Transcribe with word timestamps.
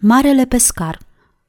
Marele 0.00 0.44
pescar 0.44 0.98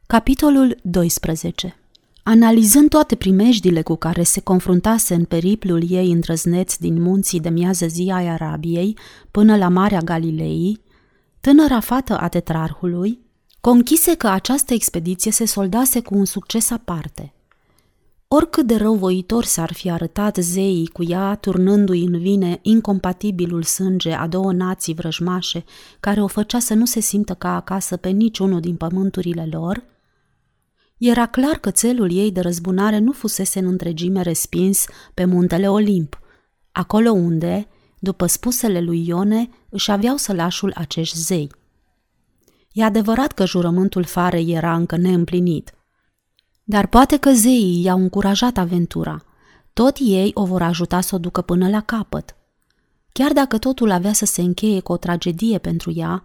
Capitolul 0.08 0.78
12 0.82 1.76
Analizând 2.24 2.90
toate 2.90 3.16
primejdile 3.16 3.82
cu 3.82 3.96
care 3.96 4.24
se 4.24 4.42
confruntase 4.42 5.14
în 5.14 5.24
periplul 5.24 5.84
ei 5.90 6.12
îndrăzneț 6.12 6.76
din 6.76 7.02
munții 7.02 7.40
de 7.40 7.50
miază 7.50 7.88
zi 7.88 8.12
ai 8.14 8.28
Arabiei 8.28 8.98
până 9.32 9.58
la 9.58 9.68
Marea 9.68 10.00
Galilei, 10.00 10.82
tânăra 11.40 11.80
fată 11.80 12.18
a 12.18 12.28
tetrarhului 12.28 13.20
conchise 13.62 14.16
că 14.16 14.28
această 14.28 14.74
expediție 14.74 15.32
se 15.32 15.46
soldase 15.46 16.00
cu 16.00 16.18
un 16.18 16.26
succes 16.26 16.70
aparte– 16.70 17.34
Oricât 18.32 18.66
de 18.66 18.76
răuvoitor 18.76 19.44
s-ar 19.44 19.74
fi 19.74 19.90
arătat 19.90 20.36
zeii 20.36 20.88
cu 20.88 21.04
ea, 21.04 21.36
turnându-i 21.36 22.04
în 22.04 22.20
vine 22.20 22.60
incompatibilul 22.62 23.64
sânge 23.64 24.14
a 24.14 24.28
două 24.28 24.54
nații 24.54 24.94
vrăjmașe, 24.94 25.64
care 26.00 26.22
o 26.22 26.28
făcea 26.28 26.60
să 26.60 26.74
nu 26.74 26.86
se 26.86 27.00
simtă 27.00 27.34
ca 27.34 27.56
acasă 27.56 27.98
pe 27.98 28.10
niciunul 28.10 28.60
din 28.60 28.76
pământurile 28.76 29.48
lor, 29.52 29.84
era 30.98 31.26
clar 31.26 31.56
că 31.56 31.72
țelul 31.72 32.12
ei 32.12 32.32
de 32.32 32.40
răzbunare 32.40 32.98
nu 32.98 33.12
fusese 33.12 33.60
în 33.60 33.66
întregime 33.66 34.22
respins 34.22 34.86
pe 35.14 35.26
muntele 35.26 35.70
Olimp, 35.70 36.20
acolo 36.72 37.12
unde, 37.12 37.68
după 38.00 38.26
spusele 38.26 38.82
lui 38.82 39.08
Ione, 39.08 39.50
își 39.70 39.92
aveau 39.92 40.18
sălașul 40.18 40.74
acești 40.76 41.18
zei. 41.18 41.52
E 42.72 42.84
adevărat 42.84 43.32
că 43.32 43.46
jurământul 43.46 44.04
farei 44.04 44.52
era 44.54 44.76
încă 44.76 44.98
neîmplinit– 44.98 45.74
dar 46.70 46.88
poate 46.88 47.18
că 47.18 47.32
zeii 47.32 47.84
i-au 47.84 48.00
încurajat 48.00 48.58
aventura. 48.58 49.24
Tot 49.74 49.98
ei 50.00 50.32
o 50.34 50.46
vor 50.46 50.62
ajuta 50.62 51.02
să 51.02 51.16
o 51.16 51.18
ducă 51.18 51.42
până 51.42 51.70
la 51.70 51.82
capăt. 51.82 52.36
Chiar 53.12 53.32
dacă 53.32 53.58
totul 53.58 53.92
avea 53.92 54.14
să 54.14 54.26
se 54.26 54.42
încheie 54.42 54.80
cu 54.80 54.92
o 54.92 54.98
tragedie 54.98 55.58
pentru 55.58 55.92
ea, 55.96 56.24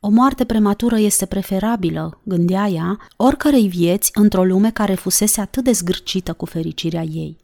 o 0.00 0.08
moarte 0.08 0.44
prematură 0.44 0.98
este 0.98 1.26
preferabilă, 1.26 2.20
gândea 2.22 2.68
ea, 2.68 2.98
oricărei 3.16 3.68
vieți 3.68 4.10
într-o 4.14 4.44
lume 4.44 4.70
care 4.70 4.94
fusese 4.94 5.40
atât 5.40 5.64
de 5.64 5.72
zgârcită 5.72 6.32
cu 6.32 6.44
fericirea 6.44 7.02
ei. 7.02 7.36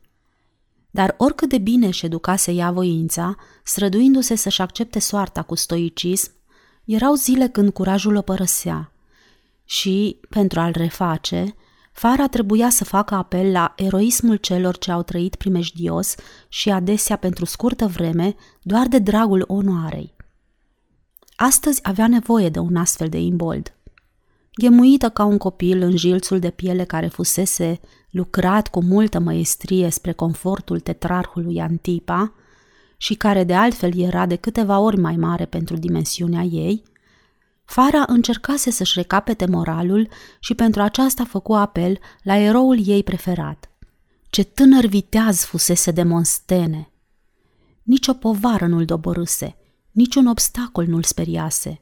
Dar 0.91 1.15
oricât 1.19 1.49
de 1.49 1.59
bine 1.59 1.87
își 1.87 2.05
educase 2.05 2.53
ea 2.53 2.71
voința, 2.71 3.37
străduindu-se 3.65 4.35
să-și 4.35 4.63
accepte 4.63 4.99
soarta 4.99 5.43
cu 5.43 5.55
stoicism, 5.55 6.33
erau 6.85 7.15
zile 7.15 7.49
când 7.49 7.73
curajul 7.73 8.17
o 8.17 8.23
părăsea 8.23 8.93
și, 9.65 10.17
pentru 10.29 10.61
a-l 10.61 10.73
reface, 10.77 11.55
Fara 11.93 12.29
trebuia 12.29 12.71
să 12.71 12.85
facă 12.85 13.15
apel 13.15 13.51
la 13.51 13.73
eroismul 13.77 14.37
celor 14.37 14.79
ce 14.79 14.91
au 14.91 15.03
trăit 15.03 15.35
primejdios 15.35 16.15
și 16.49 16.71
adesea 16.71 17.17
pentru 17.17 17.45
scurtă 17.45 17.87
vreme 17.87 18.35
doar 18.63 18.87
de 18.87 18.99
dragul 18.99 19.45
onoarei. 19.47 20.15
Astăzi 21.37 21.81
avea 21.83 22.09
nevoie 22.09 22.49
de 22.49 22.59
un 22.59 22.77
astfel 22.77 23.09
de 23.09 23.21
imbold. 23.21 23.75
Ghemuită 24.55 25.09
ca 25.09 25.25
un 25.25 25.39
copil 25.39 25.83
în 25.83 25.97
jilțul 25.97 26.39
de 26.39 26.51
piele 26.51 26.85
care 26.85 27.07
fusese 27.07 27.81
lucrat 28.11 28.69
cu 28.69 28.83
multă 28.83 29.19
măestrie 29.19 29.91
spre 29.91 30.13
confortul 30.13 30.81
tetrarhului 30.81 31.61
Antipa 31.61 32.33
și 32.97 33.15
care 33.15 33.45
de 33.45 33.55
altfel 33.55 33.99
era 33.99 34.27
de 34.27 34.37
câteva 34.37 34.79
ori 34.79 35.01
mai 35.01 35.17
mare 35.17 35.45
pentru 35.45 35.77
dimensiunea 35.77 36.43
ei, 36.43 36.83
Fara 37.73 38.05
încercase 38.07 38.71
să-și 38.71 38.93
recapete 38.95 39.47
moralul 39.47 40.09
și 40.39 40.55
pentru 40.55 40.83
aceasta 40.83 41.25
făcu 41.25 41.55
apel 41.55 41.99
la 42.23 42.37
eroul 42.37 42.87
ei 42.87 43.03
preferat. 43.03 43.71
Ce 44.31 44.43
tânăr 44.43 44.87
viteaz 44.87 45.45
fusese 45.45 45.91
de 45.91 46.03
monstene! 46.03 46.91
Nici 47.83 48.07
o 48.07 48.13
povară 48.13 48.67
nu-l 48.67 48.85
doborâse, 48.85 49.57
niciun 49.91 50.27
obstacol 50.27 50.87
nu-l 50.87 51.03
speriase. 51.03 51.81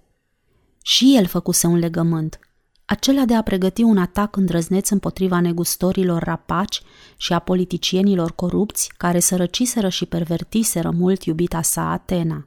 Și 0.83 1.16
el 1.16 1.27
făcuse 1.27 1.66
un 1.66 1.78
legământ, 1.78 2.38
acela 2.84 3.24
de 3.24 3.34
a 3.34 3.42
pregăti 3.42 3.83
un 3.83 3.98
atac 3.98 4.36
îndrăzneț 4.36 4.88
împotriva 4.88 5.41
negustorilor 5.41 6.22
rapaci 6.22 6.83
și 7.16 7.33
a 7.33 7.38
politicienilor 7.38 8.33
corupți 8.33 8.92
care 8.96 9.20
sărăciseră 9.20 9.89
și 9.89 10.06
pervertiseră 10.06 10.90
mult 10.90 11.24
iubita 11.24 11.62
sa 11.62 11.90
Atena. 11.90 12.46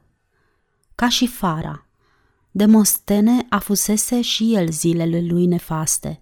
Ca 0.94 1.08
și 1.08 1.26
Fara, 1.26 1.83
Demostene 2.56 3.46
afusese 3.48 4.20
și 4.20 4.54
el 4.54 4.70
zilele 4.70 5.24
lui 5.28 5.46
nefaste. 5.46 6.20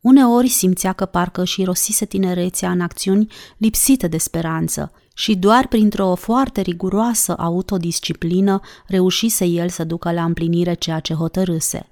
Uneori 0.00 0.48
simțea 0.48 0.92
că 0.92 1.06
parcă 1.06 1.44
și 1.44 1.64
rosise 1.64 2.04
tinerețea 2.04 2.70
în 2.70 2.80
acțiuni 2.80 3.32
lipsite 3.56 4.08
de 4.08 4.18
speranță 4.18 4.92
și 5.14 5.36
doar 5.36 5.66
printr-o 5.66 6.14
foarte 6.14 6.60
riguroasă 6.60 7.36
autodisciplină 7.36 8.60
reușise 8.86 9.44
el 9.44 9.68
să 9.68 9.84
ducă 9.84 10.12
la 10.12 10.24
împlinire 10.24 10.74
ceea 10.74 11.00
ce 11.00 11.14
hotărâse. 11.14 11.88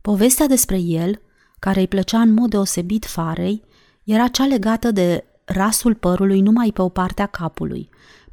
Povestea 0.00 0.46
despre 0.46 0.78
el, 0.78 1.20
care 1.58 1.80
îi 1.80 1.88
plăcea 1.88 2.20
în 2.20 2.32
mod 2.32 2.50
deosebit 2.50 3.06
farei, 3.06 3.64
era 4.04 4.28
cea 4.28 4.46
legată 4.46 4.90
de 4.90 5.24
rasul 5.44 5.94
părului 5.94 6.40
numai 6.40 6.70
pe 6.72 6.82
o 6.82 6.88
parte 6.88 7.22
a 7.22 7.26
capului, 7.26 7.88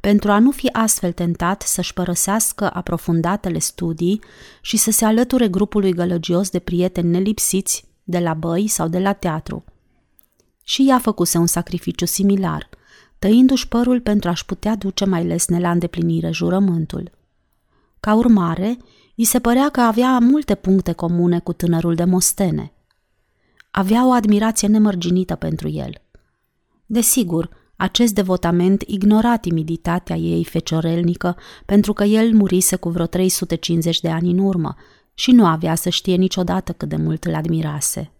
pentru 0.06 0.30
a 0.30 0.38
nu 0.38 0.50
fi 0.50 0.68
astfel 0.72 1.12
tentat 1.12 1.62
să-și 1.62 1.92
părăsească 1.92 2.70
aprofundatele 2.72 3.58
studii 3.58 4.20
și 4.60 4.76
să 4.76 4.90
se 4.90 5.04
alăture 5.04 5.48
grupului 5.48 5.92
gălăgios 5.92 6.50
de 6.50 6.58
prieteni 6.58 7.08
nelipsiți 7.08 7.84
de 8.04 8.18
la 8.18 8.34
băi 8.34 8.66
sau 8.66 8.88
de 8.88 8.98
la 8.98 9.12
teatru. 9.12 9.64
Și 10.62 10.88
ea 10.88 10.98
făcuse 10.98 11.38
un 11.38 11.46
sacrificiu 11.46 12.04
similar, 12.04 12.68
tăindu-și 13.18 13.68
părul 13.68 14.00
pentru 14.00 14.28
a-și 14.28 14.44
putea 14.44 14.74
duce 14.74 15.04
mai 15.04 15.24
lesne 15.24 15.60
la 15.60 15.70
îndeplinire 15.70 16.30
jurământul. 16.30 17.10
Ca 18.00 18.14
urmare, 18.14 18.76
îi 19.16 19.24
se 19.24 19.38
părea 19.38 19.68
că 19.68 19.80
avea 19.80 20.18
multe 20.18 20.54
puncte 20.54 20.92
comune 20.92 21.38
cu 21.38 21.52
tânărul 21.52 21.94
de 21.94 22.04
Mostene. 22.04 22.72
Avea 23.70 24.06
o 24.06 24.10
admirație 24.10 24.68
nemărginită 24.68 25.34
pentru 25.34 25.68
el. 25.68 26.00
Desigur, 26.86 27.64
acest 27.76 28.14
devotament 28.14 28.82
ignora 28.86 29.36
timiditatea 29.36 30.16
ei 30.16 30.44
feciorelnică 30.44 31.36
pentru 31.66 31.92
că 31.92 32.04
el 32.04 32.32
murise 32.32 32.76
cu 32.76 32.88
vreo 32.88 33.06
350 33.06 34.00
de 34.00 34.08
ani 34.08 34.30
în 34.30 34.38
urmă 34.38 34.76
și 35.14 35.32
nu 35.32 35.46
avea 35.46 35.74
să 35.74 35.88
știe 35.88 36.16
niciodată 36.16 36.72
cât 36.72 36.88
de 36.88 36.96
mult 36.96 37.24
îl 37.24 37.34
admirase. 37.34 38.10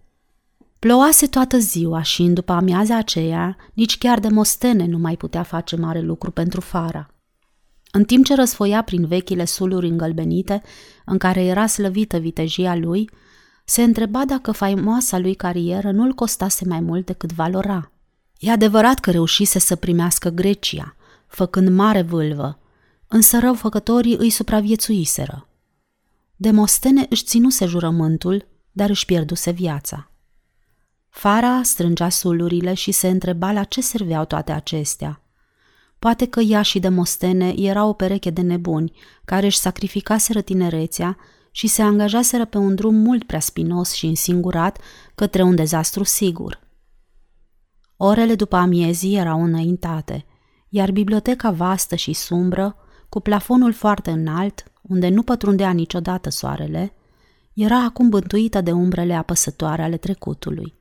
Plouase 0.78 1.26
toată 1.26 1.58
ziua 1.58 2.02
și 2.02 2.22
în 2.22 2.34
după 2.34 2.52
amiaza 2.52 2.96
aceea, 2.96 3.56
nici 3.72 3.98
chiar 3.98 4.20
de 4.20 4.28
mostene 4.28 4.86
nu 4.86 4.98
mai 4.98 5.16
putea 5.16 5.42
face 5.42 5.76
mare 5.76 6.00
lucru 6.00 6.30
pentru 6.30 6.60
fara. 6.60 7.10
În 7.90 8.04
timp 8.04 8.24
ce 8.24 8.34
răsfoia 8.34 8.82
prin 8.82 9.06
vechile 9.06 9.44
suluri 9.44 9.88
îngălbenite, 9.88 10.62
în 11.04 11.18
care 11.18 11.44
era 11.44 11.66
slăvită 11.66 12.16
vitejia 12.16 12.76
lui, 12.76 13.10
se 13.64 13.82
întreba 13.82 14.24
dacă 14.24 14.52
faimoasa 14.52 15.18
lui 15.18 15.34
carieră 15.34 15.90
nu-l 15.90 16.12
costase 16.12 16.64
mai 16.68 16.80
mult 16.80 17.06
decât 17.06 17.32
valora– 17.32 17.90
E 18.38 18.50
adevărat 18.50 19.00
că 19.00 19.10
reușise 19.10 19.58
să 19.58 19.76
primească 19.76 20.28
Grecia, 20.28 20.96
făcând 21.26 21.68
mare 21.68 22.02
vâlvă, 22.02 22.58
însă 23.08 23.38
răufăcătorii 23.38 24.16
îi 24.16 24.30
supraviețuiseră. 24.30 25.48
Demostene 26.36 27.06
își 27.08 27.24
ținuse 27.24 27.66
jurământul, 27.66 28.46
dar 28.72 28.88
își 28.88 29.04
pierduse 29.04 29.50
viața. 29.50 30.10
Fara 31.08 31.60
strângea 31.62 32.08
sulurile 32.08 32.74
și 32.74 32.92
se 32.92 33.08
întreba 33.08 33.52
la 33.52 33.64
ce 33.64 33.80
serveau 33.80 34.24
toate 34.24 34.52
acestea. 34.52 35.20
Poate 35.98 36.26
că 36.26 36.40
ea 36.40 36.62
și 36.62 36.78
Demostene 36.78 37.54
era 37.56 37.84
o 37.84 37.92
pereche 37.92 38.30
de 38.30 38.40
nebuni 38.40 38.92
care 39.24 39.46
își 39.46 39.58
sacrificaseră 39.58 40.40
tinerețea 40.40 41.16
și 41.50 41.66
se 41.66 41.82
angajaseră 41.82 42.44
pe 42.44 42.58
un 42.58 42.74
drum 42.74 42.94
mult 42.94 43.24
prea 43.24 43.40
spinos 43.40 43.92
și 43.92 44.06
însingurat 44.06 44.78
către 45.14 45.42
un 45.42 45.54
dezastru 45.54 46.04
sigur– 46.04 46.58
Orele 47.96 48.34
după 48.34 48.56
amiezii 48.56 49.16
erau 49.16 49.42
înaintate, 49.42 50.26
iar 50.68 50.90
biblioteca 50.90 51.50
vastă 51.50 51.94
și 51.94 52.12
sumbră, 52.12 52.76
cu 53.08 53.20
plafonul 53.20 53.72
foarte 53.72 54.10
înalt, 54.10 54.64
unde 54.82 55.08
nu 55.08 55.22
pătrundea 55.22 55.70
niciodată 55.70 56.30
soarele, 56.30 56.92
era 57.52 57.84
acum 57.84 58.08
bântuită 58.08 58.60
de 58.60 58.72
umbrele 58.72 59.14
apăsătoare 59.14 59.82
ale 59.82 59.96
trecutului. 59.96 60.74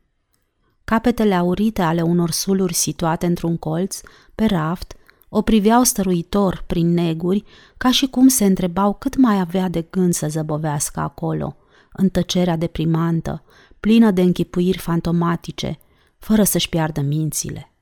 Capetele 0.84 1.36
aurite 1.36 1.82
ale 1.82 2.02
unor 2.02 2.32
suluri 2.32 2.74
situate 2.74 3.26
într-un 3.26 3.58
colț, 3.58 4.00
pe 4.36 4.46
raft, 4.46 4.96
o 5.30 5.42
priveau 5.42 5.84
stăruitor 5.84 6.64
prin 6.68 6.94
neguri, 6.94 7.44
ca 7.78 7.92
și 7.92 8.08
cum 8.08 8.28
se 8.28 8.46
întrebau 8.46 8.94
cât 8.94 9.18
mai 9.18 9.40
avea 9.40 9.70
de 9.70 9.82
gând 9.82 10.14
să 10.14 10.28
zăbovească 10.28 11.00
acolo, 11.00 11.56
în 11.94 12.10
tăcerea 12.10 12.58
deprimantă, 12.58 13.44
plină 13.80 14.12
de 14.12 14.22
închipuiri 14.22 14.78
fantomatice, 14.78 15.80
fără 16.26 16.44
să-și 16.44 16.70
piardă 16.70 17.02
mințile. 17.02 17.74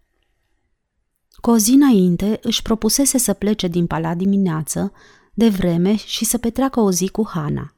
Cu 1.31 1.49
o 1.49 1.57
zi 1.57 1.71
înainte 1.71 2.39
își 2.41 2.61
propusese 2.61 3.17
să 3.17 3.33
plece 3.33 3.67
din 3.67 3.87
palat 3.87 4.17
dimineață, 4.17 4.91
de 5.33 5.49
vreme 5.49 5.95
și 5.95 6.25
să 6.25 6.37
petreacă 6.37 6.79
o 6.79 6.91
zi 6.91 7.09
cu 7.09 7.27
Hana. 7.27 7.73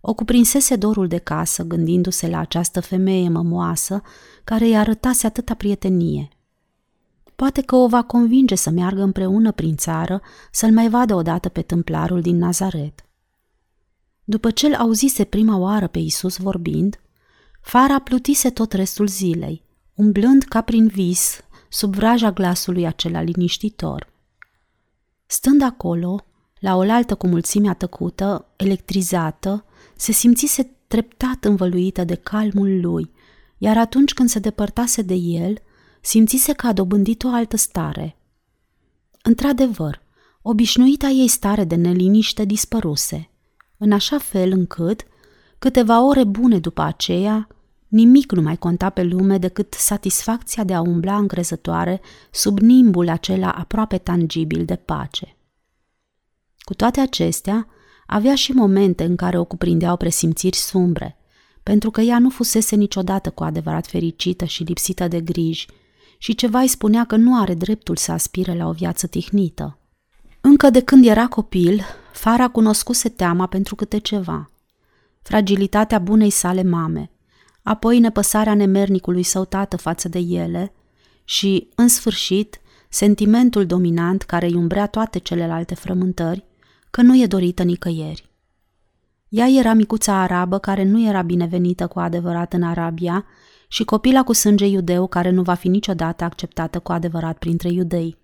O 0.00 0.14
cuprinsese 0.14 0.76
dorul 0.76 1.08
de 1.08 1.18
casă, 1.18 1.62
gândindu-se 1.62 2.28
la 2.28 2.38
această 2.38 2.80
femeie 2.80 3.28
mămoasă 3.28 4.02
care 4.44 4.64
îi 4.64 4.76
arătase 4.76 5.26
atâta 5.26 5.54
prietenie. 5.54 6.28
Poate 7.36 7.62
că 7.62 7.76
o 7.76 7.88
va 7.88 8.02
convinge 8.02 8.54
să 8.54 8.70
meargă 8.70 9.02
împreună 9.02 9.52
prin 9.52 9.76
țară 9.76 10.22
să-l 10.50 10.72
mai 10.72 10.88
vadă 10.88 11.14
odată 11.14 11.48
pe 11.48 11.62
tâmplarul 11.62 12.20
din 12.20 12.36
Nazaret. 12.36 13.04
După 14.24 14.50
ce-l 14.50 14.74
auzise 14.74 15.24
prima 15.24 15.56
oară 15.56 15.86
pe 15.86 15.98
Isus 15.98 16.36
vorbind, 16.36 17.00
Fara 17.60 17.98
plutise 17.98 18.50
tot 18.50 18.72
restul 18.72 19.06
zilei, 19.06 19.66
umblând 19.98 20.42
ca 20.42 20.60
prin 20.60 20.86
vis 20.86 21.40
sub 21.68 21.94
vraja 21.94 22.32
glasului 22.32 22.86
acela 22.86 23.22
liniștitor. 23.22 24.12
Stând 25.26 25.62
acolo, 25.62 26.24
la 26.58 26.76
oaltă 26.76 27.14
cu 27.14 27.26
mulțimea 27.26 27.74
tăcută, 27.74 28.46
electrizată, 28.56 29.64
se 29.96 30.12
simțise 30.12 30.76
treptat 30.86 31.44
învăluită 31.44 32.04
de 32.04 32.14
calmul 32.14 32.80
lui, 32.80 33.10
iar 33.58 33.78
atunci 33.78 34.14
când 34.14 34.28
se 34.28 34.38
depărtase 34.38 35.02
de 35.02 35.14
el, 35.14 35.58
simțise 36.00 36.52
că 36.52 36.66
a 36.66 36.72
dobândit 36.72 37.24
o 37.24 37.28
altă 37.28 37.56
stare. 37.56 38.16
Într-adevăr, 39.22 40.02
obișnuita 40.42 41.06
ei 41.06 41.28
stare 41.28 41.64
de 41.64 41.74
neliniște 41.74 42.44
dispăruse, 42.44 43.30
în 43.76 43.92
așa 43.92 44.18
fel 44.18 44.50
încât, 44.52 45.02
câteva 45.58 46.02
ore 46.02 46.24
bune 46.24 46.58
după 46.58 46.82
aceea, 46.82 47.48
nimic 47.88 48.32
nu 48.32 48.42
mai 48.42 48.56
conta 48.56 48.90
pe 48.90 49.02
lume 49.02 49.38
decât 49.38 49.72
satisfacția 49.74 50.64
de 50.64 50.74
a 50.74 50.80
umbla 50.80 51.16
încrezătoare 51.16 52.00
sub 52.30 52.58
nimbul 52.58 53.08
acela 53.08 53.50
aproape 53.50 53.98
tangibil 53.98 54.64
de 54.64 54.76
pace. 54.76 55.36
Cu 56.58 56.74
toate 56.74 57.00
acestea, 57.00 57.66
avea 58.06 58.34
și 58.34 58.52
momente 58.52 59.04
în 59.04 59.16
care 59.16 59.38
o 59.38 59.44
cuprindeau 59.44 59.96
presimțiri 59.96 60.56
sumbre, 60.56 61.16
pentru 61.62 61.90
că 61.90 62.00
ea 62.00 62.18
nu 62.18 62.30
fusese 62.30 62.76
niciodată 62.76 63.30
cu 63.30 63.42
adevărat 63.42 63.86
fericită 63.86 64.44
și 64.44 64.62
lipsită 64.62 65.08
de 65.08 65.20
griji, 65.20 65.66
și 66.18 66.34
ceva 66.34 66.60
îi 66.60 66.68
spunea 66.68 67.04
că 67.04 67.16
nu 67.16 67.40
are 67.40 67.54
dreptul 67.54 67.96
să 67.96 68.12
aspire 68.12 68.54
la 68.56 68.66
o 68.66 68.72
viață 68.72 69.06
tihnită. 69.06 69.78
Încă 70.40 70.70
de 70.70 70.80
când 70.80 71.06
era 71.06 71.26
copil, 71.26 71.82
Fara 72.12 72.48
cunoscuse 72.48 73.08
teama 73.08 73.46
pentru 73.46 73.74
câte 73.74 73.98
ceva. 73.98 74.50
Fragilitatea 75.22 75.98
bunei 75.98 76.30
sale 76.30 76.62
mame, 76.62 77.10
apoi 77.68 77.98
nepăsarea 77.98 78.54
nemernicului 78.54 79.22
său 79.22 79.44
tată 79.44 79.76
față 79.76 80.08
de 80.08 80.18
ele 80.18 80.72
și, 81.24 81.68
în 81.74 81.88
sfârșit, 81.88 82.60
sentimentul 82.88 83.66
dominant 83.66 84.22
care 84.22 84.46
îi 84.46 84.54
umbrea 84.54 84.86
toate 84.86 85.18
celelalte 85.18 85.74
frământări, 85.74 86.44
că 86.90 87.02
nu 87.02 87.20
e 87.22 87.26
dorită 87.26 87.62
nicăieri. 87.62 88.30
Ea 89.28 89.46
era 89.48 89.72
micuța 89.72 90.14
arabă 90.14 90.58
care 90.58 90.84
nu 90.84 91.06
era 91.06 91.22
binevenită 91.22 91.86
cu 91.86 91.98
adevărat 91.98 92.52
în 92.52 92.62
Arabia 92.62 93.24
și 93.68 93.84
copila 93.84 94.22
cu 94.22 94.32
sânge 94.32 94.66
iudeu 94.66 95.06
care 95.06 95.30
nu 95.30 95.42
va 95.42 95.54
fi 95.54 95.68
niciodată 95.68 96.24
acceptată 96.24 96.78
cu 96.78 96.92
adevărat 96.92 97.38
printre 97.38 97.68
iudei. 97.68 98.16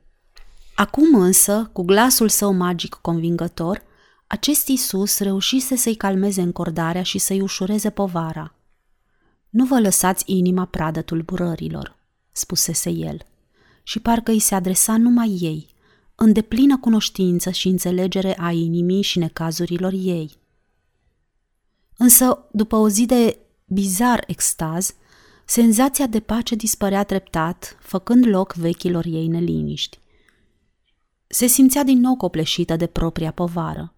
Acum 0.74 1.14
însă, 1.14 1.70
cu 1.72 1.82
glasul 1.82 2.28
său 2.28 2.52
magic 2.52 2.94
convingător, 2.94 3.82
acest 4.26 4.68
Isus 4.68 5.18
reușise 5.18 5.76
să-i 5.76 5.94
calmeze 5.94 6.40
încordarea 6.40 7.02
și 7.02 7.18
să-i 7.18 7.40
ușureze 7.40 7.90
povara. 7.90 8.54
Nu 9.54 9.64
vă 9.64 9.80
lăsați 9.80 10.24
inima 10.26 10.64
pradă 10.64 11.02
tulburărilor, 11.02 11.96
spusese 12.32 12.90
el, 12.90 13.18
și 13.82 14.00
parcă 14.00 14.30
îi 14.30 14.38
se 14.38 14.54
adresa 14.54 14.96
numai 14.96 15.38
ei, 15.40 15.66
în 16.14 16.32
deplină 16.32 16.78
cunoștință 16.78 17.50
și 17.50 17.68
înțelegere 17.68 18.40
a 18.40 18.50
inimii 18.50 19.02
și 19.02 19.18
necazurilor 19.18 19.92
ei. 19.92 20.30
Însă, 21.96 22.48
după 22.52 22.76
o 22.76 22.88
zi 22.88 23.06
de 23.06 23.38
bizar 23.66 24.24
extaz, 24.26 24.94
senzația 25.44 26.06
de 26.06 26.20
pace 26.20 26.54
dispărea 26.54 27.04
treptat, 27.04 27.76
făcând 27.80 28.26
loc 28.26 28.54
vechilor 28.54 29.04
ei 29.04 29.26
neliniști. 29.26 29.98
Se 31.26 31.46
simțea 31.46 31.82
din 31.82 32.00
nou 32.00 32.16
copleșită 32.16 32.76
de 32.76 32.86
propria 32.86 33.30
povară. 33.30 33.93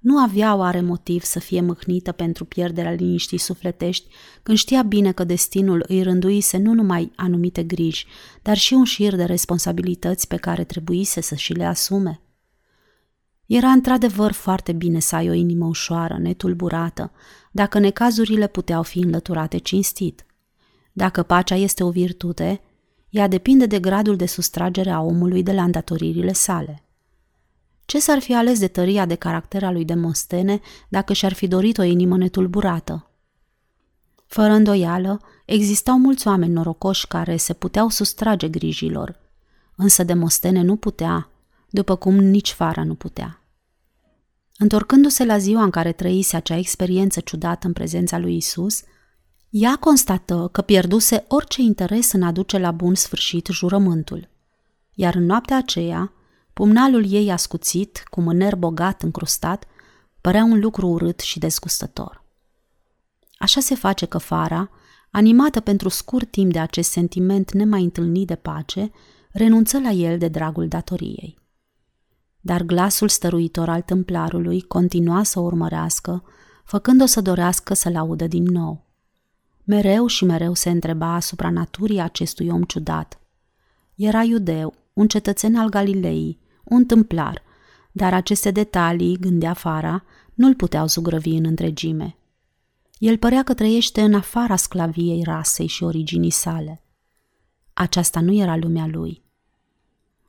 Nu 0.00 0.18
avea 0.18 0.54
oare 0.54 0.80
motiv 0.80 1.22
să 1.22 1.38
fie 1.38 1.60
mâhnită 1.60 2.12
pentru 2.12 2.44
pierderea 2.44 2.92
liniștii 2.92 3.38
sufletești, 3.38 4.08
când 4.42 4.58
știa 4.58 4.82
bine 4.82 5.12
că 5.12 5.24
destinul 5.24 5.84
îi 5.88 6.02
rânduise 6.02 6.56
nu 6.56 6.72
numai 6.72 7.12
anumite 7.16 7.62
griji, 7.62 8.06
dar 8.42 8.56
și 8.56 8.74
un 8.74 8.84
șir 8.84 9.16
de 9.16 9.24
responsabilități 9.24 10.28
pe 10.28 10.36
care 10.36 10.64
trebuise 10.64 11.20
să 11.20 11.34
și 11.34 11.52
le 11.52 11.64
asume. 11.64 12.20
Era 13.46 13.68
într-adevăr 13.68 14.32
foarte 14.32 14.72
bine 14.72 14.98
să 14.98 15.16
ai 15.16 15.28
o 15.28 15.32
inimă 15.32 15.66
ușoară, 15.66 16.18
netulburată, 16.18 17.12
dacă 17.52 17.78
necazurile 17.78 18.46
puteau 18.46 18.82
fi 18.82 18.98
înlăturate 18.98 19.58
cinstit. 19.58 20.26
Dacă 20.92 21.22
pacea 21.22 21.54
este 21.54 21.84
o 21.84 21.90
virtute, 21.90 22.60
ea 23.08 23.28
depinde 23.28 23.66
de 23.66 23.80
gradul 23.80 24.16
de 24.16 24.26
sustragere 24.26 24.90
a 24.90 25.00
omului 25.00 25.42
de 25.42 25.52
la 25.52 25.62
îndatoririle 25.62 26.32
sale. 26.32 26.84
Ce 27.90 28.00
s-ar 28.00 28.18
fi 28.18 28.34
ales 28.34 28.58
de 28.58 28.68
tăria 28.68 29.06
de 29.06 29.14
caracter 29.14 29.64
a 29.64 29.70
lui 29.70 29.84
Demostene 29.84 30.60
dacă 30.88 31.12
și-ar 31.12 31.32
fi 31.32 31.48
dorit 31.48 31.78
o 31.78 31.82
inimă 31.82 32.16
netulburată? 32.16 33.10
Fără 34.26 34.52
îndoială, 34.52 35.20
existau 35.44 35.98
mulți 35.98 36.26
oameni 36.26 36.52
norocoși 36.52 37.06
care 37.06 37.36
se 37.36 37.52
puteau 37.52 37.88
sustrage 37.88 38.48
grijilor, 38.48 39.18
însă 39.76 40.04
Demostene 40.04 40.62
nu 40.62 40.76
putea, 40.76 41.28
după 41.70 41.96
cum 41.96 42.14
nici 42.14 42.50
Fara 42.52 42.84
nu 42.84 42.94
putea. 42.94 43.42
Întorcându-se 44.58 45.24
la 45.24 45.38
ziua 45.38 45.62
în 45.62 45.70
care 45.70 45.92
trăise 45.92 46.36
acea 46.36 46.56
experiență 46.56 47.20
ciudată 47.20 47.66
în 47.66 47.72
prezența 47.72 48.18
lui 48.18 48.36
Isus, 48.36 48.82
ea 49.48 49.76
constată 49.76 50.48
că 50.52 50.60
pierduse 50.60 51.24
orice 51.28 51.62
interes 51.62 52.12
în 52.12 52.22
a 52.22 52.32
duce 52.32 52.58
la 52.58 52.70
bun 52.70 52.94
sfârșit 52.94 53.46
jurământul. 53.46 54.28
Iar 54.94 55.14
în 55.14 55.24
noaptea 55.24 55.56
aceea, 55.56 56.12
pumnalul 56.60 57.12
ei 57.12 57.30
ascuțit, 57.30 58.02
cu 58.10 58.20
mâner 58.20 58.56
bogat 58.56 59.02
încrustat, 59.02 59.64
părea 60.20 60.44
un 60.44 60.60
lucru 60.60 60.88
urât 60.88 61.20
și 61.20 61.38
dezgustător. 61.38 62.24
Așa 63.38 63.60
se 63.60 63.74
face 63.74 64.06
că 64.06 64.18
Fara, 64.18 64.70
animată 65.10 65.60
pentru 65.60 65.88
scurt 65.88 66.30
timp 66.30 66.52
de 66.52 66.58
acest 66.58 66.90
sentiment 66.90 67.52
nemai 67.52 67.82
întâlnit 67.82 68.26
de 68.26 68.34
pace, 68.34 68.90
renunță 69.32 69.78
la 69.78 69.90
el 69.90 70.18
de 70.18 70.28
dragul 70.28 70.68
datoriei. 70.68 71.38
Dar 72.40 72.62
glasul 72.62 73.08
stăruitor 73.08 73.68
al 73.68 73.80
templarului 73.80 74.60
continua 74.60 75.22
să 75.22 75.38
o 75.38 75.42
urmărească, 75.42 76.22
făcând-o 76.64 77.06
să 77.06 77.20
dorească 77.20 77.74
să-l 77.74 77.96
audă 77.96 78.26
din 78.26 78.44
nou. 78.44 78.84
Mereu 79.64 80.06
și 80.06 80.24
mereu 80.24 80.54
se 80.54 80.70
întreba 80.70 81.14
asupra 81.14 81.50
naturii 81.50 82.00
acestui 82.00 82.48
om 82.48 82.62
ciudat. 82.62 83.20
Era 83.94 84.22
iudeu, 84.22 84.74
un 84.92 85.08
cetățen 85.08 85.56
al 85.56 85.68
Galilei, 85.68 86.39
un 86.70 86.84
tâmplar, 86.84 87.42
dar 87.92 88.14
aceste 88.14 88.50
detalii, 88.50 89.18
gândea 89.18 89.52
Fara, 89.52 90.04
nu-l 90.34 90.54
puteau 90.54 90.86
zugrăvi 90.86 91.30
în 91.30 91.44
întregime. 91.44 92.16
El 92.98 93.16
părea 93.16 93.42
că 93.42 93.54
trăiește 93.54 94.00
în 94.00 94.14
afara 94.14 94.56
sclaviei 94.56 95.22
rasei 95.22 95.66
și 95.66 95.82
originii 95.82 96.30
sale. 96.30 96.82
Aceasta 97.72 98.20
nu 98.20 98.32
era 98.34 98.56
lumea 98.56 98.86
lui. 98.86 99.22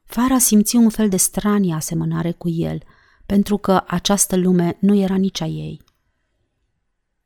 Fara 0.06 0.38
simți 0.38 0.76
un 0.76 0.90
fel 0.90 1.10
de 1.10 1.18
stranie 1.18 1.74
asemănare 1.74 2.32
cu 2.32 2.50
el, 2.50 2.84
pentru 3.26 3.58
că 3.58 3.84
această 3.88 4.36
lume 4.36 4.78
nu 4.80 4.96
era 4.96 5.16
nici 5.16 5.42
a 5.42 5.46
ei. 5.46 5.82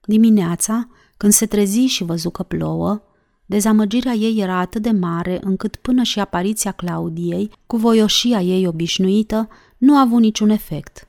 Dimineața, 0.02 0.90
când 1.18 1.34
se 1.34 1.46
trezi 1.46 1.80
și 1.80 2.04
văzu 2.04 2.30
că 2.30 2.44
plouă, 2.44 3.02
dezamăgirea 3.46 4.14
ei 4.14 4.40
era 4.40 4.58
atât 4.58 4.82
de 4.82 4.92
mare 4.92 5.40
încât 5.44 5.76
până 5.76 6.04
și 6.04 6.20
apariția 6.20 6.72
Claudiei, 6.72 7.52
cu 7.68 7.78
voioșia 7.78 8.42
ei 8.42 8.68
obișnuită, 8.68 9.50
nu 9.78 9.98
a 9.98 10.00
avut 10.00 10.20
niciun 10.20 10.50
efect. 10.50 11.08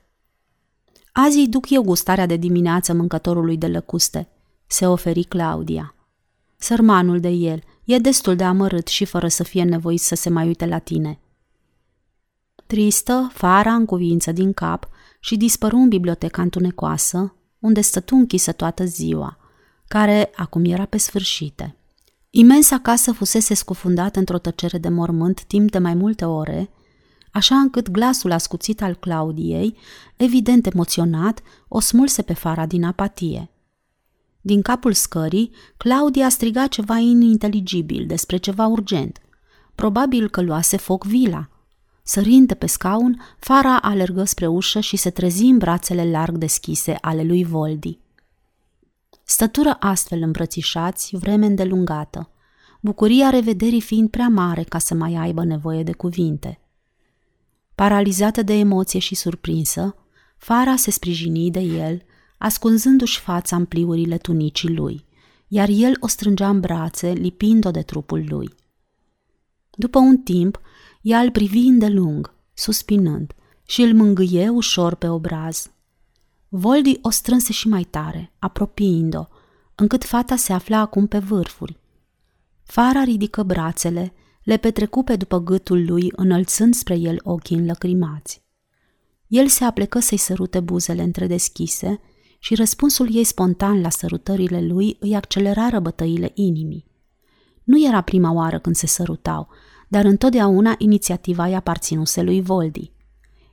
Azi 1.11 1.37
îi 1.37 1.47
duc 1.47 1.69
eu 1.69 1.81
gustarea 1.81 2.25
de 2.25 2.35
dimineață 2.35 2.93
mâncătorului 2.93 3.57
de 3.57 3.67
lăcuste, 3.67 4.27
se 4.67 4.87
oferi 4.87 5.23
Claudia. 5.23 5.95
Sărmanul 6.57 7.19
de 7.19 7.29
el 7.29 7.63
e 7.83 7.97
destul 7.97 8.35
de 8.35 8.43
amărât 8.43 8.87
și 8.87 9.05
fără 9.05 9.27
să 9.27 9.43
fie 9.43 9.63
nevoit 9.63 9.99
să 9.99 10.15
se 10.15 10.29
mai 10.29 10.47
uite 10.47 10.65
la 10.65 10.79
tine. 10.79 11.19
Tristă, 12.65 13.31
Fara 13.33 13.73
în 13.73 13.85
cuvință 13.85 14.31
din 14.31 14.53
cap 14.53 14.89
și 15.19 15.37
dispăru 15.37 15.75
în 15.75 15.87
biblioteca 15.87 16.41
întunecoasă, 16.41 17.35
unde 17.59 17.81
stătu 17.81 18.15
închisă 18.15 18.51
toată 18.51 18.85
ziua– 18.85 19.37
care 19.87 20.31
acum 20.35 20.65
era 20.65 20.85
pe 20.85 20.97
sfârșite. 20.97 21.75
Imensa 22.29 22.79
casă 22.79 23.11
fusese 23.11 23.53
scufundată 23.53 24.19
într-o 24.19 24.37
tăcere 24.37 24.77
de 24.77 24.89
mormânt 24.89 25.43
timp 25.43 25.71
de 25.71 25.77
mai 25.77 25.93
multe 25.93 26.25
ore, 26.25 26.69
așa 27.31 27.55
încât 27.55 27.89
glasul 27.89 28.31
ascuțit 28.31 28.81
al 28.81 28.95
Claudiei, 28.95 29.77
evident 30.15 30.65
emoționat, 30.65 31.41
o 31.67 31.79
smulse 31.79 32.21
pe 32.21 32.33
fara 32.33 32.65
din 32.65 32.83
apatie. 32.83 33.49
Din 34.41 34.61
capul 34.61 34.93
scării, 34.93 35.51
Claudia 35.77 36.29
striga 36.29 36.67
ceva 36.67 36.97
ininteligibil 36.97 38.05
despre 38.07 38.37
ceva 38.37 38.65
urgent. 38.65 39.21
Probabil 39.75 40.29
că 40.29 40.41
luase 40.41 40.77
foc 40.77 41.05
vila. 41.05 41.49
Sărind 42.03 42.53
pe 42.53 42.65
scaun, 42.65 43.21
fara 43.39 43.77
alergă 43.77 44.23
spre 44.23 44.47
ușă 44.47 44.79
și 44.79 44.97
se 44.97 45.09
trezi 45.09 45.43
în 45.43 45.57
brațele 45.57 46.09
larg 46.09 46.37
deschise 46.37 46.97
ale 47.01 47.23
lui 47.23 47.43
Voldi. 47.43 47.99
Stătură 49.29 49.77
astfel 49.79 50.21
îmbrățișați 50.21 51.15
vreme 51.15 51.45
îndelungată, 51.45 52.29
bucuria 52.81 53.29
revederii 53.29 53.81
fiind 53.81 54.09
prea 54.09 54.27
mare 54.27 54.63
ca 54.63 54.77
să 54.77 54.93
mai 54.93 55.15
aibă 55.15 55.43
nevoie 55.43 55.83
de 55.83 55.93
cuvinte. 55.93 56.59
Paralizată 57.75 58.41
de 58.41 58.53
emoție 58.53 58.99
și 58.99 59.15
surprinsă, 59.15 59.95
Fara 60.37 60.75
se 60.75 60.91
sprijini 60.91 61.51
de 61.51 61.59
el, 61.59 62.01
ascunzându-și 62.37 63.19
fața 63.19 63.55
în 63.55 63.65
pliurile 63.65 64.17
tunicii 64.17 64.75
lui, 64.75 65.05
iar 65.47 65.69
el 65.71 65.97
o 65.99 66.07
strângea 66.07 66.49
în 66.49 66.59
brațe, 66.59 67.11
lipind-o 67.11 67.71
de 67.71 67.81
trupul 67.81 68.25
lui. 68.27 68.55
După 69.71 69.99
un 69.99 70.17
timp, 70.17 70.61
ea 71.01 71.19
îl 71.19 71.31
privi 71.31 71.59
îndelung, 71.59 72.33
suspinând, 72.53 73.33
și 73.65 73.81
îl 73.81 73.93
mângâie 73.93 74.49
ușor 74.49 74.95
pe 74.95 75.07
obraz. 75.07 75.71
Voldi 76.49 76.99
o 77.01 77.09
strânse 77.09 77.51
și 77.51 77.67
mai 77.67 77.83
tare, 77.83 78.33
apropiind-o, 78.39 79.25
încât 79.75 80.03
fata 80.03 80.35
se 80.35 80.53
afla 80.53 80.79
acum 80.79 81.07
pe 81.07 81.17
vârfuri. 81.17 81.79
Fara 82.63 83.03
ridică 83.03 83.43
brațele, 83.43 84.13
le 84.43 84.57
petrecu 84.57 85.03
pe 85.03 85.15
după 85.15 85.39
gâtul 85.39 85.85
lui, 85.85 86.11
înălțând 86.15 86.73
spre 86.73 86.95
el 86.95 87.19
ochii 87.23 87.57
înlăcrimați. 87.57 88.45
El 89.27 89.47
se 89.47 89.63
aplecă 89.63 89.99
să-i 89.99 90.17
sărute 90.17 90.59
buzele 90.59 91.01
întredeschise 91.03 91.99
și 92.39 92.55
răspunsul 92.55 93.15
ei 93.15 93.23
spontan 93.23 93.81
la 93.81 93.89
sărutările 93.89 94.61
lui 94.61 94.97
îi 94.99 95.15
accelerară 95.15 95.79
bătăile 95.79 96.31
inimii. 96.33 96.85
Nu 97.63 97.85
era 97.85 98.01
prima 98.01 98.31
oară 98.31 98.59
când 98.59 98.75
se 98.75 98.87
sărutau, 98.87 99.47
dar 99.87 100.05
întotdeauna 100.05 100.75
inițiativa 100.77 101.47
i 101.47 101.53
aparținuse 101.53 102.21
lui 102.21 102.41
Voldi. 102.41 102.91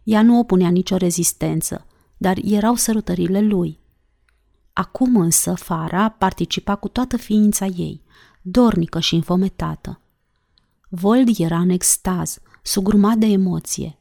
Ea 0.02 0.22
nu 0.22 0.38
opunea 0.38 0.68
nicio 0.68 0.96
rezistență, 0.96 1.86
dar 2.24 2.38
erau 2.42 2.74
sărutările 2.74 3.40
lui. 3.40 3.78
Acum 4.72 5.16
însă 5.16 5.54
Fara 5.54 6.08
participa 6.08 6.74
cu 6.74 6.88
toată 6.88 7.16
ființa 7.16 7.66
ei, 7.66 8.02
dornică 8.42 9.00
și 9.00 9.14
înfometată. 9.14 10.00
Voldi 10.88 11.42
era 11.42 11.58
în 11.58 11.68
extaz, 11.68 12.38
sugrumat 12.62 13.16
de 13.16 13.26
emoție. 13.26 13.98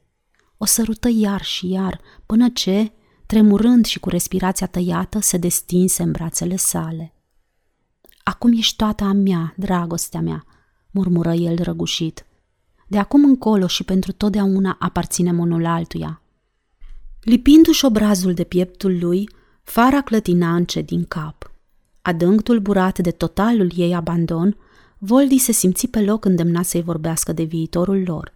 O 0.57 0.65
sărută 0.65 1.09
iar 1.11 1.41
și 1.41 1.69
iar, 1.69 1.99
până 2.25 2.49
ce, 2.49 2.91
tremurând 3.25 3.85
și 3.85 3.99
cu 3.99 4.09
respirația 4.09 4.67
tăiată, 4.67 5.19
se 5.19 5.37
destinse 5.37 6.03
în 6.03 6.11
brațele 6.11 6.55
sale. 6.55 7.13
Acum 8.23 8.51
ești 8.51 8.75
toată 8.75 9.03
a 9.03 9.11
mea, 9.11 9.53
dragostea 9.57 10.21
mea, 10.21 10.45
murmură 10.91 11.33
el 11.33 11.63
răgușit. 11.63 12.25
De 12.87 12.97
acum 12.97 13.23
încolo 13.23 13.67
și 13.67 13.83
pentru 13.83 14.11
totdeauna 14.11 14.75
aparținem 14.79 15.39
unul 15.39 15.65
altuia. 15.65 16.22
Lipindu-și 17.23 17.85
obrazul 17.85 18.33
de 18.33 18.43
pieptul 18.43 18.97
lui, 18.99 19.29
Fara 19.63 20.01
clătina 20.01 20.55
încet 20.55 20.85
din 20.85 21.05
cap. 21.05 21.51
Adânc 22.01 22.41
tulburat 22.41 22.99
de 22.99 23.11
totalul 23.11 23.71
ei 23.75 23.95
abandon, 23.95 24.57
Voldi 24.97 25.37
se 25.37 25.51
simți 25.51 25.87
pe 25.87 26.01
loc 26.01 26.25
îndemnat 26.25 26.65
să-i 26.65 26.81
vorbească 26.81 27.33
de 27.33 27.43
viitorul 27.43 28.03
lor. 28.05 28.33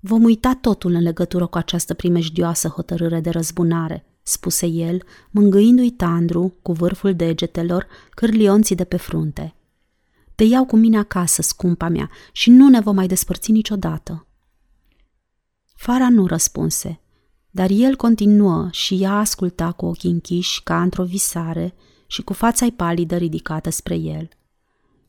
Vom 0.00 0.22
uita 0.22 0.58
totul 0.60 0.92
în 0.92 1.02
legătură 1.02 1.46
cu 1.46 1.58
această 1.58 1.94
primejdioasă 1.94 2.68
hotărâre 2.68 3.20
de 3.20 3.30
răzbunare, 3.30 4.04
spuse 4.22 4.66
el, 4.66 5.02
mângâindu-i 5.30 5.90
Tandru 5.90 6.54
cu 6.62 6.72
vârful 6.72 7.14
degetelor 7.14 7.86
cârlionții 8.10 8.76
de 8.76 8.84
pe 8.84 8.96
frunte. 8.96 9.54
Te 10.34 10.44
iau 10.44 10.64
cu 10.64 10.76
mine 10.76 10.98
acasă, 10.98 11.42
scumpa 11.42 11.88
mea, 11.88 12.10
și 12.32 12.50
nu 12.50 12.68
ne 12.68 12.80
vom 12.80 12.94
mai 12.94 13.06
despărți 13.06 13.50
niciodată. 13.50 14.26
Fara 15.74 16.08
nu 16.08 16.26
răspunse, 16.26 17.00
dar 17.50 17.70
el 17.70 17.96
continuă 17.96 18.68
și 18.70 19.02
ea 19.02 19.18
asculta 19.18 19.72
cu 19.72 19.86
ochii 19.86 20.10
închiși 20.10 20.62
ca 20.62 20.82
într-o 20.82 21.04
visare 21.04 21.74
și 22.06 22.22
cu 22.22 22.32
fața 22.32 22.66
palidă 22.76 23.16
ridicată 23.16 23.70
spre 23.70 23.94
el. 23.94 24.28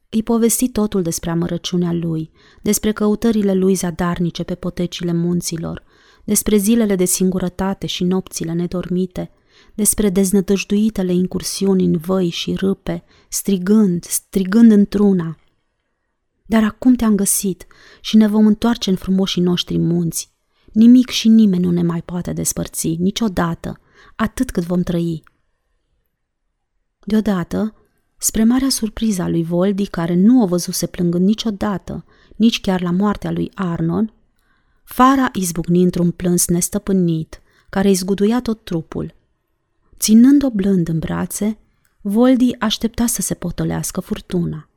Îi 0.09 0.23
povesti 0.23 0.69
totul 0.69 1.01
despre 1.01 1.29
amărăciunea 1.29 1.93
lui, 1.93 2.31
despre 2.61 2.91
căutările 2.91 3.53
lui 3.53 3.73
zadarnice 3.73 4.43
pe 4.43 4.55
potecile 4.55 5.13
munților, 5.13 5.83
despre 6.23 6.57
zilele 6.57 6.95
de 6.95 7.05
singurătate 7.05 7.85
și 7.85 8.03
nopțile 8.03 8.53
nedormite, 8.53 9.31
despre 9.73 10.09
deznădăjduitele 10.09 11.13
incursiuni 11.13 11.83
în 11.83 11.97
văi 11.97 12.29
și 12.29 12.53
râpe, 12.53 13.03
strigând, 13.29 14.03
strigând 14.03 14.71
într-una. 14.71 15.37
Dar 16.45 16.63
acum 16.63 16.93
te-am 16.95 17.15
găsit 17.15 17.65
și 18.01 18.17
ne 18.17 18.27
vom 18.27 18.45
întoarce 18.45 18.89
în 18.89 18.95
frumoșii 18.95 19.41
noștri 19.41 19.77
munți. 19.77 20.31
Nimic 20.71 21.09
și 21.09 21.27
nimeni 21.27 21.63
nu 21.63 21.71
ne 21.71 21.81
mai 21.81 22.01
poate 22.01 22.33
despărți, 22.33 22.87
niciodată, 22.87 23.79
atât 24.15 24.51
cât 24.51 24.63
vom 24.63 24.81
trăi. 24.81 25.23
Deodată, 27.05 27.75
spre 28.17 28.43
marea 28.43 28.69
surpriză 28.69 29.21
a 29.21 29.27
lui 29.27 29.43
Voldi, 29.43 29.87
care 29.87 30.13
nu 30.15 30.41
o 30.41 30.47
văzuse 30.47 30.87
plângând 30.87 31.25
niciodată, 31.25 32.05
nici 32.35 32.61
chiar 32.61 32.81
la 32.81 32.91
moartea 32.91 33.31
lui 33.31 33.51
Arnon, 33.53 34.13
Fara 34.83 35.29
izbucni 35.33 35.83
într-un 35.83 36.11
plâns 36.11 36.47
nestăpânit, 36.47 37.41
care 37.69 37.87
îi 37.87 37.93
zguduia 37.93 38.41
tot 38.41 38.63
trupul. 38.63 39.13
Ținând-o 39.99 40.49
blând 40.49 40.87
în 40.87 40.99
brațe, 40.99 41.57
Voldi 42.01 42.55
aștepta 42.59 43.05
să 43.05 43.21
se 43.21 43.33
potolească 43.33 43.99
furtuna. 43.99 44.69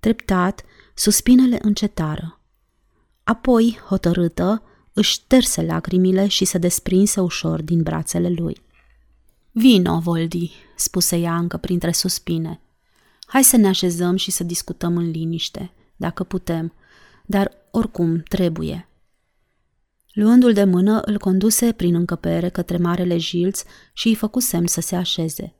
Treptat, 0.00 0.64
suspinele 0.94 1.58
încetară. 1.62 2.40
Apoi, 3.24 3.78
hotărâtă, 3.86 4.62
își 4.92 5.12
șterse 5.12 5.62
lacrimile 5.62 6.26
și 6.26 6.44
se 6.44 6.58
desprinse 6.58 7.20
ușor 7.20 7.62
din 7.62 7.82
brațele 7.82 8.28
lui. 8.28 8.62
Vino, 9.50 9.98
Voldi, 9.98 10.52
spuse 10.76 11.16
ea 11.16 11.36
încă 11.36 11.56
printre 11.56 11.92
suspine. 11.92 12.60
Hai 13.26 13.44
să 13.44 13.56
ne 13.56 13.68
așezăm 13.68 14.16
și 14.16 14.30
să 14.30 14.44
discutăm 14.44 14.96
în 14.96 15.10
liniște, 15.10 15.70
dacă 15.96 16.24
putem, 16.24 16.72
dar 17.26 17.52
oricum 17.70 18.22
trebuie. 18.28 18.88
Luându-l 20.12 20.52
de 20.52 20.64
mână, 20.64 21.00
îl 21.00 21.18
conduse 21.18 21.72
prin 21.72 21.94
încăpere 21.94 22.48
către 22.48 22.76
marele 22.76 23.18
jilț 23.18 23.62
și 23.92 24.08
îi 24.08 24.14
făcu 24.14 24.40
semn 24.40 24.66
să 24.66 24.80
se 24.80 24.96
așeze. 24.96 25.54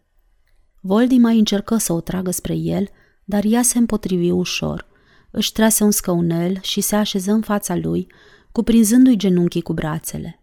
Voldi 0.80 1.18
mai 1.18 1.38
încercă 1.38 1.76
să 1.76 1.92
o 1.92 2.00
tragă 2.00 2.30
spre 2.30 2.54
el, 2.54 2.88
dar 3.24 3.44
ea 3.44 3.62
se 3.62 3.78
împotrivi 3.78 4.30
ușor. 4.30 4.86
Își 5.30 5.52
trase 5.52 5.84
un 5.84 5.90
scăunel 5.90 6.58
și 6.60 6.80
se 6.80 6.96
așeză 6.96 7.32
în 7.32 7.40
fața 7.40 7.76
lui, 7.76 8.06
cuprinzându-i 8.52 9.16
genunchii 9.16 9.62
cu 9.62 9.72
brațele. 9.72 10.42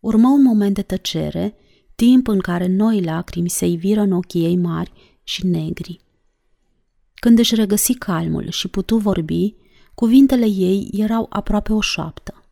Urmă 0.00 0.28
un 0.28 0.42
moment 0.42 0.74
de 0.74 0.82
tăcere, 0.82 1.54
timp 1.94 2.28
în 2.28 2.38
care 2.38 2.66
noi 2.66 3.02
lacrimi 3.02 3.48
se 3.48 3.66
iviră 3.66 4.00
în 4.00 4.12
ochii 4.12 4.44
ei 4.44 4.56
mari 4.56 4.92
și 5.22 5.46
negri. 5.46 6.00
Când 7.14 7.38
își 7.38 7.54
regăsi 7.54 7.94
calmul 7.94 8.50
și 8.50 8.68
putu 8.68 8.96
vorbi, 8.96 9.54
cuvintele 9.94 10.46
ei 10.46 10.88
erau 10.92 11.26
aproape 11.28 11.72
o 11.72 11.80
șoaptă. 11.80 12.44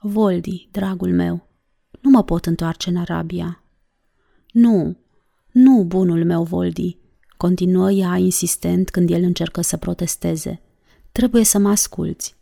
Voldi, 0.00 0.68
dragul 0.70 1.12
meu, 1.12 1.48
nu 2.00 2.10
mă 2.10 2.24
pot 2.24 2.46
întoarce 2.46 2.88
în 2.88 2.96
Arabia. 2.96 3.64
Nu, 4.52 4.96
nu, 5.52 5.84
bunul 5.84 6.24
meu, 6.24 6.42
Voldi, 6.42 6.98
continuă 7.36 7.90
ea 7.90 8.16
insistent 8.16 8.90
când 8.90 9.10
el 9.10 9.22
încercă 9.22 9.60
să 9.60 9.76
protesteze. 9.76 10.60
Trebuie 11.12 11.44
să 11.44 11.58
mă 11.58 11.68
asculți. 11.68 12.36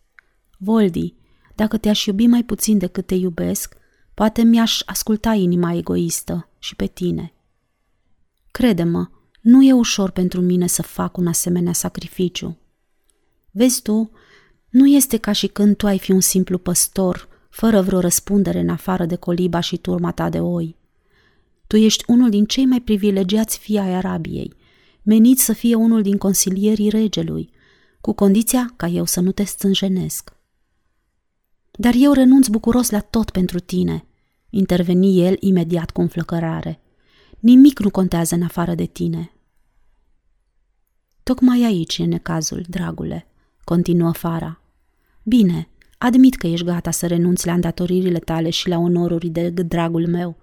Voldi, 0.61 1.15
dacă 1.55 1.77
te-aș 1.79 2.07
iubi 2.07 2.27
mai 2.27 2.45
puțin 2.45 2.79
decât 2.79 3.07
te 3.07 3.15
iubesc, 3.15 3.77
poate 4.15 4.43
mi-aș 4.43 4.83
asculta 4.87 5.33
inima 5.33 5.73
egoistă 5.73 6.49
și 6.59 6.77
pe 6.77 6.87
tine. 6.87 7.33
Crede-mă, 8.51 9.09
nu 9.41 9.63
e 9.63 9.73
ușor 9.73 10.11
pentru 10.11 10.41
mine 10.41 10.67
să 10.67 10.83
fac 10.83 11.17
un 11.17 11.27
asemenea 11.27 11.73
sacrificiu. 11.73 12.59
Vezi 13.51 13.83
tu, 13.83 14.11
nu 14.69 14.87
este 14.87 15.17
ca 15.17 15.33
și 15.33 15.47
când 15.47 15.77
tu 15.77 15.87
ai 15.87 15.99
fi 15.99 16.13
un 16.13 16.21
simplu 16.21 16.59
păstor 16.59 17.29
fără 17.51 17.83
vreo 17.83 18.01
răspundere 18.01 18.61
în 18.61 18.69
afară 18.69 19.07
de 19.07 19.17
coliba 19.17 19.61
și 19.61 19.77
turma 19.77 20.13
ta 20.13 20.29
de 20.29 20.41
oi. 20.41 20.77
Tu 21.67 21.77
ești 21.77 22.05
unul 22.07 22.31
din 22.31 22.45
cei 22.45 22.65
mai 22.67 22.81
privilegiați 22.81 23.59
fii 23.59 23.79
ai 23.79 23.95
Arabiei, 23.95 24.55
menit 25.03 25.39
să 25.39 25.53
fie 25.53 25.75
unul 25.75 26.03
din 26.03 26.17
consilierii 26.17 26.89
regelui, 26.89 27.51
cu 28.01 28.13
condiția 28.13 28.73
ca 28.77 28.87
eu 28.87 29.05
să 29.05 29.21
nu 29.21 29.33
te 29.33 29.45
stânjenesc. 29.45 30.38
Dar 31.81 31.95
eu 31.97 32.13
renunț 32.13 32.47
bucuros 32.47 32.91
la 32.91 33.01
tot 33.01 33.31
pentru 33.31 33.59
tine, 33.59 34.05
interveni 34.51 35.27
el 35.27 35.37
imediat 35.41 35.91
cu 35.91 36.01
înflăcărare. 36.01 36.81
Nimic 37.39 37.79
nu 37.79 37.91
contează 37.91 38.35
în 38.35 38.43
afară 38.43 38.75
de 38.75 38.85
tine. 38.85 39.33
Tocmai 41.23 41.65
aici 41.65 41.99
e 41.99 42.05
necazul, 42.05 42.65
dragule, 42.69 43.27
continuă 43.65 44.13
Fara. 44.13 44.61
Bine, 45.23 45.69
Admit 45.99 46.35
că 46.35 46.47
ești 46.47 46.65
gata 46.65 46.91
să 46.91 47.07
renunți 47.07 47.47
la 47.47 47.53
îndatoririle 47.53 48.19
tale 48.19 48.51
și 48.51 48.69
la 48.69 48.77
onoruri 48.77 49.29
de 49.29 49.51
dragul 49.51 50.07
meu, 50.07 50.37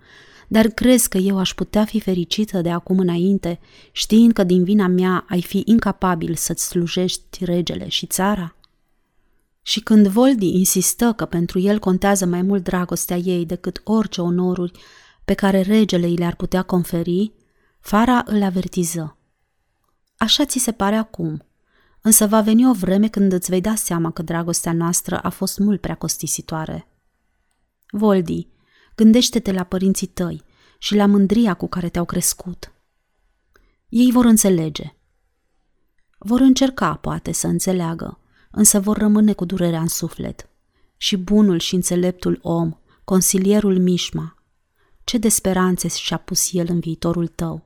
dar 0.47 0.67
crezi 0.67 1.09
că 1.09 1.17
eu 1.17 1.37
aș 1.37 1.53
putea 1.53 1.85
fi 1.85 1.99
fericită 1.99 2.61
de 2.61 2.69
acum 2.69 2.99
înainte, 2.99 3.59
știind 3.91 4.33
că 4.33 4.43
din 4.43 4.63
vina 4.63 4.87
mea 4.87 5.25
ai 5.29 5.41
fi 5.41 5.61
incapabil 5.65 6.35
să-ți 6.35 6.67
slujești 6.67 7.45
regele 7.45 7.87
și 7.87 8.05
țara? 8.05 8.55
Și 9.67 9.79
când 9.79 10.07
Voldi 10.07 10.57
insistă 10.57 11.13
că 11.13 11.25
pentru 11.25 11.59
el 11.59 11.79
contează 11.79 12.25
mai 12.25 12.41
mult 12.41 12.63
dragostea 12.63 13.17
ei 13.17 13.45
decât 13.45 13.81
orice 13.83 14.21
onoruri 14.21 14.79
pe 15.23 15.33
care 15.33 15.61
regele 15.61 16.05
îi 16.05 16.15
le-ar 16.15 16.35
putea 16.35 16.61
conferi, 16.61 17.33
Fara 17.79 18.23
îl 18.25 18.43
avertiză. 18.43 19.17
Așa 20.17 20.45
ți 20.45 20.59
se 20.59 20.71
pare 20.71 20.95
acum, 20.95 21.45
însă 22.01 22.27
va 22.27 22.41
veni 22.41 22.67
o 22.69 22.73
vreme 22.73 23.07
când 23.07 23.31
îți 23.31 23.49
vei 23.49 23.61
da 23.61 23.75
seama 23.75 24.11
că 24.11 24.21
dragostea 24.21 24.73
noastră 24.73 25.19
a 25.19 25.29
fost 25.29 25.57
mult 25.57 25.81
prea 25.81 25.95
costisitoare. 25.95 26.87
Voldi, 27.91 28.47
gândește-te 28.95 29.51
la 29.51 29.63
părinții 29.63 30.07
tăi, 30.07 30.43
și 30.77 30.95
la 30.95 31.05
mândria 31.05 31.53
cu 31.53 31.67
care 31.67 31.89
te-au 31.89 32.05
crescut. 32.05 32.73
Ei 33.89 34.11
vor 34.11 34.25
înțelege. 34.25 34.95
Vor 36.17 36.39
încerca, 36.39 36.95
poate, 36.95 37.31
să 37.31 37.47
înțeleagă, 37.47 38.19
însă 38.55 38.79
vor 38.79 38.97
rămâne 38.97 39.33
cu 39.33 39.45
durerea 39.45 39.81
în 39.81 39.87
suflet. 39.87 40.49
Și 40.97 41.17
bunul 41.17 41.59
și 41.59 41.75
înțeleptul 41.75 42.39
om, 42.41 42.77
consilierul 43.03 43.79
Mișma, 43.79 44.35
ce 45.03 45.17
de 45.17 45.29
speranțe 45.29 45.87
și-a 45.87 46.17
pus 46.17 46.53
el 46.53 46.65
în 46.69 46.79
viitorul 46.79 47.27
tău. 47.27 47.65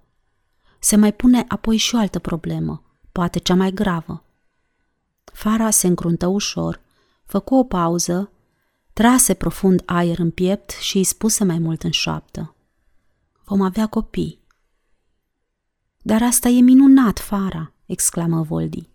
Se 0.79 0.95
mai 0.95 1.13
pune 1.13 1.45
apoi 1.47 1.77
și 1.77 1.95
o 1.95 1.97
altă 1.97 2.19
problemă, 2.19 2.83
poate 3.11 3.39
cea 3.39 3.55
mai 3.55 3.71
gravă. 3.71 4.23
Fara 5.23 5.69
se 5.69 5.87
încruntă 5.87 6.27
ușor, 6.27 6.81
făcu 7.25 7.55
o 7.55 7.63
pauză, 7.63 8.31
trase 8.93 9.33
profund 9.33 9.83
aer 9.85 10.19
în 10.19 10.31
piept 10.31 10.69
și 10.69 10.97
îi 10.97 11.03
spuse 11.03 11.43
mai 11.43 11.59
mult 11.59 11.83
în 11.83 11.91
șoaptă. 11.91 12.55
Vom 13.43 13.61
avea 13.61 13.87
copii. 13.87 14.39
Dar 16.01 16.21
asta 16.21 16.49
e 16.49 16.61
minunat, 16.61 17.19
Fara, 17.19 17.73
exclamă 17.85 18.41
Voldi. 18.41 18.88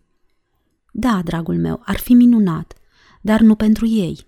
Da, 0.97 1.23
dragul 1.25 1.57
meu, 1.57 1.81
ar 1.85 1.97
fi 1.97 2.15
minunat, 2.15 2.75
dar 3.21 3.41
nu 3.41 3.55
pentru 3.55 3.87
ei. 3.87 4.27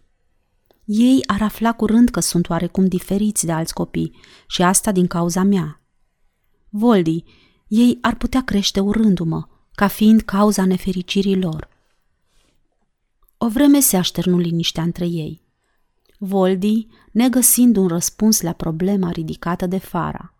Ei 0.84 1.22
ar 1.26 1.42
afla 1.42 1.72
curând 1.72 2.08
că 2.08 2.20
sunt 2.20 2.48
oarecum 2.48 2.86
diferiți 2.86 3.46
de 3.46 3.52
alți 3.52 3.74
copii 3.74 4.16
și 4.46 4.62
asta 4.62 4.92
din 4.92 5.06
cauza 5.06 5.42
mea. 5.42 5.80
Voldi, 6.68 7.24
ei 7.66 7.98
ar 8.00 8.14
putea 8.14 8.42
crește 8.44 8.80
urându-mă, 8.80 9.46
ca 9.74 9.86
fiind 9.86 10.20
cauza 10.20 10.64
nefericirii 10.64 11.40
lor. 11.40 11.68
O 13.38 13.48
vreme 13.48 13.80
se 13.80 13.96
așternu 13.96 14.38
liniștea 14.38 14.82
între 14.82 15.06
ei. 15.06 15.42
Voldi, 16.18 16.86
negăsind 17.12 17.76
un 17.76 17.86
răspuns 17.86 18.40
la 18.40 18.52
problema 18.52 19.10
ridicată 19.10 19.66
de 19.66 19.78
Fara. 19.78 20.34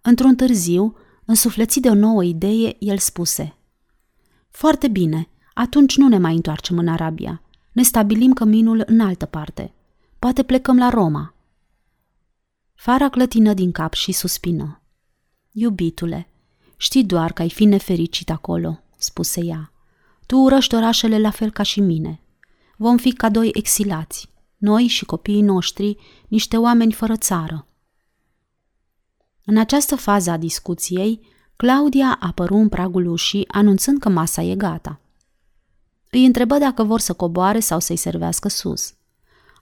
Într-un 0.00 0.36
târziu, 0.36 0.96
însuflețit 1.24 1.82
de 1.82 1.88
o 1.88 1.94
nouă 1.94 2.24
idee, 2.24 2.76
el 2.78 2.98
spuse 2.98 3.56
Foarte 4.50 4.88
bine, 4.88 5.26
atunci 5.54 5.96
nu 5.96 6.08
ne 6.08 6.18
mai 6.18 6.34
întoarcem 6.34 6.78
în 6.78 6.88
Arabia. 6.88 7.42
Ne 7.72 7.82
stabilim 7.82 8.32
căminul 8.32 8.82
în 8.86 9.00
altă 9.00 9.26
parte. 9.26 9.72
Poate 10.18 10.42
plecăm 10.42 10.78
la 10.78 10.88
Roma. 10.88 11.34
Fara 12.74 13.08
clătină 13.08 13.54
din 13.54 13.72
cap 13.72 13.92
și 13.92 14.12
suspină. 14.12 14.80
Iubitule, 15.52 16.28
știi 16.76 17.04
doar 17.04 17.32
că 17.32 17.42
ai 17.42 17.50
fi 17.50 17.64
nefericit 17.64 18.30
acolo, 18.30 18.80
spuse 18.96 19.44
ea. 19.44 19.72
Tu 20.26 20.36
urăști 20.36 20.74
orașele 20.74 21.18
la 21.18 21.30
fel 21.30 21.50
ca 21.50 21.62
și 21.62 21.80
mine. 21.80 22.20
Vom 22.76 22.96
fi 22.96 23.12
ca 23.12 23.28
doi 23.28 23.50
exilați, 23.52 24.28
noi 24.56 24.86
și 24.86 25.04
copiii 25.04 25.42
noștri, 25.42 25.96
niște 26.28 26.56
oameni 26.56 26.92
fără 26.92 27.16
țară. 27.16 27.66
În 29.44 29.56
această 29.58 29.96
fază 29.96 30.30
a 30.30 30.36
discuției, 30.36 31.20
Claudia 31.56 32.16
apăru 32.20 32.56
în 32.56 32.68
pragul 32.68 33.06
ușii, 33.06 33.48
anunțând 33.48 33.98
că 33.98 34.08
masa 34.08 34.42
e 34.42 34.54
gata. 34.54 35.00
Îi 36.14 36.24
întrebă 36.24 36.58
dacă 36.58 36.82
vor 36.82 37.00
să 37.00 37.12
coboare 37.12 37.60
sau 37.60 37.80
să-i 37.80 37.96
servească 37.96 38.48
sus. 38.48 38.94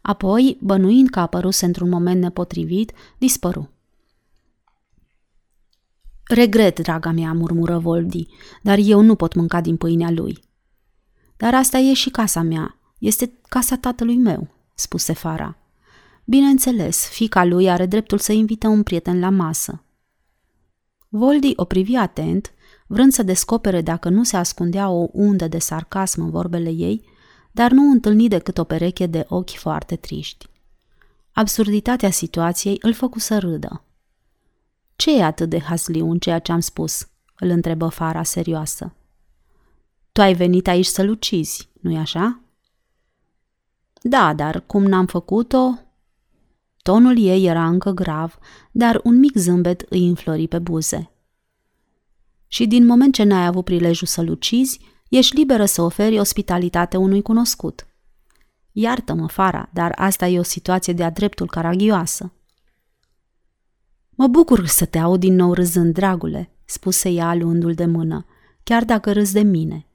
Apoi, 0.02 0.59
bănuind 0.61 1.09
că 1.09 1.19
a 1.19 1.23
apăruse 1.23 1.66
într-un 1.66 1.88
moment 1.88 2.21
nepotrivit, 2.21 2.92
dispăru. 3.19 3.71
Regret, 6.25 6.80
draga 6.80 7.11
mea, 7.11 7.33
murmură 7.33 7.78
Voldi, 7.78 8.26
dar 8.62 8.78
eu 8.78 9.00
nu 9.00 9.14
pot 9.14 9.35
mânca 9.35 9.61
din 9.61 9.76
pâinea 9.76 10.11
lui. 10.11 10.45
Dar 11.37 11.54
asta 11.54 11.78
e 11.78 11.92
și 11.92 12.11
casa 12.11 12.42
mea. 12.42 12.78
Este 12.99 13.33
casa 13.49 13.76
tatălui 13.76 14.16
meu, 14.16 14.49
spuse 14.75 15.12
Fara. 15.12 15.57
Bineînțeles, 16.25 17.09
fica 17.09 17.45
lui 17.45 17.71
are 17.71 17.87
dreptul 17.87 18.19
să 18.19 18.33
invite 18.33 18.66
un 18.66 18.83
prieten 18.83 19.21
la 19.21 19.30
masă. 19.30 19.83
Voldi 21.09 21.52
o 21.57 21.64
privi 21.64 21.97
atent, 21.97 22.52
vrând 22.92 23.12
să 23.12 23.23
descopere 23.23 23.80
dacă 23.80 24.09
nu 24.09 24.25
se 24.25 24.37
ascundea 24.37 24.88
o 24.88 25.09
undă 25.12 25.49
de 25.49 25.59
sarcasm 25.59 26.22
în 26.22 26.31
vorbele 26.31 26.70
ei, 26.70 27.05
dar 27.53 27.70
nu 27.70 27.90
întâlni 27.90 28.29
decât 28.29 28.59
o 28.59 28.64
pereche 28.64 29.07
de 29.07 29.26
ochi 29.29 29.50
foarte 29.50 29.96
triști. 29.96 30.46
Absurditatea 31.33 32.11
situației 32.11 32.79
îl 32.83 32.92
făcu 32.92 33.18
să 33.18 33.38
râdă. 33.38 33.85
Ce 34.96 35.16
e 35.16 35.24
atât 35.24 35.48
de 35.48 35.61
hazliu 35.61 36.11
în 36.11 36.18
ceea 36.18 36.38
ce 36.38 36.53
am 36.53 36.61
spus?" 36.61 37.09
îl 37.38 37.48
întrebă 37.48 37.88
Fara 37.88 38.22
serioasă. 38.22 38.94
Tu 40.12 40.20
ai 40.20 40.35
venit 40.35 40.68
aici 40.68 40.87
să-l 40.87 41.09
ucizi, 41.09 41.68
nu-i 41.81 41.96
așa?" 41.96 42.40
Da, 44.03 44.35
dar 44.35 44.61
cum 44.61 44.83
n-am 44.83 45.07
făcut-o? 45.07 45.79
Tonul 46.83 47.18
ei 47.18 47.46
era 47.46 47.66
încă 47.66 47.90
grav, 47.90 48.38
dar 48.70 49.00
un 49.05 49.18
mic 49.18 49.37
zâmbet 49.37 49.87
îi 49.88 50.09
înflori 50.09 50.48
pe 50.48 50.59
buze. 50.59 51.11
Și 52.53 52.67
din 52.67 52.87
moment 52.87 53.15
ce 53.15 53.23
n-ai 53.23 53.47
avut 53.47 53.65
prilejul 53.65 54.07
să-l 54.07 54.29
ucizi, 54.29 54.81
ești 55.09 55.37
liberă 55.37 55.65
să 55.65 55.83
oferi 55.83 56.19
ospitalitate 56.19 56.97
unui 56.97 57.23
cunoscut. 57.23 57.87
Iartă-mă, 58.73 59.29
Fara, 59.29 59.69
dar 59.73 59.93
asta 59.97 60.27
e 60.27 60.39
o 60.39 60.43
situație 60.43 60.93
de-a 60.93 61.11
dreptul 61.11 61.47
caragioasă. 61.47 62.33
Mă 64.11 64.27
bucur 64.27 64.67
să 64.67 64.85
te 64.85 64.99
aud 64.99 65.21
din 65.21 65.35
nou 65.35 65.53
râzând, 65.53 65.95
dragule, 65.95 66.51
spuse 66.65 67.09
ea 67.09 67.35
luându-l 67.35 67.75
de 67.75 67.87
mână, 67.87 68.27
chiar 68.63 68.85
dacă 68.85 69.13
râzi 69.13 69.33
de 69.33 69.43
mine. 69.43 69.87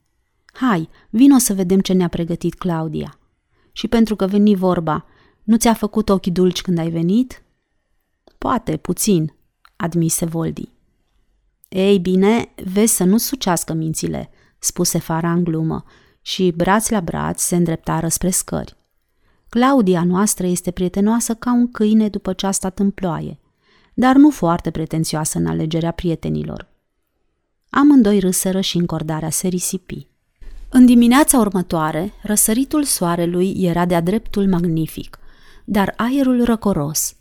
Hai, 0.54 0.90
vino 1.10 1.38
să 1.38 1.54
vedem 1.54 1.80
ce 1.80 1.94
ne-a 1.94 2.08
pregătit 2.08 2.54
Claudia. 2.54 3.20
Și 3.72 3.88
pentru 3.88 4.16
că 4.16 4.28
veni 4.28 4.56
vorba, 4.56 5.06
nu 5.44 5.58
ți-a 5.58 5.74
făcut 5.74 6.10
ochii 6.10 6.32
dulci 6.32 6.62
când 6.62 6.78
ai 6.78 6.90
venit? 6.90 7.44
Poate, 8.38 8.78
puțin, 8.78 9.34
admise 9.76 10.26
Voldi. 10.26 10.75
Ei 11.76 12.00
bine, 12.00 12.50
vezi 12.64 12.96
să 12.96 13.04
nu 13.04 13.18
sucească 13.18 13.74
mințile, 13.74 14.30
spuse 14.60 14.98
Fara 14.98 15.32
în 15.32 15.44
glumă 15.44 15.84
și, 16.22 16.54
braț 16.56 16.90
la 16.90 17.02
braț, 17.02 17.42
se 17.42 17.56
îndreptară 17.56 18.08
spre 18.08 18.30
scări. 18.30 18.78
Claudia 19.50 20.04
noastră 20.04 20.48
este 20.48 20.72
prietenoasă 20.72 21.34
ca 21.34 21.54
un 21.54 21.72
câine 21.72 22.10
după 22.10 22.34
ce 22.34 22.46
a 22.46 22.52
stat 22.52 22.80
în 22.80 22.92
ploaie, 22.92 23.40
dar 23.94 24.16
nu 24.16 24.30
foarte 24.30 24.72
pretențioasă 24.72 25.38
în 25.38 25.46
alegerea 25.46 25.92
prietenilor. 25.92 26.68
Amândoi 27.70 28.20
râsără 28.20 28.62
și 28.62 28.78
încordarea 28.78 29.30
se 29.30 29.48
risipi. 29.48 30.08
În 30.70 30.86
dimineața 30.86 31.38
următoare, 31.38 32.14
răsăritul 32.22 32.84
soarelui 32.84 33.54
era 33.58 33.86
de-a 33.86 34.02
dreptul 34.02 34.48
magnific, 34.48 35.20
dar 35.66 35.94
aerul 35.98 36.44
răcoros. 36.44 37.16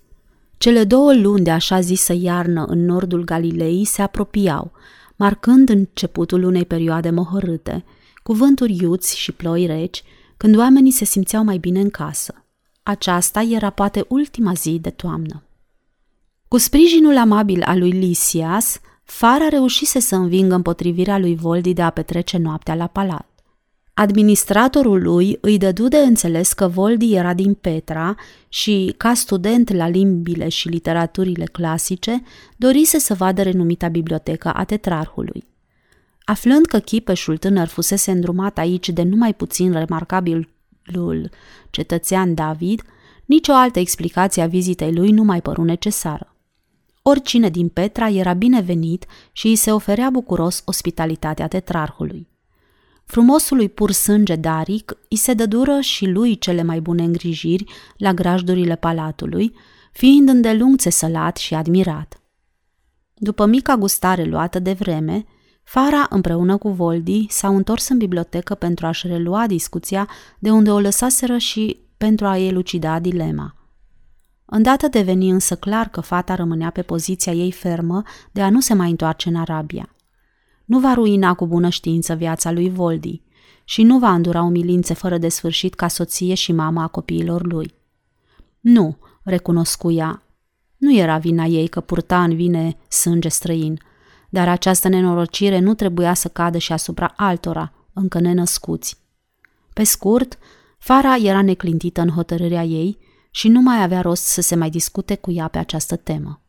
Cele 0.59 0.85
două 0.85 1.15
luni 1.15 1.45
de 1.45 1.51
așa 1.51 1.81
zisă 1.81 2.13
iarnă 2.13 2.65
în 2.65 2.85
nordul 2.85 3.25
Galilei 3.25 3.85
se 3.85 4.03
apropiau, 4.03 4.73
marcând 5.17 5.69
începutul 5.69 6.43
unei 6.43 6.65
perioade 6.65 7.11
mohorâte, 7.11 7.85
cu 8.23 8.33
vânturi 8.33 8.77
iuți 8.81 9.19
și 9.19 9.33
ploi 9.33 9.67
reci, 9.67 10.03
când 10.37 10.57
oamenii 10.57 10.91
se 10.91 11.05
simțeau 11.05 11.45
mai 11.45 11.59
bine 11.59 11.81
în 11.81 11.91
casă. 11.91 12.45
Aceasta 12.83 13.43
era 13.43 13.71
poate 13.71 14.05
ultima 14.09 14.53
zi 14.53 14.79
de 14.79 14.91
toamnă. 14.91 15.43
Cu 16.49 16.57
sprijinul 16.57 17.17
amabil 17.17 17.63
al 17.63 17.79
lui 17.79 17.91
Lisias, 17.91 18.81
Fara 19.05 19.49
reușise 19.49 20.01
să 20.01 20.17
învingă 20.17 20.55
împotrivirea 20.55 21.19
lui 21.19 21.37
Voldi 21.37 21.73
de 21.73 21.83
a 21.83 21.91
petrece 21.91 22.37
noaptea 22.37 22.75
la 22.75 22.87
palat. 22.87 23.34
Administratorul 23.95 25.03
lui 25.03 25.39
îi 25.41 25.59
dădu 25.59 25.89
de 25.89 25.97
înțeles 25.97 26.53
că 26.53 26.69
Voldi 26.69 27.15
era 27.15 27.35
din 27.35 27.55
Petra 27.55 28.15
și, 28.49 28.95
ca 28.97 29.15
student 29.15 29.73
la 29.73 29.89
limbile 29.89 30.49
și 30.49 30.69
literaturile 30.69 31.45
clasice, 31.45 32.23
dorise 32.57 32.99
să 32.99 33.15
vadă 33.15 33.43
renumita 33.43 33.89
bibliotecă 33.89 34.53
a 34.53 34.65
tetrarhului. 34.65 35.45
Aflând 36.25 36.67
că 36.67 36.79
chipeșul 36.79 37.37
tânăr 37.37 37.67
fusese 37.67 38.11
îndrumat 38.11 38.59
aici 38.59 38.89
de 38.89 39.03
numai 39.03 39.35
puțin 39.35 39.73
remarcabilul 39.73 41.31
cetățean 41.71 42.35
David, 42.35 42.83
nicio 43.25 43.53
altă 43.53 43.79
explicație 43.79 44.43
a 44.43 44.47
vizitei 44.47 44.95
lui 44.95 45.11
nu 45.11 45.23
mai 45.23 45.43
păru 45.43 45.65
necesară. 45.65 46.35
Oricine 47.03 47.49
din 47.49 47.69
Petra 47.69 48.09
era 48.09 48.33
binevenit 48.33 49.07
și 49.33 49.47
îi 49.47 49.57
se 49.57 49.73
oferea 49.73 50.11
bucuros 50.11 50.63
ospitalitatea 50.65 51.49
tetrarhului. 51.49 52.33
Frumosului 53.05 53.69
pur 53.69 53.91
sânge 53.91 54.37
Daric 54.37 54.97
îi 55.09 55.17
se 55.17 55.35
dădură 55.35 55.81
și 55.81 56.07
lui 56.07 56.39
cele 56.39 56.63
mai 56.63 56.81
bune 56.81 57.03
îngrijiri 57.03 57.65
la 57.97 58.13
grajdurile 58.13 58.77
palatului, 58.77 59.55
fiind 59.93 60.29
îndelung 60.29 60.79
țesălat 60.79 61.37
și 61.37 61.55
admirat. 61.55 62.21
După 63.15 63.47
mica 63.47 63.77
gustare 63.77 64.25
luată 64.25 64.59
de 64.59 64.73
vreme, 64.73 65.25
Fara 65.63 66.07
împreună 66.11 66.57
cu 66.57 66.69
Voldi 66.69 67.27
s-au 67.29 67.57
întors 67.57 67.89
în 67.89 67.99
bibliotecă 67.99 68.55
pentru 68.55 68.87
a-și 68.87 69.07
relua 69.07 69.47
discuția 69.47 70.09
de 70.39 70.51
unde 70.51 70.71
o 70.71 70.81
lăsaseră 70.81 71.39
și 71.39 71.79
pentru 71.97 72.27
a 72.27 72.39
elucida 72.39 72.99
dilema. 72.99 73.55
Îndată 74.45 74.89
deveni 74.89 75.31
însă 75.31 75.57
clar 75.57 75.89
că 75.89 76.01
fata 76.01 76.35
rămânea 76.35 76.71
pe 76.71 76.83
poziția 76.83 77.33
ei 77.33 77.53
fermă 77.53 78.03
de 78.33 78.43
a 78.43 78.51
nu 78.51 78.61
se 78.61 78.75
mai 78.75 78.91
întoarce 78.91 79.29
în 79.29 79.37
Arabia 79.37 79.94
nu 80.65 80.79
va 80.81 80.95
ruina 80.95 81.35
cu 81.35 81.47
bună 81.47 81.69
știință 81.69 82.15
viața 82.15 82.51
lui 82.51 82.71
Voldi 82.71 83.23
și 83.65 83.83
nu 83.83 83.99
va 83.99 84.13
îndura 84.13 84.43
umilințe 84.43 84.95
fără 84.95 85.19
de 85.19 85.29
sfârșit 85.29 85.75
ca 85.75 85.89
soție 85.89 86.35
și 86.35 86.53
mama 86.53 86.83
a 86.83 86.87
copiilor 86.87 87.47
lui. 87.47 87.75
Nu, 88.61 88.97
recunoscu 89.23 89.91
ea, 89.91 90.23
Nu 90.77 90.95
era 90.95 91.19
vina 91.19 91.45
ei 91.45 91.69
că 91.69 91.81
purta 91.81 92.23
în 92.23 92.35
vine 92.35 92.77
sânge 92.89 93.29
străin, 93.29 93.79
dar 94.31 94.49
această 94.49 94.89
nenorocire 94.89 95.59
nu 95.59 95.75
trebuia 95.75 96.15
să 96.15 96.29
cadă 96.29 96.59
și 96.59 96.73
asupra 96.73 97.13
altora, 97.17 97.73
încă 97.93 98.21
nenăscuți. 98.21 98.97
Pe 99.73 99.85
scurt, 99.85 100.39
Fara 100.79 101.17
era 101.17 101.43
neclintită 101.43 102.01
în 102.01 102.09
hotărârea 102.09 102.65
ei 102.65 102.99
și 103.31 103.49
nu 103.49 103.61
mai 103.61 103.83
avea 103.83 104.01
rost 104.01 104.25
să 104.25 104.41
se 104.41 104.55
mai 104.55 104.71
discute 104.71 105.15
cu 105.15 105.31
ea 105.31 105.49
pe 105.49 105.59
această 105.59 105.97
temă. 105.97 106.41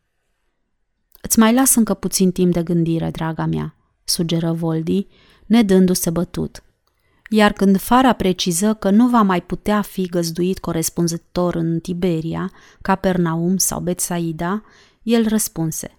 Îți 1.21 1.39
mai 1.39 1.53
las 1.53 1.75
încă 1.75 1.93
puțin 1.93 2.31
timp 2.31 2.53
de 2.53 2.63
gândire, 2.63 3.09
draga 3.09 3.45
mea, 3.45 3.74
sugeră 4.05 4.51
Voldi, 4.51 5.07
nedându-se 5.45 6.09
bătut. 6.09 6.63
Iar 7.29 7.51
când 7.51 7.77
Fara 7.77 8.13
preciză 8.13 8.73
că 8.73 8.89
nu 8.89 9.09
va 9.09 9.21
mai 9.21 9.41
putea 9.41 9.81
fi 9.81 10.05
găzduit 10.05 10.59
corespunzător 10.59 11.55
în 11.55 11.79
Tiberia, 11.79 12.51
Capernaum 12.81 13.57
sau 13.57 13.79
Betsaida, 13.79 14.63
el 15.03 15.27
răspunse. 15.27 15.97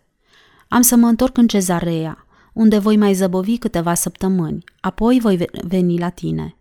Am 0.69 0.81
să 0.81 0.97
mă 0.97 1.07
întorc 1.07 1.37
în 1.37 1.47
cezarea, 1.47 2.27
unde 2.53 2.79
voi 2.79 2.97
mai 2.97 3.15
zăbovi 3.15 3.59
câteva 3.59 3.95
săptămâni, 3.95 4.65
apoi 4.81 5.21
voi 5.21 5.47
veni 5.63 5.99
la 5.99 6.09
tine. 6.09 6.57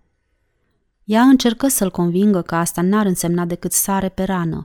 Ea 1.03 1.21
încercă 1.21 1.67
să-l 1.67 1.91
convingă 1.91 2.41
că 2.41 2.55
asta 2.55 2.81
n-ar 2.81 3.05
însemna 3.05 3.45
decât 3.45 3.71
sare 3.71 4.09
pe 4.09 4.23
rană 4.23 4.63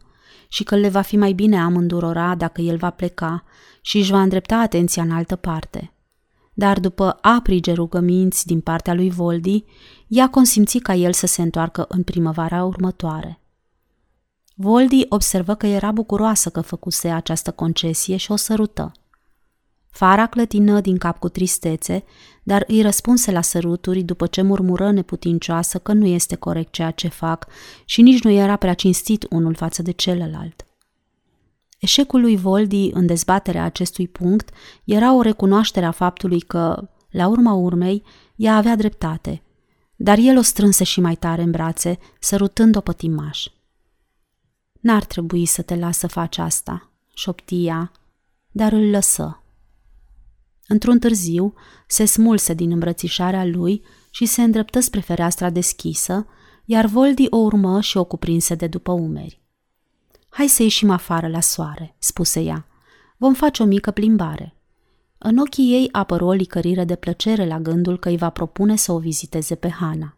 și 0.48 0.64
că 0.64 0.76
le 0.76 0.88
va 0.88 1.00
fi 1.00 1.16
mai 1.16 1.32
bine 1.32 1.60
amândurora 1.60 2.34
dacă 2.34 2.60
el 2.60 2.76
va 2.76 2.90
pleca 2.90 3.44
și 3.80 3.98
își 3.98 4.10
va 4.10 4.22
îndrepta 4.22 4.56
atenția 4.56 5.02
în 5.02 5.10
altă 5.10 5.36
parte. 5.36 5.92
Dar 6.60 6.80
după 6.80 7.18
aprige 7.20 7.72
rugăminți 7.72 8.46
din 8.46 8.60
partea 8.60 8.94
lui 8.94 9.10
Voldi, 9.10 9.64
ea 10.06 10.30
consimți 10.30 10.78
ca 10.78 10.94
el 10.94 11.12
să 11.12 11.26
se 11.26 11.42
întoarcă 11.42 11.84
în 11.88 12.02
primăvara 12.02 12.64
următoare. 12.64 13.40
Voldi 14.54 15.06
observă 15.08 15.54
că 15.54 15.66
era 15.66 15.90
bucuroasă 15.92 16.50
că 16.50 16.60
făcuse 16.60 17.08
această 17.08 17.50
concesie 17.50 18.16
și 18.16 18.32
o 18.32 18.36
sărută. 18.36 18.92
Fara 19.90 20.26
clătină 20.26 20.80
din 20.80 20.98
cap 20.98 21.18
cu 21.18 21.28
tristețe, 21.28 22.04
dar 22.42 22.64
îi 22.66 22.82
răspunse 22.82 23.30
la 23.30 23.42
săruturi 23.42 24.02
după 24.02 24.26
ce 24.26 24.42
murmură 24.42 24.90
neputincioasă 24.90 25.78
că 25.78 25.92
nu 25.92 26.06
este 26.06 26.34
corect 26.36 26.72
ceea 26.72 26.90
ce 26.90 27.08
fac 27.08 27.46
și 27.84 28.02
nici 28.02 28.22
nu 28.22 28.30
era 28.30 28.56
prea 28.56 28.74
cinstit 28.74 29.26
unul 29.30 29.54
față 29.54 29.82
de 29.82 29.90
celălalt. 29.90 30.64
Eșecul 31.80 32.20
lui 32.20 32.36
Voldi 32.36 32.90
în 32.92 33.06
dezbaterea 33.06 33.64
acestui 33.64 34.08
punct 34.08 34.50
era 34.84 35.14
o 35.14 35.22
recunoaștere 35.22 35.86
a 35.86 35.90
faptului 35.90 36.40
că, 36.40 36.88
la 37.10 37.26
urma 37.26 37.52
urmei, 37.52 38.02
ea 38.36 38.56
avea 38.56 38.76
dreptate, 38.76 39.42
dar 39.96 40.18
el 40.18 40.38
o 40.38 40.42
strânse 40.42 40.84
și 40.84 41.00
mai 41.00 41.16
tare 41.16 41.42
în 41.42 41.50
brațe, 41.50 41.98
sărutând-o 42.18 42.80
pătimaș. 42.80 43.46
N-ar 44.80 45.04
trebui 45.04 45.46
să 45.46 45.62
te 45.62 45.74
las 45.74 45.98
să 45.98 46.06
faci 46.06 46.38
asta, 46.38 46.90
șoptia, 47.14 47.92
dar 48.50 48.72
îl 48.72 48.90
lăsă. 48.90 49.42
Într-un 50.66 50.98
târziu, 50.98 51.54
se 51.86 52.04
smulse 52.04 52.54
din 52.54 52.70
îmbrățișarea 52.70 53.44
lui 53.44 53.82
și 54.10 54.26
se 54.26 54.42
îndreptă 54.42 54.80
spre 54.80 55.00
fereastra 55.00 55.50
deschisă, 55.50 56.26
iar 56.64 56.86
Voldi 56.86 57.26
o 57.30 57.36
urmă 57.36 57.80
și 57.80 57.96
o 57.96 58.04
cuprinse 58.04 58.54
de 58.54 58.66
după 58.66 58.92
umeri. 58.92 59.39
Hai 60.30 60.46
să 60.46 60.62
ieșim 60.62 60.90
afară 60.90 61.28
la 61.28 61.40
soare, 61.40 61.94
spuse 61.98 62.40
ea. 62.40 62.66
Vom 63.16 63.34
face 63.34 63.62
o 63.62 63.66
mică 63.66 63.90
plimbare. 63.90 64.54
În 65.18 65.38
ochii 65.38 65.72
ei 65.72 65.88
apără 65.92 66.24
o 66.24 66.32
licărire 66.32 66.84
de 66.84 66.96
plăcere 66.96 67.46
la 67.46 67.58
gândul 67.58 67.98
că 67.98 68.08
îi 68.08 68.16
va 68.16 68.30
propune 68.30 68.76
să 68.76 68.92
o 68.92 68.98
viziteze 68.98 69.54
pe 69.54 69.68
Hana. 69.68 70.16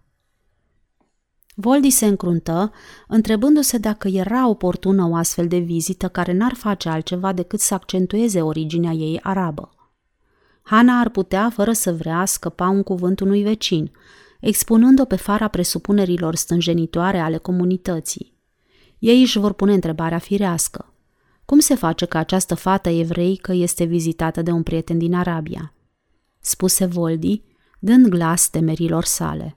Voldi 1.55 1.91
se 1.91 2.07
încruntă, 2.07 2.73
întrebându-se 3.09 3.79
dacă 3.79 4.09
era 4.09 4.49
oportună 4.49 5.05
o 5.05 5.15
astfel 5.15 5.49
de 5.49 5.59
vizită 5.59 6.09
care 6.09 6.33
n-ar 6.33 6.55
face 6.55 6.89
altceva 6.89 7.33
decât 7.33 7.61
să 7.61 7.75
accentueze 7.75 8.43
originea 8.43 8.93
ei 8.93 9.21
arabă. 9.23 9.75
Hana 10.63 11.01
ar 11.01 11.09
putea, 11.09 11.51
fără 11.51 11.73
să 11.73 11.93
vrea, 11.93 12.25
scăpa 12.25 12.69
un 12.69 12.83
cuvânt 12.83 13.21
unui 13.21 13.43
vecin, 13.43 13.93
expunând-o 14.41 15.05
pe 15.05 15.17
fara 15.17 15.49
presupunerilor 15.49 16.35
stânjenitoare 16.35 17.19
ale 17.19 17.37
comunității. 17.37 18.32
Ei 19.03 19.21
își 19.21 19.39
vor 19.39 19.53
pune 19.53 19.73
întrebarea 19.73 20.19
firească. 20.19 20.93
Cum 21.45 21.59
se 21.59 21.75
face 21.75 22.05
că 22.05 22.19
această 22.19 22.55
fată 22.55 22.89
evreică 22.89 23.53
este 23.53 23.85
vizitată 23.85 24.43
de 24.43 24.51
un 24.51 24.63
prieten 24.63 24.99
din 24.99 25.15
Arabia? 25.15 25.73
Spuse 26.41 26.85
Voldi, 26.85 27.43
dând 27.79 28.07
glas 28.07 28.51
temerilor 28.51 29.05
sale. 29.05 29.57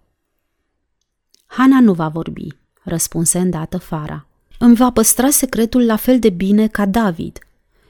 Hana 1.45 1.79
nu 1.79 1.93
va 1.93 2.08
vorbi, 2.08 2.47
răspunse 2.84 3.39
îndată 3.39 3.77
Fara. 3.77 4.27
Îmi 4.60 4.75
va 4.75 4.91
păstra 4.91 5.29
secretul 5.29 5.86
la 5.86 5.95
fel 5.95 6.19
de 6.19 6.29
bine 6.29 6.67
ca 6.67 6.86
David 6.86 7.39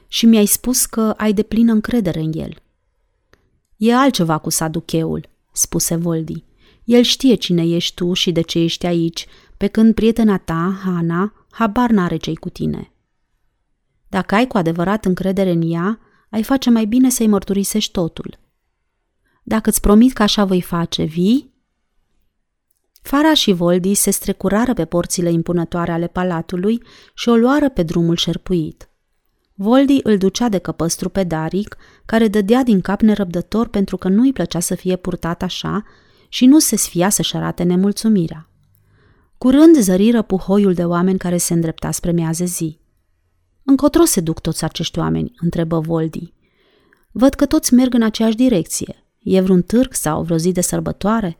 și 0.08 0.26
mi-ai 0.26 0.46
spus 0.46 0.86
că 0.86 1.14
ai 1.16 1.32
de 1.32 1.42
plină 1.42 1.72
încredere 1.72 2.20
în 2.20 2.32
el. 2.34 2.56
E 3.76 3.94
altceva 3.94 4.38
cu 4.38 4.50
saducheul, 4.50 5.28
spuse 5.52 5.96
Voldi. 5.96 6.44
El 6.84 7.02
știe 7.02 7.34
cine 7.34 7.62
ești 7.66 7.94
tu 7.94 8.12
și 8.12 8.32
de 8.32 8.40
ce 8.40 8.58
ești 8.58 8.86
aici, 8.86 9.26
pe 9.56 9.66
când 9.66 9.94
prietena 9.94 10.38
ta, 10.38 10.80
Hana, 10.84 11.32
habar 11.58 11.90
n-are 11.90 12.16
ce 12.16 12.34
cu 12.34 12.48
tine. 12.48 12.92
Dacă 14.08 14.34
ai 14.34 14.46
cu 14.46 14.56
adevărat 14.56 15.04
încredere 15.04 15.50
în 15.50 15.62
ea, 15.64 15.98
ai 16.30 16.42
face 16.42 16.70
mai 16.70 16.84
bine 16.84 17.10
să-i 17.10 17.26
mărturisești 17.26 17.92
totul. 17.92 18.38
Dacă 19.42 19.68
îți 19.68 19.80
promit 19.80 20.12
că 20.12 20.22
așa 20.22 20.44
voi 20.44 20.62
face, 20.62 21.04
vii? 21.04 21.54
Fara 23.02 23.34
și 23.34 23.52
Voldi 23.52 23.94
se 23.94 24.10
strecurară 24.10 24.74
pe 24.74 24.84
porțile 24.84 25.30
impunătoare 25.30 25.92
ale 25.92 26.06
palatului 26.06 26.82
și 27.14 27.28
o 27.28 27.36
luară 27.36 27.68
pe 27.68 27.82
drumul 27.82 28.16
șerpuit. 28.16 28.88
Voldi 29.54 30.00
îl 30.02 30.18
ducea 30.18 30.48
de 30.48 30.58
căpăstru 30.58 31.08
pe 31.08 31.24
Daric, 31.24 31.76
care 32.06 32.28
dădea 32.28 32.62
din 32.62 32.80
cap 32.80 33.00
nerăbdător 33.00 33.68
pentru 33.68 33.96
că 33.96 34.08
nu-i 34.08 34.32
plăcea 34.32 34.60
să 34.60 34.74
fie 34.74 34.96
purtat 34.96 35.42
așa 35.42 35.84
și 36.28 36.46
nu 36.46 36.58
se 36.58 36.76
sfia 36.76 37.08
să-și 37.08 37.36
arate 37.36 37.62
nemulțumirea. 37.62 38.50
Curând 39.38 39.76
zăriră 39.76 40.22
puhoiul 40.22 40.74
de 40.74 40.84
oameni 40.84 41.18
care 41.18 41.36
se 41.36 41.52
îndrepta 41.52 41.90
spre 41.90 42.12
miază 42.12 42.44
zi. 42.44 42.78
Încotro 43.64 44.04
se 44.04 44.20
duc 44.20 44.40
toți 44.40 44.64
acești 44.64 44.98
oameni?" 44.98 45.32
întrebă 45.40 45.80
Voldi. 45.80 46.32
Văd 47.10 47.34
că 47.34 47.46
toți 47.46 47.74
merg 47.74 47.94
în 47.94 48.02
aceeași 48.02 48.36
direcție. 48.36 49.04
E 49.18 49.40
vreun 49.40 49.62
târg 49.62 49.94
sau 49.94 50.22
vreo 50.22 50.36
zi 50.36 50.52
de 50.52 50.60
sărbătoare?" 50.60 51.38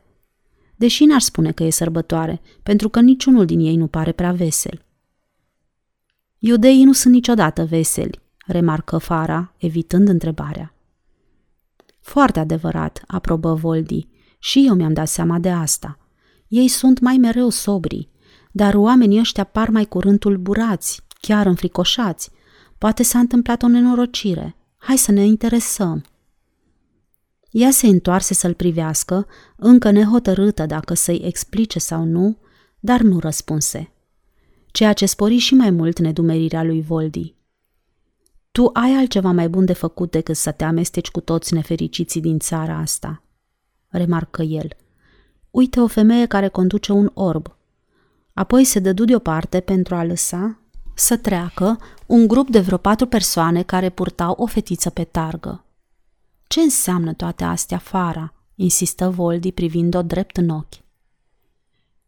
Deși 0.75 1.05
n-aș 1.05 1.23
spune 1.23 1.51
că 1.51 1.63
e 1.63 1.69
sărbătoare, 1.69 2.41
pentru 2.63 2.89
că 2.89 2.99
niciunul 2.99 3.45
din 3.45 3.59
ei 3.59 3.75
nu 3.75 3.87
pare 3.87 4.11
prea 4.11 4.31
vesel. 4.31 4.85
Iudeii 6.37 6.83
nu 6.83 6.93
sunt 6.93 7.13
niciodată 7.13 7.65
veseli, 7.65 8.19
remarcă 8.45 8.97
Fara, 8.97 9.53
evitând 9.57 10.07
întrebarea. 10.07 10.73
Foarte 11.99 12.39
adevărat, 12.39 13.03
aprobă 13.07 13.53
Voldi, 13.53 14.07
și 14.39 14.65
eu 14.67 14.73
mi-am 14.73 14.93
dat 14.93 15.07
seama 15.07 15.39
de 15.39 15.49
asta. 15.49 15.99
Ei 16.47 16.67
sunt 16.67 16.99
mai 16.99 17.17
mereu 17.17 17.49
sobri, 17.49 18.09
dar 18.51 18.73
oamenii 18.73 19.19
ăștia 19.19 19.43
par 19.43 19.69
mai 19.69 19.85
curând 19.85 20.19
tulburați, 20.19 21.01
chiar 21.21 21.45
înfricoșați. 21.45 22.29
Poate 22.77 23.03
s-a 23.03 23.19
întâmplat 23.19 23.63
o 23.63 23.67
nenorocire. 23.67 24.55
Hai 24.77 24.97
să 24.97 25.11
ne 25.11 25.25
interesăm. 25.25 26.05
Ea 27.51 27.71
se 27.71 27.87
întoarse 27.87 28.33
să-l 28.33 28.53
privească, 28.53 29.27
încă 29.55 29.91
nehotărâtă 29.91 30.65
dacă 30.65 30.93
să-i 30.93 31.21
explice 31.23 31.79
sau 31.79 32.03
nu, 32.03 32.37
dar 32.79 33.01
nu 33.01 33.19
răspunse 33.19 33.91
ceea 34.77 34.93
ce 34.93 35.05
spori 35.05 35.37
și 35.37 35.53
mai 35.53 35.69
mult 35.69 35.99
nedumerirea 35.99 36.63
lui 36.63 36.81
Voldi. 36.81 37.35
Tu 38.51 38.69
ai 38.73 38.91
altceva 38.91 39.31
mai 39.31 39.49
bun 39.49 39.65
de 39.65 39.73
făcut 39.73 40.11
decât 40.11 40.35
să 40.35 40.51
te 40.51 40.63
amesteci 40.63 41.09
cu 41.09 41.19
toți 41.19 41.53
nefericiții 41.53 42.21
din 42.21 42.39
țara 42.39 42.77
asta, 42.77 43.23
remarcă 43.87 44.41
el. 44.41 44.67
Uite 45.51 45.79
o 45.79 45.87
femeie 45.87 46.25
care 46.25 46.47
conduce 46.47 46.91
un 46.91 47.11
orb. 47.13 47.55
Apoi 48.33 48.63
se 48.63 48.79
dădu 48.79 49.05
deoparte 49.05 49.59
pentru 49.59 49.95
a 49.95 50.03
lăsa 50.03 50.59
să 50.93 51.17
treacă 51.17 51.79
un 52.05 52.27
grup 52.27 52.49
de 52.49 52.59
vreo 52.59 52.77
patru 52.77 53.05
persoane 53.05 53.63
care 53.63 53.89
purtau 53.89 54.33
o 54.37 54.45
fetiță 54.45 54.89
pe 54.89 55.03
targă. 55.03 55.65
Ce 56.47 56.59
înseamnă 56.59 57.13
toate 57.13 57.43
astea, 57.43 57.77
Fara?" 57.77 58.33
insistă 58.55 59.09
Voldi 59.09 59.51
privind-o 59.51 60.01
drept 60.01 60.37
în 60.37 60.49
ochi. 60.49 60.73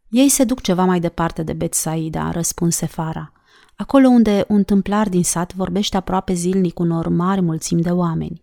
Ei 0.10 0.30
se 0.30 0.44
duc 0.44 0.62
ceva 0.62 0.86
mai 0.86 1.00
departe 1.00 1.44
de 1.44 1.54
Betsaida, 1.54 2.32
răspunse 2.32 2.86
Fara, 2.86 3.32
acolo 3.76 4.08
unde 4.08 4.46
un 4.48 4.64
tâmplar 4.64 5.10
din 5.10 5.24
sat 5.24 5.54
vorbește 5.54 5.98
aproape 5.98 6.34
zilnic 6.34 6.80
unor 6.80 7.08
mari 7.08 7.42
mulțimi 7.42 7.82
de 7.82 7.92
oameni. 7.92 8.42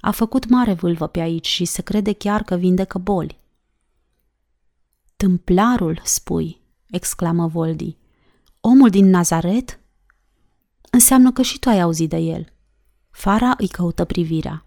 A 0.00 0.10
făcut 0.10 0.48
mare 0.48 0.72
vâlvă 0.72 1.06
pe 1.06 1.20
aici 1.20 1.46
și 1.46 1.64
se 1.64 1.82
crede 1.82 2.12
chiar 2.12 2.42
că 2.42 2.54
vindecă 2.54 2.98
boli. 2.98 3.40
Tâmplarul, 5.24 6.00
spui, 6.02 6.60
exclamă 6.90 7.46
Voldi. 7.46 7.96
Omul 8.60 8.90
din 8.90 9.10
Nazaret? 9.10 9.80
Înseamnă 10.90 11.32
că 11.32 11.42
și 11.42 11.58
tu 11.58 11.68
ai 11.68 11.80
auzit 11.80 12.08
de 12.08 12.16
el. 12.16 12.52
Fara 13.10 13.54
îi 13.58 13.68
căută 13.68 14.04
privirea. 14.04 14.66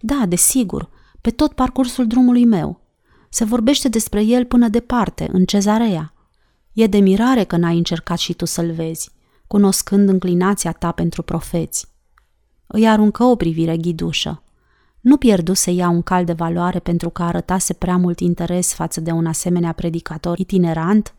Da, 0.00 0.26
desigur, 0.26 0.88
pe 1.20 1.30
tot 1.30 1.52
parcursul 1.52 2.06
drumului 2.06 2.44
meu. 2.44 2.80
Se 3.28 3.44
vorbește 3.44 3.88
despre 3.88 4.22
el 4.24 4.44
până 4.44 4.68
departe, 4.68 5.28
în 5.32 5.44
cezarea. 5.44 6.14
E 6.72 6.86
de 6.86 6.98
mirare 6.98 7.44
că 7.44 7.56
n-ai 7.56 7.76
încercat 7.76 8.18
și 8.18 8.32
tu 8.32 8.44
să-l 8.44 8.72
vezi. 8.72 9.10
cunoscând 9.46 10.08
înclinația 10.08 10.72
ta 10.72 10.92
pentru 10.92 11.22
profeți. 11.22 11.86
Îi 12.66 12.88
aruncă 12.88 13.24
o 13.24 13.36
privire 13.36 13.76
ghidușă. 13.76 14.42
Nu 15.00 15.16
pierdu 15.16 15.52
să 15.52 15.70
ia 15.70 15.88
un 15.88 16.02
cal 16.02 16.24
de 16.24 16.32
valoare 16.32 16.78
pentru 16.78 17.10
că 17.10 17.22
arătase 17.22 17.72
prea 17.72 17.96
mult 17.96 18.20
interes 18.20 18.72
față 18.72 19.00
de 19.00 19.10
un 19.10 19.26
asemenea 19.26 19.72
predicator 19.72 20.38
itinerant? 20.38 21.14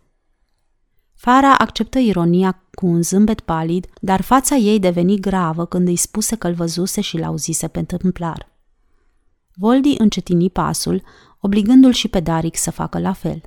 Fara 1.16 1.56
acceptă 1.58 2.00
ironia 2.00 2.64
cu 2.74 2.86
un 2.86 3.02
zâmbet 3.02 3.40
palid, 3.40 3.88
dar 4.02 4.22
fața 4.22 4.56
ei 4.56 4.80
deveni 4.80 5.20
gravă 5.20 5.66
când 5.66 5.88
îi 5.88 5.96
spuse 5.96 6.36
că 6.36 6.48
îl 6.48 6.54
văzuse 6.54 7.02
și 7.02 7.18
l-auzise 7.18 7.68
pe 7.68 7.80
întâmplar. 7.80 8.50
Voldi 9.54 9.96
încetini 9.98 10.50
pasul, 10.50 11.04
obligându-l 11.40 11.92
și 11.92 12.08
pe 12.08 12.20
Daric 12.20 12.58
să 12.58 12.72
facă 12.72 13.00
la 13.00 13.14
fel. 13.14 13.42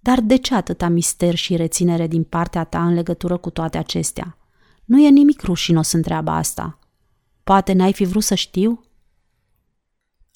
Dar 0.00 0.20
de 0.20 0.36
ce 0.36 0.54
atâta 0.54 0.88
mister 0.88 1.34
și 1.34 1.56
reținere 1.56 2.06
din 2.06 2.22
partea 2.22 2.64
ta 2.64 2.86
în 2.86 2.94
legătură 2.94 3.36
cu 3.36 3.50
toate 3.50 3.78
acestea? 3.78 4.36
Nu 4.84 5.00
e 5.00 5.08
nimic 5.08 5.42
rușinos 5.42 5.92
în 5.92 6.02
treaba 6.02 6.36
asta. 6.36 6.78
Poate 7.44 7.72
n-ai 7.72 7.92
fi 7.92 8.04
vrut 8.04 8.22
să 8.22 8.34
știu? 8.34 8.80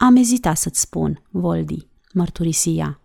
Am 0.03 0.17
ezitat 0.17 0.57
să-ți 0.57 0.81
spun, 0.81 1.23
Voldi, 1.31 1.87
mărturisia. 2.13 3.01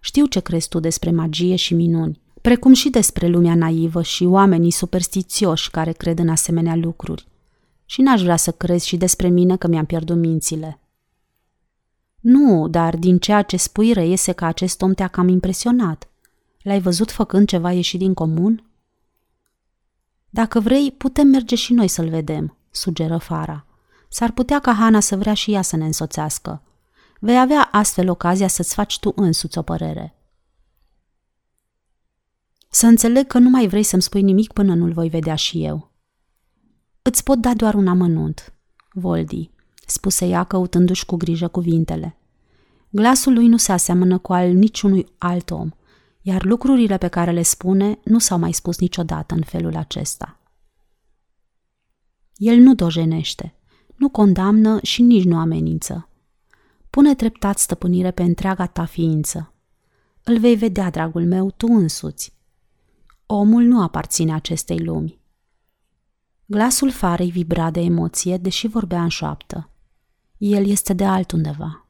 Știu 0.00 0.26
ce 0.26 0.40
crezi 0.40 0.68
tu 0.68 0.80
despre 0.80 1.10
magie 1.10 1.56
și 1.56 1.74
minuni, 1.74 2.20
precum 2.40 2.72
și 2.72 2.90
despre 2.90 3.26
lumea 3.26 3.54
naivă 3.54 4.02
și 4.02 4.24
oamenii 4.24 4.70
superstițioși 4.70 5.70
care 5.70 5.92
cred 5.92 6.18
în 6.18 6.28
asemenea 6.28 6.76
lucruri. 6.76 7.26
Și 7.84 8.00
n-aș 8.00 8.22
vrea 8.22 8.36
să 8.36 8.52
crezi 8.52 8.86
și 8.86 8.96
despre 8.96 9.28
mine 9.28 9.56
că 9.56 9.66
mi-am 9.66 9.84
pierdut 9.84 10.16
mințile. 10.16 10.80
Nu, 12.20 12.68
dar 12.68 12.96
din 12.96 13.18
ceea 13.18 13.42
ce 13.42 13.56
spui 13.56 13.92
reiese 13.92 14.32
că 14.32 14.44
acest 14.44 14.82
om 14.82 14.92
te-a 14.92 15.08
cam 15.08 15.28
impresionat. 15.28 16.08
L-ai 16.62 16.80
văzut 16.80 17.10
făcând 17.10 17.48
ceva 17.48 17.72
ieșit 17.72 17.98
din 17.98 18.14
comun? 18.14 18.64
Dacă 20.30 20.60
vrei, 20.60 20.92
putem 20.92 21.26
merge 21.26 21.54
și 21.54 21.72
noi 21.72 21.88
să-l 21.88 22.08
vedem, 22.08 22.56
sugeră 22.70 23.18
Fara. 23.18 23.66
S-ar 24.14 24.32
putea 24.32 24.58
ca 24.60 24.72
Hana 24.72 25.00
să 25.00 25.16
vrea 25.16 25.34
și 25.34 25.52
ea 25.52 25.62
să 25.62 25.76
ne 25.76 25.84
însoțească. 25.84 26.62
Vei 27.20 27.40
avea 27.40 27.68
astfel 27.72 28.10
ocazia 28.10 28.48
să-ți 28.48 28.74
faci 28.74 28.98
tu 28.98 29.12
însuți 29.16 29.58
o 29.58 29.62
părere. 29.62 30.14
Să 32.70 32.86
înțeleg 32.86 33.26
că 33.26 33.38
nu 33.38 33.48
mai 33.50 33.68
vrei 33.68 33.82
să-mi 33.82 34.02
spui 34.02 34.22
nimic 34.22 34.52
până 34.52 34.74
nu-l 34.74 34.92
voi 34.92 35.08
vedea 35.08 35.34
și 35.34 35.64
eu. 35.64 35.90
Îți 37.02 37.22
pot 37.22 37.38
da 37.38 37.54
doar 37.54 37.74
un 37.74 37.88
amănunt, 37.88 38.54
Voldi, 38.92 39.50
spuse 39.86 40.26
ea 40.26 40.44
căutându-și 40.44 41.06
cu 41.06 41.16
grijă 41.16 41.48
cuvintele. 41.48 42.18
Glasul 42.90 43.32
lui 43.32 43.46
nu 43.46 43.56
se 43.56 43.72
aseamănă 43.72 44.18
cu 44.18 44.32
al 44.32 44.52
niciunui 44.52 45.06
alt 45.18 45.50
om, 45.50 45.70
iar 46.20 46.44
lucrurile 46.44 46.98
pe 46.98 47.08
care 47.08 47.30
le 47.30 47.42
spune 47.42 47.98
nu 48.04 48.18
s-au 48.18 48.38
mai 48.38 48.52
spus 48.52 48.78
niciodată 48.78 49.34
în 49.34 49.42
felul 49.42 49.76
acesta. 49.76 50.38
El 52.34 52.58
nu 52.58 52.74
dojenește, 52.74 53.54
nu 53.96 54.08
condamnă 54.08 54.78
și 54.82 55.02
nici 55.02 55.24
nu 55.24 55.38
amenință. 55.38 56.08
Pune 56.90 57.14
treptat 57.14 57.58
stăpânire 57.58 58.10
pe 58.10 58.22
întreaga 58.22 58.66
ta 58.66 58.84
ființă. 58.84 59.52
Îl 60.24 60.38
vei 60.38 60.56
vedea, 60.56 60.90
dragul 60.90 61.26
meu, 61.26 61.50
tu 61.50 61.66
însuți. 61.66 62.32
Omul 63.26 63.62
nu 63.62 63.82
aparține 63.82 64.32
acestei 64.32 64.78
lumi. 64.78 65.18
Glasul 66.46 66.90
farei 66.90 67.30
vibra 67.30 67.70
de 67.70 67.80
emoție, 67.80 68.36
deși 68.36 68.66
vorbea 68.66 69.02
în 69.02 69.08
șoaptă. 69.08 69.70
El 70.36 70.66
este 70.66 70.92
de 70.92 71.04
altundeva. 71.04 71.88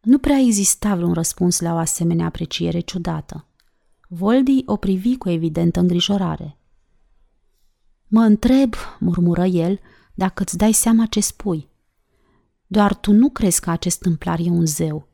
Nu 0.00 0.18
prea 0.18 0.38
exista 0.38 0.94
vreun 0.94 1.12
răspuns 1.12 1.60
la 1.60 1.72
o 1.72 1.76
asemenea 1.76 2.26
apreciere 2.26 2.80
ciudată. 2.80 3.46
Voldi 4.08 4.62
o 4.66 4.76
privi 4.76 5.16
cu 5.16 5.28
evidentă 5.28 5.80
îngrijorare. 5.80 6.58
Mă 8.06 8.20
întreb, 8.20 8.74
murmură 8.98 9.44
el, 9.44 9.80
dacă 10.16 10.42
îți 10.42 10.56
dai 10.56 10.72
seama 10.72 11.06
ce 11.06 11.20
spui. 11.20 11.68
Doar 12.66 12.94
tu 12.94 13.12
nu 13.12 13.30
crezi 13.30 13.60
că 13.60 13.70
acest 13.70 13.98
tâmplar 13.98 14.38
e 14.38 14.50
un 14.50 14.66
zeu. 14.66 15.08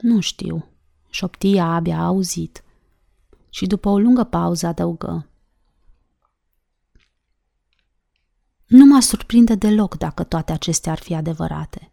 Nu 0.00 0.20
știu, 0.20 0.68
șoptia 1.10 1.64
abia 1.64 1.98
auzit. 1.98 2.64
Și 3.50 3.66
după 3.66 3.88
o 3.88 3.98
lungă 3.98 4.24
pauză 4.24 4.66
adăugă. 4.66 5.28
Nu 8.66 8.84
mă 8.84 9.00
surprinde 9.00 9.54
deloc 9.54 9.96
dacă 9.96 10.24
toate 10.24 10.52
acestea 10.52 10.92
ar 10.92 10.98
fi 10.98 11.14
adevărate. 11.14 11.92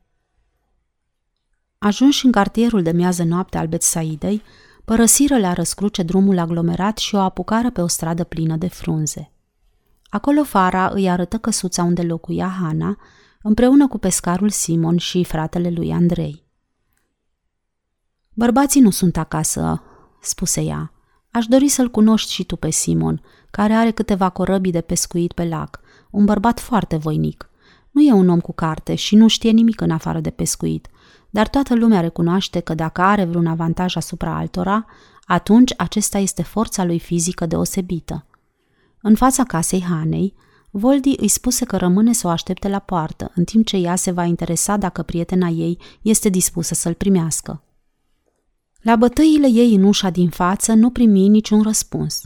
Ajunși 1.77 2.25
în 2.25 2.31
cartierul 2.31 2.81
de 2.81 2.91
miază 2.91 3.23
noapte 3.23 3.57
al 3.57 3.67
Betsaidei, 3.67 4.41
părăsiră 4.85 5.39
la 5.39 5.53
răscruce 5.53 6.03
drumul 6.03 6.37
aglomerat 6.37 6.97
și 6.97 7.15
o 7.15 7.19
apucară 7.19 7.71
pe 7.71 7.81
o 7.81 7.87
stradă 7.87 8.23
plină 8.23 8.55
de 8.55 8.67
frunze. 8.67 9.32
Acolo 10.13 10.43
Fara 10.43 10.89
îi 10.93 11.09
arătă 11.09 11.37
căsuța 11.37 11.83
unde 11.83 12.01
locuia 12.01 12.47
Hana, 12.61 12.97
împreună 13.41 13.87
cu 13.87 13.97
pescarul 13.97 14.49
Simon 14.49 14.97
și 14.97 15.23
fratele 15.23 15.69
lui 15.69 15.91
Andrei. 15.91 16.43
Bărbații 18.33 18.81
nu 18.81 18.89
sunt 18.89 19.17
acasă, 19.17 19.81
spuse 20.21 20.61
ea. 20.61 20.91
Aș 21.31 21.45
dori 21.45 21.67
să-l 21.67 21.89
cunoști 21.89 22.31
și 22.31 22.43
tu 22.43 22.55
pe 22.55 22.69
Simon, 22.69 23.21
care 23.51 23.73
are 23.73 23.91
câteva 23.91 24.29
corăbii 24.29 24.71
de 24.71 24.81
pescuit 24.81 25.31
pe 25.31 25.47
lac, 25.47 25.79
un 26.09 26.25
bărbat 26.25 26.59
foarte 26.59 26.95
voinic. 26.95 27.49
Nu 27.91 28.01
e 28.01 28.11
un 28.11 28.29
om 28.29 28.39
cu 28.39 28.53
carte 28.53 28.95
și 28.95 29.15
nu 29.15 29.27
știe 29.27 29.51
nimic 29.51 29.81
în 29.81 29.91
afară 29.91 30.19
de 30.19 30.29
pescuit, 30.29 30.87
dar 31.29 31.47
toată 31.47 31.75
lumea 31.75 31.99
recunoaște 31.99 32.59
că 32.59 32.73
dacă 32.73 33.01
are 33.01 33.25
vreun 33.25 33.47
avantaj 33.47 33.95
asupra 33.95 34.37
altora, 34.37 34.85
atunci 35.25 35.73
acesta 35.77 36.17
este 36.17 36.43
forța 36.43 36.83
lui 36.83 36.99
fizică 36.99 37.45
deosebită. 37.45 38.25
În 39.05 39.15
fața 39.15 39.43
casei 39.43 39.83
Hanei, 39.83 40.33
Voldi 40.69 41.13
îi 41.17 41.27
spuse 41.27 41.65
că 41.65 41.77
rămâne 41.77 42.13
să 42.13 42.27
o 42.27 42.29
aștepte 42.29 42.67
la 42.67 42.79
poartă, 42.79 43.31
în 43.35 43.43
timp 43.43 43.65
ce 43.65 43.77
ea 43.77 43.95
se 43.95 44.11
va 44.11 44.23
interesa 44.23 44.77
dacă 44.77 45.01
prietena 45.01 45.47
ei 45.47 45.79
este 46.01 46.29
dispusă 46.29 46.73
să-l 46.73 46.93
primească. 46.93 47.63
La 48.81 48.95
bătăile 48.95 49.47
ei 49.47 49.75
în 49.75 49.83
ușa 49.83 50.09
din 50.09 50.29
față 50.29 50.73
nu 50.73 50.89
primi 50.89 51.27
niciun 51.27 51.61
răspuns. 51.61 52.21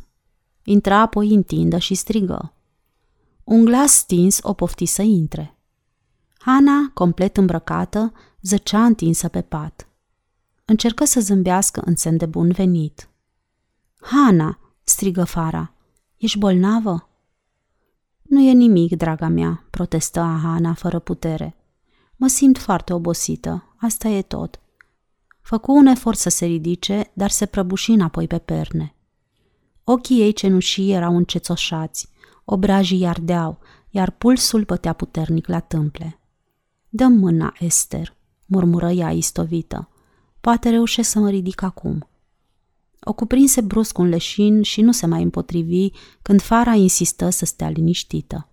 Intra 0.63 0.99
apoi 0.99 1.33
în 1.33 1.43
tindă 1.43 1.77
și 1.77 1.95
strigă. 1.95 2.53
Un 3.43 3.65
glas 3.65 3.91
stins 3.91 4.39
o 4.41 4.53
pofti 4.53 4.85
să 4.85 5.01
intre. 5.01 5.57
Hana, 6.37 6.91
complet 6.93 7.37
îmbrăcată, 7.37 8.13
zăcea 8.41 8.85
întinsă 8.85 9.27
pe 9.27 9.41
pat. 9.41 9.89
Încercă 10.65 11.05
să 11.05 11.19
zâmbească 11.19 11.81
în 11.85 11.95
semn 11.95 12.17
de 12.17 12.25
bun 12.25 12.51
venit. 12.51 13.09
Hana, 13.99 14.59
strigă 14.83 15.23
Fara, 15.23 15.71
ești 16.17 16.37
bolnavă? 16.37 17.09
Nu 18.21 18.41
e 18.41 18.51
nimic, 18.51 18.95
draga 18.95 19.27
mea, 19.27 19.65
protestă 19.69 20.19
Hana 20.19 20.73
fără 20.73 20.99
putere. 20.99 21.55
Mă 22.15 22.27
simt 22.27 22.57
foarte 22.57 22.93
obosită, 22.93 23.75
asta 23.77 24.07
e 24.07 24.21
tot. 24.21 24.59
Făcu 25.41 25.71
un 25.71 25.85
efort 25.85 26.17
să 26.17 26.29
se 26.29 26.45
ridice, 26.45 27.11
dar 27.13 27.29
se 27.29 27.45
prăbuși 27.45 27.91
înapoi 27.91 28.27
pe 28.27 28.37
perne. 28.37 28.95
Ochii 29.83 30.21
ei 30.21 30.33
cenușii 30.33 30.91
erau 30.91 31.15
încețoșați, 31.15 32.09
obrajii 32.45 33.05
ardeau, 33.05 33.59
iar 33.89 34.11
pulsul 34.11 34.63
bătea 34.63 34.93
puternic 34.93 35.47
la 35.47 35.59
tâmple. 35.59 36.19
Dă 36.89 37.05
mâna, 37.05 37.53
Esther, 37.59 38.15
murmură 38.45 38.89
ea 38.89 39.11
istovită. 39.11 39.89
Poate 40.41 40.69
reușesc 40.69 41.09
să 41.09 41.19
mă 41.19 41.29
ridic 41.29 41.61
acum. 41.61 42.07
O 43.01 43.13
cuprinse 43.13 43.61
brusc 43.61 43.97
un 43.97 44.07
leșin 44.09 44.61
și 44.61 44.81
nu 44.81 44.91
se 44.91 45.05
mai 45.05 45.23
împotrivi 45.23 45.89
când 46.21 46.41
Fara 46.41 46.73
insistă 46.73 47.29
să 47.29 47.45
stea 47.45 47.69
liniștită. 47.69 48.49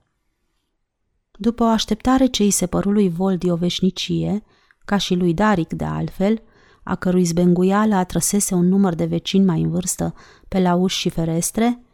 După 1.38 1.62
o 1.62 1.66
așteptare 1.66 2.26
ce 2.26 2.42
îi 2.42 2.50
se 2.50 2.66
păru 2.66 2.90
lui 2.90 3.08
Voldi 3.08 3.50
o 3.50 3.56
veșnicie, 3.56 4.44
ca 4.84 4.96
și 4.96 5.14
lui 5.14 5.34
Daric 5.34 5.72
de 5.72 5.84
altfel, 5.84 6.42
a 6.82 6.94
cărui 6.94 7.24
zbenguială 7.24 7.94
atrăsese 7.94 8.54
un 8.54 8.68
număr 8.68 8.94
de 8.94 9.04
vecini 9.04 9.44
mai 9.44 9.62
în 9.62 9.70
vârstă 9.70 10.14
pe 10.48 10.60
la 10.60 10.74
uși 10.74 10.98
și 10.98 11.08
ferestre, 11.08 11.84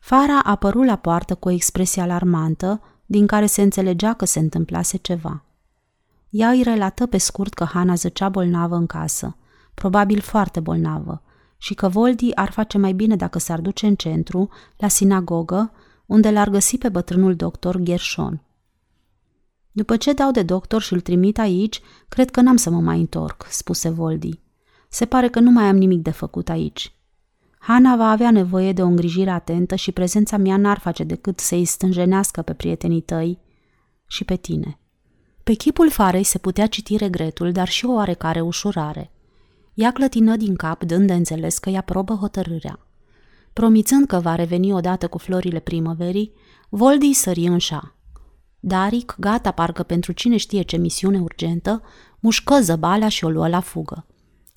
Fara 0.00 0.38
a 0.38 0.50
apărut 0.50 0.84
la 0.84 0.96
poartă 0.96 1.34
cu 1.34 1.48
o 1.48 1.50
expresie 1.50 2.02
alarmantă, 2.02 2.80
din 3.06 3.26
care 3.26 3.46
se 3.46 3.62
înțelegea 3.62 4.14
că 4.14 4.24
se 4.24 4.38
întâmplase 4.38 4.96
ceva. 4.96 5.44
Ea 6.28 6.48
îi 6.48 6.62
relată 6.62 7.06
pe 7.06 7.18
scurt 7.18 7.54
că 7.54 7.64
Hana 7.64 7.94
zăcea 7.94 8.28
bolnavă 8.28 8.76
în 8.76 8.86
casă, 8.86 9.36
probabil 9.74 10.20
foarte 10.20 10.60
bolnavă, 10.60 11.22
și 11.62 11.74
că 11.74 11.88
Voldi 11.88 12.34
ar 12.34 12.50
face 12.50 12.78
mai 12.78 12.92
bine 12.92 13.16
dacă 13.16 13.38
s-ar 13.38 13.60
duce 13.60 13.86
în 13.86 13.94
centru, 13.94 14.48
la 14.76 14.88
sinagogă, 14.88 15.72
unde 16.06 16.30
l-ar 16.30 16.48
găsi 16.48 16.78
pe 16.78 16.88
bătrânul 16.88 17.34
doctor 17.34 17.78
Gershon. 17.82 18.42
După 19.72 19.96
ce 19.96 20.12
dau 20.12 20.30
de 20.30 20.42
doctor 20.42 20.82
și 20.82 20.92
îl 20.92 21.00
trimit 21.00 21.38
aici, 21.38 21.80
cred 22.08 22.30
că 22.30 22.40
n-am 22.40 22.56
să 22.56 22.70
mă 22.70 22.80
mai 22.80 23.00
întorc, 23.00 23.46
spuse 23.50 23.88
Voldi. 23.88 24.40
Se 24.88 25.04
pare 25.04 25.28
că 25.28 25.40
nu 25.40 25.50
mai 25.50 25.64
am 25.64 25.76
nimic 25.76 26.02
de 26.02 26.10
făcut 26.10 26.48
aici. 26.48 26.94
Hana 27.58 27.96
va 27.96 28.10
avea 28.10 28.30
nevoie 28.30 28.72
de 28.72 28.82
o 28.82 28.86
îngrijire 28.86 29.30
atentă 29.30 29.74
și 29.74 29.92
prezența 29.92 30.36
mea 30.36 30.56
n-ar 30.56 30.78
face 30.78 31.04
decât 31.04 31.38
să-i 31.38 31.64
stânjenească 31.64 32.42
pe 32.42 32.52
prietenii 32.52 33.00
tăi 33.00 33.38
și 34.06 34.24
pe 34.24 34.36
tine. 34.36 34.78
Pe 35.42 35.52
chipul 35.52 35.90
farei 35.90 36.24
se 36.24 36.38
putea 36.38 36.66
citi 36.66 36.96
regretul, 36.96 37.52
dar 37.52 37.68
și 37.68 37.84
o 37.84 37.92
oarecare 37.92 38.40
ușurare. 38.40 39.11
Ea 39.74 39.92
clătină 39.92 40.36
din 40.36 40.54
cap, 40.54 40.84
dând 40.84 41.06
de 41.06 41.12
înțeles 41.14 41.58
că 41.58 41.70
ea 41.70 41.80
probă 41.80 42.14
hotărârea. 42.14 42.78
promițând 43.52 44.06
că 44.06 44.18
va 44.18 44.34
reveni 44.34 44.72
odată 44.72 45.08
cu 45.08 45.18
florile 45.18 45.58
primăverii, 45.58 46.32
Voldi 46.68 47.12
sări 47.12 47.46
în 47.46 47.58
șa. 47.58 47.94
Daric, 48.60 49.14
gata 49.18 49.50
parcă 49.50 49.82
pentru 49.82 50.12
cine 50.12 50.36
știe 50.36 50.62
ce 50.62 50.76
misiune 50.76 51.20
urgentă, 51.20 51.82
mușcă 52.20 52.60
zăbalea 52.60 53.08
și 53.08 53.24
o 53.24 53.28
luă 53.28 53.48
la 53.48 53.60
fugă. 53.60 54.06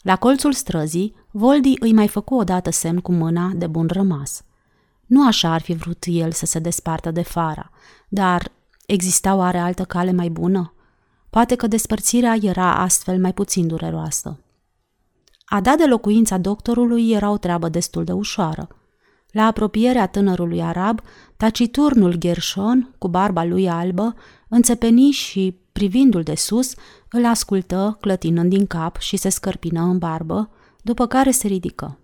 La 0.01 0.15
colțul 0.15 0.53
străzii, 0.53 1.15
Voldi 1.31 1.73
îi 1.79 1.93
mai 1.93 2.07
făcu 2.07 2.35
odată 2.35 2.69
semn 2.69 2.99
cu 2.99 3.11
mâna 3.11 3.51
de 3.55 3.67
bun 3.67 3.87
rămas. 3.91 4.43
Nu 5.05 5.27
așa 5.27 5.53
ar 5.53 5.61
fi 5.61 5.73
vrut 5.73 6.03
el 6.07 6.31
să 6.31 6.45
se 6.45 6.59
despartă 6.59 7.11
de 7.11 7.21
fara, 7.21 7.69
dar 8.09 8.51
exista 8.85 9.35
oare 9.35 9.57
altă 9.57 9.83
cale 9.83 10.11
mai 10.11 10.29
bună? 10.29 10.73
Poate 11.29 11.55
că 11.55 11.67
despărțirea 11.67 12.37
era 12.41 12.75
astfel 12.75 13.19
mai 13.19 13.33
puțin 13.33 13.67
dureroasă. 13.67 14.39
A 15.45 15.61
da 15.61 15.75
de 15.75 15.85
locuința 15.85 16.37
doctorului 16.37 17.11
era 17.11 17.29
o 17.29 17.37
treabă 17.37 17.69
destul 17.69 18.03
de 18.03 18.11
ușoară. 18.11 18.67
La 19.31 19.45
apropierea 19.45 20.07
tânărului 20.07 20.61
arab, 20.61 21.01
taciturnul 21.37 22.15
Gershon, 22.15 22.95
cu 22.97 23.07
barba 23.07 23.43
lui 23.43 23.69
albă, 23.69 24.15
înțepeni 24.47 25.11
și, 25.11 25.59
privindu-l 25.71 26.23
de 26.23 26.35
sus, 26.35 26.73
îl 27.09 27.25
ascultă, 27.25 27.97
clătinând 28.01 28.49
din 28.49 28.67
cap 28.67 28.97
și 28.97 29.17
se 29.17 29.29
scărpină 29.29 29.81
în 29.81 29.97
barbă, 29.97 30.49
după 30.81 31.07
care 31.07 31.31
se 31.31 31.47
ridică. 31.47 31.99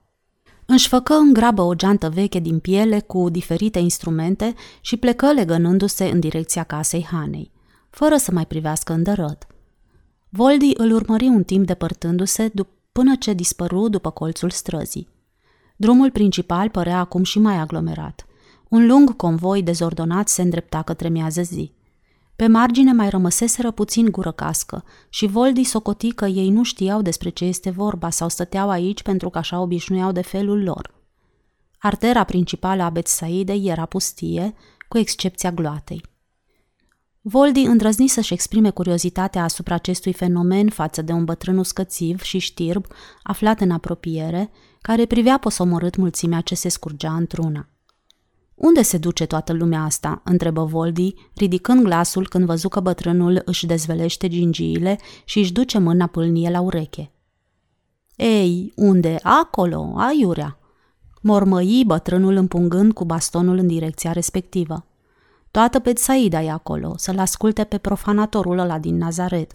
Își 0.65 0.87
făcă 0.87 1.13
în 1.13 1.33
grabă 1.33 1.61
o 1.61 1.73
geantă 1.73 2.09
veche 2.09 2.39
din 2.39 2.59
piele 2.59 2.99
cu 2.99 3.29
diferite 3.29 3.79
instrumente 3.79 4.53
și 4.81 4.97
plecă 4.97 5.31
legănându-se 5.31 6.05
în 6.05 6.19
direcția 6.19 6.63
casei 6.63 7.07
Hanei, 7.11 7.51
fără 7.89 8.17
să 8.17 8.31
mai 8.31 8.45
privească 8.45 8.93
îndărăt. 8.93 9.47
Voldi 10.29 10.71
îl 10.73 10.91
urmări 10.91 11.27
un 11.27 11.43
timp 11.43 11.65
depărtându-se 11.65 12.51
până 12.91 13.15
ce 13.15 13.33
dispăru 13.33 13.87
după 13.87 14.09
colțul 14.09 14.49
străzii. 14.49 15.07
Drumul 15.75 16.11
principal 16.11 16.69
părea 16.69 16.99
acum 16.99 17.23
și 17.23 17.39
mai 17.39 17.55
aglomerat. 17.55 18.25
Un 18.69 18.87
lung 18.87 19.15
convoi 19.15 19.63
dezordonat 19.63 20.27
se 20.27 20.41
îndrepta 20.41 20.81
către 20.81 21.09
miază 21.09 21.41
zi. 21.41 21.71
Pe 22.35 22.47
margine 22.47 22.93
mai 22.93 23.09
rămăseseră 23.09 23.71
puțin 23.71 24.11
gură 24.11 24.31
cască 24.31 24.83
și 25.09 25.25
Voldi 25.25 25.63
socoti 25.63 26.11
că 26.11 26.25
ei 26.25 26.49
nu 26.49 26.63
știau 26.63 27.01
despre 27.01 27.29
ce 27.29 27.45
este 27.45 27.69
vorba 27.69 28.09
sau 28.09 28.29
stăteau 28.29 28.69
aici 28.69 29.01
pentru 29.01 29.29
că 29.29 29.37
așa 29.37 29.59
obișnuiau 29.59 30.11
de 30.11 30.21
felul 30.21 30.63
lor. 30.63 30.93
Artera 31.77 32.23
principală 32.23 32.83
a 32.83 32.89
Betsaidei 32.89 33.67
era 33.67 33.85
pustie, 33.85 34.53
cu 34.87 34.97
excepția 34.97 35.51
gloatei. 35.51 36.05
Voldi 37.23 37.61
îndrăzni 37.61 38.07
să-și 38.07 38.33
exprime 38.33 38.69
curiozitatea 38.69 39.43
asupra 39.43 39.75
acestui 39.75 40.13
fenomen 40.13 40.69
față 40.69 41.01
de 41.01 41.11
un 41.11 41.25
bătrân 41.25 41.57
uscățiv 41.57 42.21
și 42.21 42.37
știrb 42.37 42.85
aflat 43.23 43.59
în 43.59 43.71
apropiere, 43.71 44.49
care 44.81 45.05
privea 45.05 45.37
posomorât 45.37 45.95
mulțimea 45.95 46.41
ce 46.41 46.55
se 46.55 46.69
scurgea 46.69 47.13
într-una. 47.13 47.69
Unde 48.55 48.81
se 48.81 48.97
duce 48.97 49.25
toată 49.25 49.53
lumea 49.53 49.83
asta?" 49.83 50.21
întrebă 50.23 50.63
Voldi, 50.63 51.13
ridicând 51.35 51.83
glasul 51.83 52.27
când 52.27 52.45
văzu 52.45 52.67
că 52.69 52.79
bătrânul 52.79 53.41
își 53.45 53.65
dezvelește 53.65 54.27
gingiile 54.27 54.99
și 55.25 55.39
își 55.39 55.53
duce 55.53 55.77
mâna 55.77 56.07
pâlnie 56.07 56.49
la 56.49 56.61
ureche. 56.61 57.11
Ei, 58.15 58.73
unde? 58.75 59.19
Acolo, 59.23 59.93
aiurea!" 59.97 60.59
mormăi 61.21 61.83
bătrânul 61.85 62.35
împungând 62.35 62.93
cu 62.93 63.05
bastonul 63.05 63.57
în 63.57 63.67
direcția 63.67 64.11
respectivă. 64.11 64.85
Toată 65.51 65.79
Betsaida 65.79 66.41
e 66.41 66.51
acolo, 66.51 66.93
să-l 66.97 67.19
asculte 67.19 67.63
pe 67.63 67.77
profanatorul 67.77 68.59
ăla 68.59 68.79
din 68.79 68.97
Nazaret, 68.97 69.51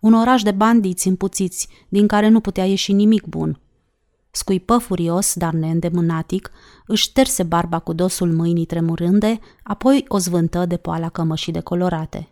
un 0.00 0.12
oraș 0.12 0.42
de 0.42 0.50
bandiți 0.50 1.08
împuțiți, 1.08 1.68
din 1.88 2.06
care 2.06 2.28
nu 2.28 2.40
putea 2.40 2.64
ieși 2.64 2.92
nimic 2.92 3.26
bun. 3.26 3.60
Scuipă 4.30 4.78
furios, 4.78 5.34
dar 5.34 5.52
neîndemânatic, 5.52 6.50
își 6.86 7.02
șterse 7.02 7.42
barba 7.42 7.78
cu 7.78 7.92
dosul 7.92 8.32
mâinii 8.32 8.64
tremurânde, 8.64 9.38
apoi 9.62 10.04
o 10.08 10.18
zvântă 10.18 10.66
de 10.66 10.76
poala 10.76 11.08
cămășii 11.08 11.52
decolorate. 11.52 12.28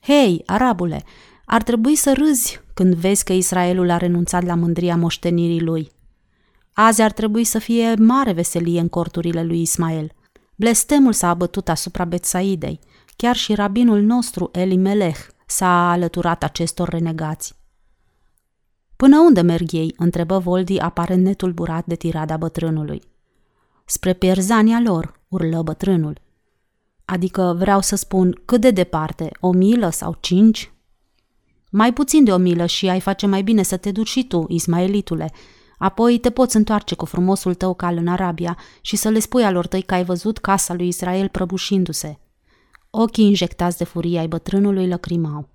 Hei, 0.00 0.42
arabule, 0.46 1.04
ar 1.44 1.62
trebui 1.62 1.94
să 1.94 2.12
râzi 2.12 2.60
când 2.74 2.94
vezi 2.94 3.24
că 3.24 3.32
Israelul 3.32 3.90
a 3.90 3.96
renunțat 3.96 4.44
la 4.44 4.54
mândria 4.54 4.96
moștenirii 4.96 5.60
lui. 5.60 5.90
Azi 6.72 7.02
ar 7.02 7.12
trebui 7.12 7.44
să 7.44 7.58
fie 7.58 7.94
mare 7.94 8.32
veselie 8.32 8.80
în 8.80 8.88
corturile 8.88 9.42
lui 9.42 9.60
Ismael. 9.60 10.12
Blestemul 10.58 11.12
s-a 11.12 11.28
abătut 11.28 11.68
asupra 11.68 12.04
Betsaidei. 12.04 12.80
Chiar 13.16 13.36
și 13.36 13.54
rabinul 13.54 14.00
nostru, 14.00 14.48
Eli 14.52 14.76
Melech, 14.76 15.20
s-a 15.46 15.90
alăturat 15.90 16.42
acestor 16.42 16.88
renegați. 16.88 17.54
Până 18.96 19.18
unde 19.18 19.40
merg 19.40 19.72
ei?" 19.72 19.94
întrebă 19.96 20.38
Voldi, 20.38 20.78
aparent 20.78 21.24
netulburat 21.24 21.86
de 21.86 21.94
tirada 21.94 22.36
bătrânului. 22.36 23.02
Spre 23.84 24.12
pierzania 24.12 24.80
lor, 24.84 25.20
urlă 25.28 25.62
bătrânul. 25.62 26.20
Adică 27.04 27.54
vreau 27.58 27.80
să 27.80 27.96
spun 27.96 28.42
cât 28.44 28.60
de 28.60 28.70
departe, 28.70 29.30
o 29.40 29.52
milă 29.52 29.90
sau 29.90 30.16
cinci? 30.20 30.72
Mai 31.70 31.92
puțin 31.92 32.24
de 32.24 32.32
o 32.32 32.36
milă 32.36 32.66
și 32.66 32.88
ai 32.88 33.00
face 33.00 33.26
mai 33.26 33.42
bine 33.42 33.62
să 33.62 33.76
te 33.76 33.92
duci 33.92 34.08
și 34.08 34.26
tu, 34.26 34.44
Ismaelitule. 34.48 35.32
Apoi 35.78 36.18
te 36.18 36.30
poți 36.30 36.56
întoarce 36.56 36.94
cu 36.94 37.04
frumosul 37.04 37.54
tău 37.54 37.74
cal 37.74 37.96
în 37.96 38.08
Arabia 38.08 38.58
și 38.80 38.96
să 38.96 39.08
le 39.08 39.18
spui 39.18 39.44
alor 39.44 39.66
tăi 39.66 39.82
că 39.82 39.94
ai 39.94 40.04
văzut 40.04 40.38
casa 40.38 40.74
lui 40.74 40.88
Israel 40.88 41.28
prăbușindu-se. 41.28 42.18
Ochii 42.90 43.26
injectați 43.26 43.78
de 43.78 43.84
furie 43.84 44.18
ai 44.18 44.28
bătrânului 44.28 44.88
lăcrimau. 44.88 45.48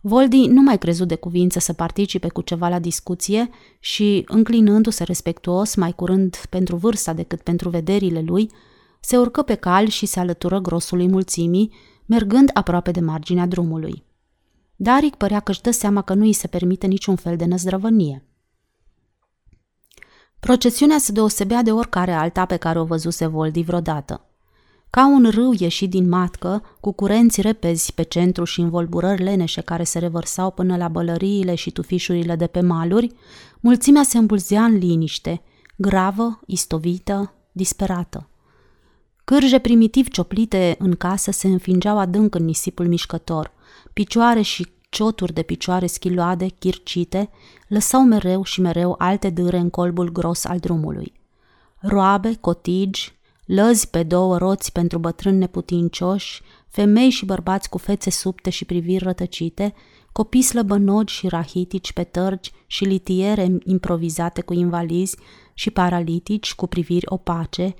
Voldi 0.00 0.46
nu 0.46 0.62
mai 0.62 0.78
crezut 0.78 1.08
de 1.08 1.14
cuvință 1.14 1.58
să 1.58 1.72
participe 1.72 2.28
cu 2.28 2.40
ceva 2.40 2.68
la 2.68 2.78
discuție 2.78 3.50
și, 3.78 4.24
înclinându-se 4.26 5.04
respectuos 5.04 5.74
mai 5.74 5.92
curând 5.92 6.36
pentru 6.50 6.76
vârsta 6.76 7.12
decât 7.12 7.40
pentru 7.42 7.68
vederile 7.68 8.20
lui, 8.26 8.50
se 9.00 9.16
urcă 9.16 9.42
pe 9.42 9.54
cal 9.54 9.86
și 9.86 10.06
se 10.06 10.20
alătură 10.20 10.58
grosului 10.58 11.08
mulțimii, 11.08 11.72
mergând 12.06 12.50
aproape 12.52 12.90
de 12.90 13.00
marginea 13.00 13.46
drumului. 13.46 14.04
Daric 14.76 15.14
părea 15.14 15.40
că 15.40 15.50
își 15.50 15.60
dă 15.60 15.70
seama 15.70 16.02
că 16.02 16.14
nu 16.14 16.24
îi 16.24 16.32
se 16.32 16.46
permite 16.46 16.86
niciun 16.86 17.16
fel 17.16 17.36
de 17.36 17.44
năzdrăvănie. 17.44 18.24
Procesiunea 20.40 20.98
se 20.98 21.12
deosebea 21.12 21.62
de 21.62 21.72
oricare 21.72 22.12
alta 22.12 22.44
pe 22.44 22.56
care 22.56 22.80
o 22.80 22.84
văzuse 22.84 23.26
Voldi 23.26 23.62
vreodată. 23.62 24.24
Ca 24.90 25.06
un 25.06 25.30
râu 25.30 25.54
ieșit 25.58 25.90
din 25.90 26.08
matcă, 26.08 26.62
cu 26.80 26.92
curenți 26.92 27.40
repezi 27.40 27.92
pe 27.94 28.02
centru 28.02 28.44
și 28.44 28.60
învolburări 28.60 29.22
leneșe 29.22 29.60
care 29.60 29.84
se 29.84 29.98
revărsau 29.98 30.50
până 30.50 30.76
la 30.76 30.88
bălăriile 30.88 31.54
și 31.54 31.70
tufișurile 31.70 32.36
de 32.36 32.46
pe 32.46 32.60
maluri, 32.60 33.12
mulțimea 33.60 34.02
se 34.02 34.18
îmbulzea 34.18 34.64
în 34.64 34.76
liniște, 34.76 35.42
gravă, 35.76 36.40
istovită, 36.46 37.34
disperată. 37.52 38.28
Cârje 39.24 39.58
primitiv 39.58 40.08
cioplite 40.08 40.76
în 40.78 40.94
casă 40.94 41.30
se 41.30 41.46
înfingeau 41.46 41.98
adânc 41.98 42.34
în 42.34 42.44
nisipul 42.44 42.88
mișcător. 42.88 43.52
Picioare 43.92 44.40
și 44.42 44.66
cioturi 44.90 45.32
de 45.32 45.42
picioare 45.42 45.86
schiloade, 45.86 46.46
chircite, 46.46 47.30
lăsau 47.68 48.04
mereu 48.04 48.42
și 48.42 48.60
mereu 48.60 48.94
alte 48.98 49.30
dâre 49.30 49.58
în 49.58 49.70
colbul 49.70 50.12
gros 50.12 50.44
al 50.44 50.58
drumului. 50.58 51.12
Roabe, 51.78 52.34
cotigi, 52.40 53.12
lăzi 53.44 53.90
pe 53.90 54.02
două 54.02 54.38
roți 54.38 54.72
pentru 54.72 54.98
bătrâni 54.98 55.38
neputincioși, 55.38 56.42
femei 56.68 57.10
și 57.10 57.24
bărbați 57.24 57.68
cu 57.68 57.78
fețe 57.78 58.10
subte 58.10 58.50
și 58.50 58.64
priviri 58.64 59.04
rătăcite, 59.04 59.74
copii 60.12 60.42
slăbănogi 60.42 61.14
și 61.14 61.28
rahitici 61.28 61.92
pe 61.92 62.04
tărgi 62.04 62.52
și 62.66 62.84
litiere 62.84 63.58
improvizate 63.64 64.40
cu 64.40 64.52
invalizi 64.52 65.16
și 65.54 65.70
paralitici 65.70 66.54
cu 66.54 66.66
priviri 66.66 67.06
opace, 67.08 67.74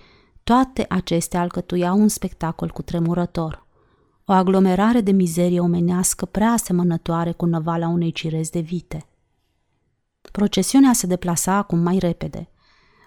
toate 0.45 0.87
acestea 0.89 1.41
alcătuiau 1.41 2.01
un 2.01 2.09
spectacol 2.09 2.69
cu 2.69 2.83
tremurător. 2.83 3.67
O 4.31 4.33
aglomerare 4.33 5.01
de 5.01 5.11
mizerie 5.11 5.61
omenească 5.61 6.25
prea 6.25 6.51
asemănătoare 6.51 7.33
cu 7.33 7.47
năvala 7.47 7.89
unei 7.89 8.13
cirezi 8.13 8.51
de 8.51 8.61
vite. 8.61 9.07
Procesiunea 10.33 10.93
se 10.93 11.07
deplasa 11.07 11.55
acum 11.55 11.79
mai 11.79 11.99
repede– 11.99 12.49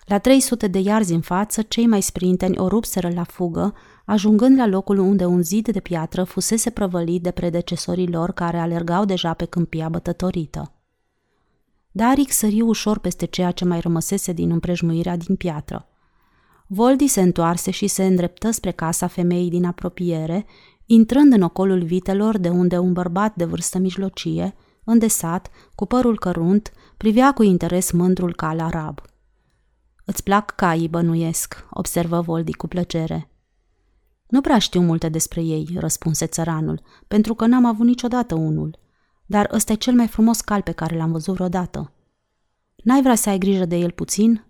la 0.06 0.18
300 0.18 0.68
de 0.68 0.80
iarzi 0.80 1.14
în 1.14 1.22
față, 1.22 1.62
cei 1.62 1.88
mai 1.88 2.02
sprinteni 2.02 2.58
o 2.58 2.68
rupseră 2.68 3.10
la 3.14 3.24
fugă, 3.24 3.74
ajungând 4.06 4.58
la 4.58 4.68
locul 4.68 4.98
unde 4.98 5.26
un 5.26 5.44
zid 5.44 5.70
de 5.70 5.80
piatră 5.80 6.24
fusese 6.24 6.70
prăvălit 6.70 7.22
de 7.24 7.32
predecesorii 7.32 8.08
lor 8.08 8.32
care 8.32 8.58
alergau 8.58 9.06
deja 9.06 9.34
pe 9.34 9.46
câmpia 9.46 9.90
bătătorită. 9.90 10.72
Daric 11.92 12.32
sări 12.32 12.62
ușor 12.62 13.00
peste 13.00 13.26
ceea 13.26 13.52
ce 13.52 13.66
mai 13.66 13.80
rămăsese 13.80 14.34
din 14.34 14.52
împrejmuirea 14.52 15.18
din 15.18 15.36
piatră. 15.36 15.88
Voldi 16.68 17.08
se 17.08 17.22
întoarse 17.22 17.72
și 17.72 17.88
se 17.88 18.06
îndreptă 18.06 18.52
spre 18.52 18.72
casa 18.72 19.08
femeii 19.08 19.50
din 19.50 19.66
apropiere, 19.66 20.46
intrând 20.94 21.34
în 21.34 21.42
ocolul 21.42 21.84
vitelor 21.84 22.38
de 22.38 22.50
unde 22.50 22.78
un 22.78 22.94
bărbat 22.94 23.36
de 23.36 23.46
vârstă 23.46 23.78
mijlocie, 23.78 24.56
îndesat, 24.84 25.50
cu 25.76 25.86
părul 25.86 26.20
cărunt, 26.20 26.72
privea 26.98 27.34
cu 27.34 27.44
interes 27.44 27.92
mândrul 27.92 28.36
cal 28.36 28.60
arab– 28.60 29.02
Îți 30.06 30.24
plac 30.24 30.56
caii, 30.56 30.88
bănuiesc, 30.88 31.68
observă 31.70 32.22
Voldi 32.22 32.54
cu 32.54 32.68
plăcere. 32.68 33.30
Nu 34.28 34.42
prea 34.42 34.60
știu 34.60 34.82
multe 34.82 35.10
despre 35.10 35.42
ei, 35.42 35.70
răspunse 35.78 36.26
țăranul, 36.26 36.82
pentru 37.08 37.34
că 37.34 37.46
n-am 37.46 37.66
avut 37.66 37.86
niciodată 37.86 38.36
unul. 38.36 38.78
Dar 39.26 39.50
ăsta 39.52 39.72
e 39.72 39.76
cel 39.76 39.94
mai 39.94 40.08
frumos 40.08 40.42
cal 40.42 40.62
pe 40.62 40.72
care 40.72 40.98
l-am 40.98 41.12
văzut 41.12 41.34
vreodată. 41.34 41.92
N-ai 42.76 43.02
vrea 43.02 43.16
să 43.16 43.30
ai 43.30 43.38
grijă 43.38 43.66
de 43.66 43.76
el 43.76 43.92
puțin? 43.92 44.46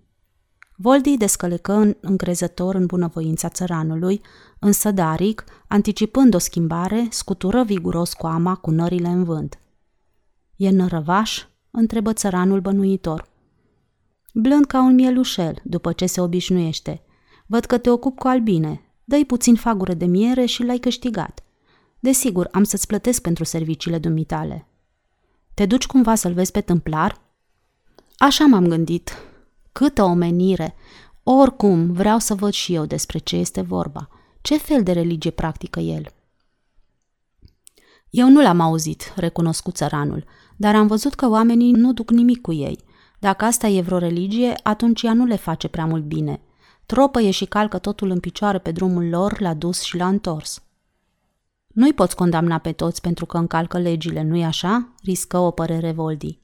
Voldi 0.76 1.18
descălecă 1.18 1.98
încrezător 2.00 2.76
în 2.76 2.86
bunăvoința 2.86 3.50
țăranului, 3.50 4.22
însă 4.60 4.92
Daric, 4.92 5.44
anticipând 5.68 6.34
o 6.34 6.38
schimbare, 6.38 7.08
scutură 7.10 7.64
viguros 7.64 8.14
coama 8.14 8.56
cu 8.56 8.72
nările 8.72 9.08
în 9.08 9.24
vânt. 9.24 9.60
E 10.56 10.70
nărăvaș?" 10.70 11.46
întrebă 11.72 12.14
țăranul 12.14 12.60
bănuitor. 12.60 13.30
Blând 14.34 14.66
ca 14.66 14.82
un 14.82 14.94
mielușel, 14.94 15.62
după 15.64 15.92
ce 15.92 16.06
se 16.06 16.22
obișnuiește. 16.22 17.02
Văd 17.46 17.66
că 17.66 17.78
te 17.78 17.90
ocup 17.90 18.18
cu 18.18 18.28
albine. 18.28 18.82
Dă-i 19.04 19.26
puțin 19.26 19.56
fagură 19.56 19.94
de 19.94 20.06
miere 20.06 20.46
și 20.46 20.64
l-ai 20.64 20.78
câștigat. 20.78 21.44
Desigur, 22.00 22.50
am 22.52 22.64
să-ți 22.64 22.88
plătesc 22.88 23.22
pentru 23.22 23.44
serviciile 23.44 23.98
dumitale. 23.98 24.68
Te 25.54 25.66
duci 25.66 25.86
cumva 25.86 26.16
să-l 26.16 26.34
vezi 26.34 26.52
pe 26.52 26.62
tâmplar? 26.62 27.22
Așa 28.18 28.46
m-am 28.46 28.68
gândit. 28.68 29.12
Câtă 29.74 30.04
omenire! 30.04 30.76
Oricum, 31.24 31.92
vreau 31.92 32.20
să 32.20 32.36
văd 32.36 32.52
și 32.52 32.74
eu 32.74 32.86
despre 32.86 33.18
ce 33.18 33.36
este 33.36 33.62
vorba. 33.62 34.10
Ce 34.42 34.58
fel 34.58 34.84
de 34.84 34.92
religie 34.92 35.32
practică 35.32 35.80
el? 35.80 36.06
Eu 38.10 38.30
nu 38.30 38.42
l-am 38.42 38.60
auzit, 38.60 39.14
recunoscut 39.16 39.76
țăranul, 39.76 40.26
dar 40.58 40.76
am 40.76 40.88
văzut 40.88 41.14
că 41.14 41.30
oamenii 41.30 41.72
nu 41.72 41.94
duc 41.94 42.12
nimic 42.12 42.42
cu 42.42 42.54
ei. 42.54 42.80
Dacă 43.20 43.46
asta 43.46 43.68
e 43.68 43.82
vreo 43.82 43.98
religie, 43.98 44.56
atunci 44.64 45.02
ea 45.02 45.14
nu 45.14 45.26
le 45.26 45.36
face 45.36 45.68
prea 45.68 45.86
mult 45.86 46.04
bine. 46.04 46.42
Tropăie 46.86 47.32
și 47.32 47.46
calcă 47.46 47.78
totul 47.78 48.10
în 48.10 48.20
picioare 48.20 48.60
pe 48.60 48.72
drumul 48.72 49.10
lor, 49.10 49.40
l-a 49.40 49.54
dus 49.54 49.82
și 49.82 49.98
l-a 49.98 50.08
întors. 50.08 50.64
Nu-i 51.68 51.94
poți 51.94 52.16
condamna 52.16 52.58
pe 52.58 52.72
toți 52.72 53.02
pentru 53.02 53.26
că 53.26 53.38
încalcă 53.38 53.80
legile, 53.80 54.22
nu-i 54.22 54.44
așa? 54.44 54.94
riscă 55.04 55.38
o 55.38 55.52
părere 55.52 55.92
Voldi. 55.92 56.43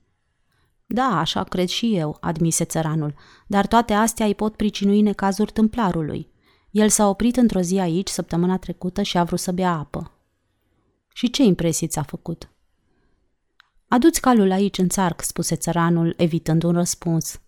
Da, 0.91 1.19
așa 1.19 1.43
cred 1.43 1.67
și 1.67 1.95
eu, 1.95 2.17
admise 2.19 2.63
țăranul, 2.63 3.13
dar 3.47 3.67
toate 3.67 3.93
astea 3.93 4.25
îi 4.25 4.35
pot 4.35 4.55
pricinui 4.55 5.01
necazuri 5.01 5.51
tâmplarului. 5.51 6.29
El 6.71 6.89
s-a 6.89 7.07
oprit 7.07 7.37
într-o 7.37 7.61
zi 7.61 7.77
aici 7.77 8.07
săptămâna 8.07 8.57
trecută 8.57 9.01
și 9.01 9.17
a 9.17 9.23
vrut 9.23 9.39
să 9.39 9.51
bea 9.51 9.71
apă. 9.71 10.11
Și 11.13 11.29
ce 11.29 11.43
impresii 11.43 11.87
ți-a 11.87 12.01
făcut? 12.01 12.49
Aduți 13.87 14.21
calul 14.21 14.51
aici 14.51 14.77
în 14.77 14.89
țarc, 14.89 15.21
spuse 15.21 15.55
țăranul, 15.55 16.13
evitând 16.17 16.63
un 16.63 16.71
răspuns. 16.71 17.39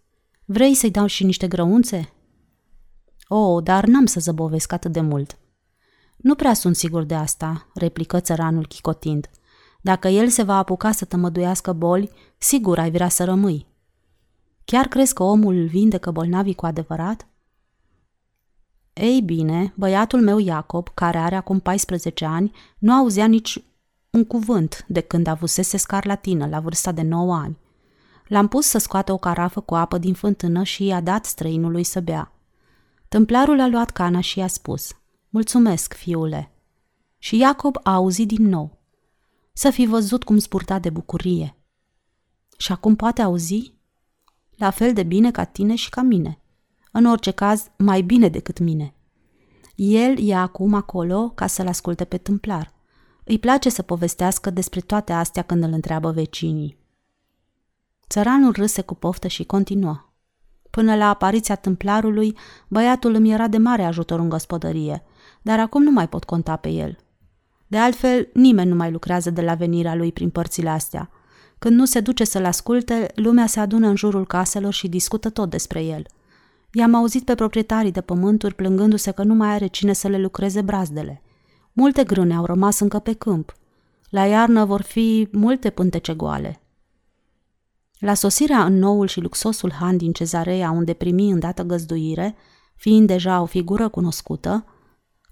Vrei 0.46 0.74
să-i 0.74 0.92
dau 0.92 1.06
și 1.06 1.24
niște 1.24 1.48
grăunțe? 1.48 2.14
O, 3.28 3.36
oh, 3.36 3.64
dar 3.64 3.86
n-am 3.86 4.06
să 4.06 4.20
zăbovesc 4.20 4.72
atât 4.72 4.92
de 4.92 5.02
mult. 5.02 5.38
Nu 6.18 6.36
prea 6.36 6.54
sunt 6.54 6.76
sigur 6.76 7.04
de 7.04 7.16
asta, 7.16 7.68
replică 7.74 8.20
țăranul 8.20 8.68
chicotind. 8.68 9.30
Dacă 9.82 10.08
el 10.08 10.28
se 10.28 10.44
va 10.44 10.58
apuca 10.58 10.92
să 10.92 11.06
tămăduiască 11.06 11.74
boli, 11.74 12.10
sigur 12.38 12.80
ai 12.80 12.92
vrea 12.92 13.10
să 13.10 13.24
rămâi. 13.24 13.66
Chiar 14.66 14.88
crezi 14.88 15.14
că 15.14 15.24
omul 15.24 15.56
îl 15.56 15.68
vindecă 15.68 16.12
bolnavii 16.12 16.56
cu 16.56 16.66
adevărat? 16.66 17.28
Ei 18.94 19.22
bine, 19.22 19.74
băiatul 19.76 20.22
meu 20.22 20.40
Iacob, 20.40 20.90
care 20.94 21.18
are 21.18 21.36
acum 21.36 21.60
14 21.60 22.26
ani, 22.26 22.52
nu 22.78 22.94
auzea 22.94 23.26
nici 23.26 23.64
un 24.10 24.26
cuvânt 24.26 24.86
de 24.88 25.00
când 25.00 25.28
avusese 25.28 25.78
scarlatină 25.78 26.48
la 26.48 26.60
vârsta 26.60 26.92
de 26.92 27.02
9 27.02 27.36
ani. 27.36 27.58
L-am 28.28 28.48
pus 28.48 28.66
să 28.66 28.78
scoată 28.78 29.12
o 29.12 29.18
carafă 29.18 29.60
cu 29.62 29.76
apă 29.76 29.98
din 29.98 30.14
fântână 30.14 30.64
și 30.64 30.86
i-a 30.86 31.02
dat 31.02 31.26
străinului 31.26 31.84
să 31.84 32.00
bea. 32.00 32.32
Tâmplarul 33.08 33.60
a 33.60 33.68
luat 33.68 33.90
cana 33.90 34.20
și 34.20 34.40
i-a 34.40 34.48
spus, 34.48 34.96
Mulțumesc, 35.30 35.94
fiule. 35.94 36.52
Și 37.18 37.38
Iacob 37.38 37.78
a 37.84 37.94
auzit 37.94 38.28
din 38.28 38.48
nou. 38.48 38.81
Să 39.54 39.70
fi 39.70 39.86
văzut 39.86 40.24
cum 40.24 40.38
spurta 40.38 40.80
de 40.80 40.90
bucurie. 40.90 41.56
Și 42.58 42.72
acum 42.72 42.96
poate 42.96 43.22
auzi? 43.22 43.74
La 44.56 44.70
fel 44.70 44.94
de 44.94 45.04
bine 45.04 45.32
ca 45.32 45.44
tine 45.44 45.76
și 45.76 45.90
ca 45.90 46.02
mine. 46.02 46.42
În 46.92 47.06
orice 47.06 47.32
caz, 47.32 47.72
mai 47.78 48.02
bine 48.02 48.28
decât 48.28 48.60
mine. 48.60 48.96
El 49.76 50.28
e 50.28 50.36
acum 50.36 50.74
acolo 50.74 51.30
ca 51.30 51.48
să-l 51.48 51.68
asculte 51.68 52.06
pe 52.06 52.18
tâmplar. 52.18 52.74
Îi 53.24 53.40
place 53.40 53.70
să 53.70 53.82
povestească 53.82 54.50
despre 54.50 54.80
toate 54.80 55.14
astea 55.14 55.42
când 55.42 55.64
îl 55.64 55.72
întreabă 55.72 56.12
vecinii. 56.12 56.78
Țăranul 58.10 58.52
râse 58.52 58.82
cu 58.82 58.96
poftă 58.96 59.28
și 59.28 59.44
continuă. 59.44 60.14
Până 60.70 60.96
la 60.96 61.10
apariția 61.10 61.56
tâmplarului, 61.56 62.38
băiatul 62.68 63.14
îmi 63.14 63.32
era 63.32 63.48
de 63.48 63.58
mare 63.58 63.84
ajutor 63.84 64.20
în 64.20 64.30
gospodărie, 64.30 65.04
dar 65.42 65.60
acum 65.60 65.84
nu 65.84 65.92
mai 65.92 66.10
pot 66.10 66.24
conta 66.24 66.56
pe 66.56 66.70
el. 66.70 66.98
De 67.72 67.78
altfel, 67.78 68.30
nimeni 68.34 68.70
nu 68.70 68.76
mai 68.76 68.92
lucrează 68.92 69.30
de 69.30 69.42
la 69.42 69.54
venirea 69.54 69.96
lui 69.96 70.12
prin 70.12 70.30
părțile 70.30 70.70
astea. 70.70 71.10
Când 71.60 71.76
nu 71.76 71.86
se 71.86 72.00
duce 72.00 72.24
să-l 72.24 72.46
asculte, 72.46 73.12
lumea 73.16 73.46
se 73.48 73.60
adună 73.60 73.88
în 73.88 73.96
jurul 73.96 74.28
caselor 74.28 74.74
și 74.74 74.88
discută 74.88 75.30
tot 75.30 75.50
despre 75.50 75.84
el. 75.84 76.06
I-am 76.72 76.96
auzit 76.96 77.26
pe 77.26 77.36
proprietarii 77.36 77.92
de 77.92 78.02
pământuri 78.02 78.56
plângându-se 78.56 79.12
că 79.12 79.24
nu 79.24 79.34
mai 79.34 79.50
are 79.50 79.68
cine 79.68 79.94
să 79.94 80.08
le 80.08 80.18
lucreze 80.18 80.62
brazdele. 80.62 81.22
Multe 81.74 82.04
grâne 82.04 82.36
au 82.36 82.46
rămas 82.46 82.80
încă 82.80 83.00
pe 83.00 83.14
câmp. 83.14 83.54
La 84.10 84.26
iarnă 84.26 84.66
vor 84.66 84.82
fi 84.82 85.28
multe 85.32 85.70
pântece 85.70 86.14
goale. 86.14 86.62
La 88.00 88.14
sosirea 88.14 88.66
în 88.66 88.78
noul 88.78 89.08
și 89.08 89.22
luxosul 89.22 89.72
han 89.72 89.98
din 89.98 90.12
cezarea 90.12 90.72
unde 90.72 90.94
primi 90.94 91.32
îndată 91.32 91.64
găzduire, 91.64 92.36
fiind 92.76 93.08
deja 93.08 93.42
o 93.42 93.46
figură 93.46 93.90
cunoscută, 93.90 94.66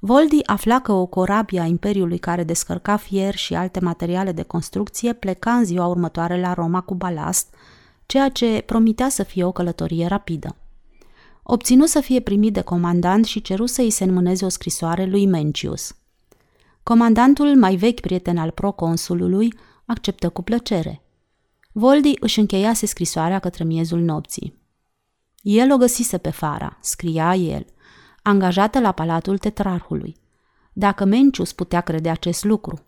Voldi 0.02 0.46
afla 0.46 0.82
că 0.82 0.92
o 0.92 1.06
corabie 1.06 1.60
a 1.60 1.66
Imperiului 1.66 2.18
care 2.18 2.44
descărca 2.44 2.98
fier 2.98 3.36
și 3.36 3.56
alte 3.56 3.80
materiale 3.80 4.32
de 4.32 4.44
construcție 4.44 5.14
pleca 5.14 5.54
în 5.54 5.66
ziua 5.66 5.86
următoare 5.86 6.40
la 6.40 6.54
Roma 6.54 6.82
cu 6.82 6.96
balast, 6.96 7.54
ceea 8.06 8.30
ce 8.30 8.64
promitea 8.66 9.10
să 9.10 9.24
fie 9.24 9.44
o 9.44 9.52
călătorie 9.52 10.06
rapidă. 10.06 10.56
Obținu 11.44 11.86
să 11.86 12.00
fie 12.00 12.20
primit 12.20 12.54
de 12.54 12.62
comandant 12.62 13.26
și 13.26 13.42
ceru 13.42 13.66
să 13.66 13.82
îi 13.82 13.90
se 13.90 14.04
înmâneze 14.04 14.46
o 14.46 14.50
scrisoare 14.50 15.06
lui 15.06 15.26
Mencius. 15.26 15.96
Comandantul, 16.84 17.56
mai 17.56 17.76
vechi 17.76 18.00
prieten 18.00 18.38
al 18.38 18.52
proconsulului, 18.52 19.54
acceptă 19.86 20.30
cu 20.30 20.42
plăcere. 20.42 21.02
Voldi 21.72 22.14
își 22.20 22.40
încheiase 22.40 22.86
scrisoarea 22.86 23.40
către 23.40 23.64
miezul 23.64 24.00
nopții. 24.00 24.58
El 25.42 25.72
o 25.72 25.78
găsise 25.78 26.18
pe 26.18 26.30
Fara, 26.30 26.78
scria 26.82 27.36
el– 27.36 27.66
angajată 28.24 28.80
la 28.80 28.92
palatul 28.92 29.38
tetrarhului. 29.38 30.16
Dacă 30.74 31.06
Mencius 31.06 31.54
putea 31.54 31.82
crede 31.82 32.10
acest 32.10 32.44
lucru. 32.44 32.80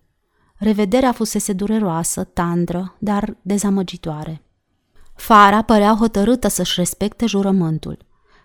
Revederea 0.56 1.12
fusese 1.12 1.54
dureroasă, 1.54 2.24
tandră, 2.24 2.96
dar 3.00 3.38
dezamăgitoare. 3.42 4.42
Fara 5.16 5.62
părea 5.62 5.96
hotărâtă 6.00 6.48
să-și 6.48 6.74
respecte 6.76 7.26
jurământul. 7.26 7.98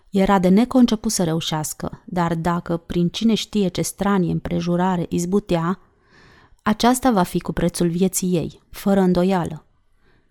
Era 0.09 0.39
de 0.39 0.47
neconceput 0.47 1.11
să 1.11 1.23
reușească, 1.23 2.03
dar 2.05 2.35
dacă, 2.35 2.77
prin 2.77 3.09
cine 3.09 3.33
știe 3.33 3.67
ce 3.67 3.81
stranie 3.81 4.31
împrejurare, 4.31 5.05
izbutea, 5.09 5.79
aceasta 6.61 7.11
va 7.11 7.23
fi 7.23 7.39
cu 7.39 7.51
prețul 7.51 7.89
vieții 7.89 8.35
ei, 8.35 8.61
fără 8.69 8.99
îndoială. 8.99 9.66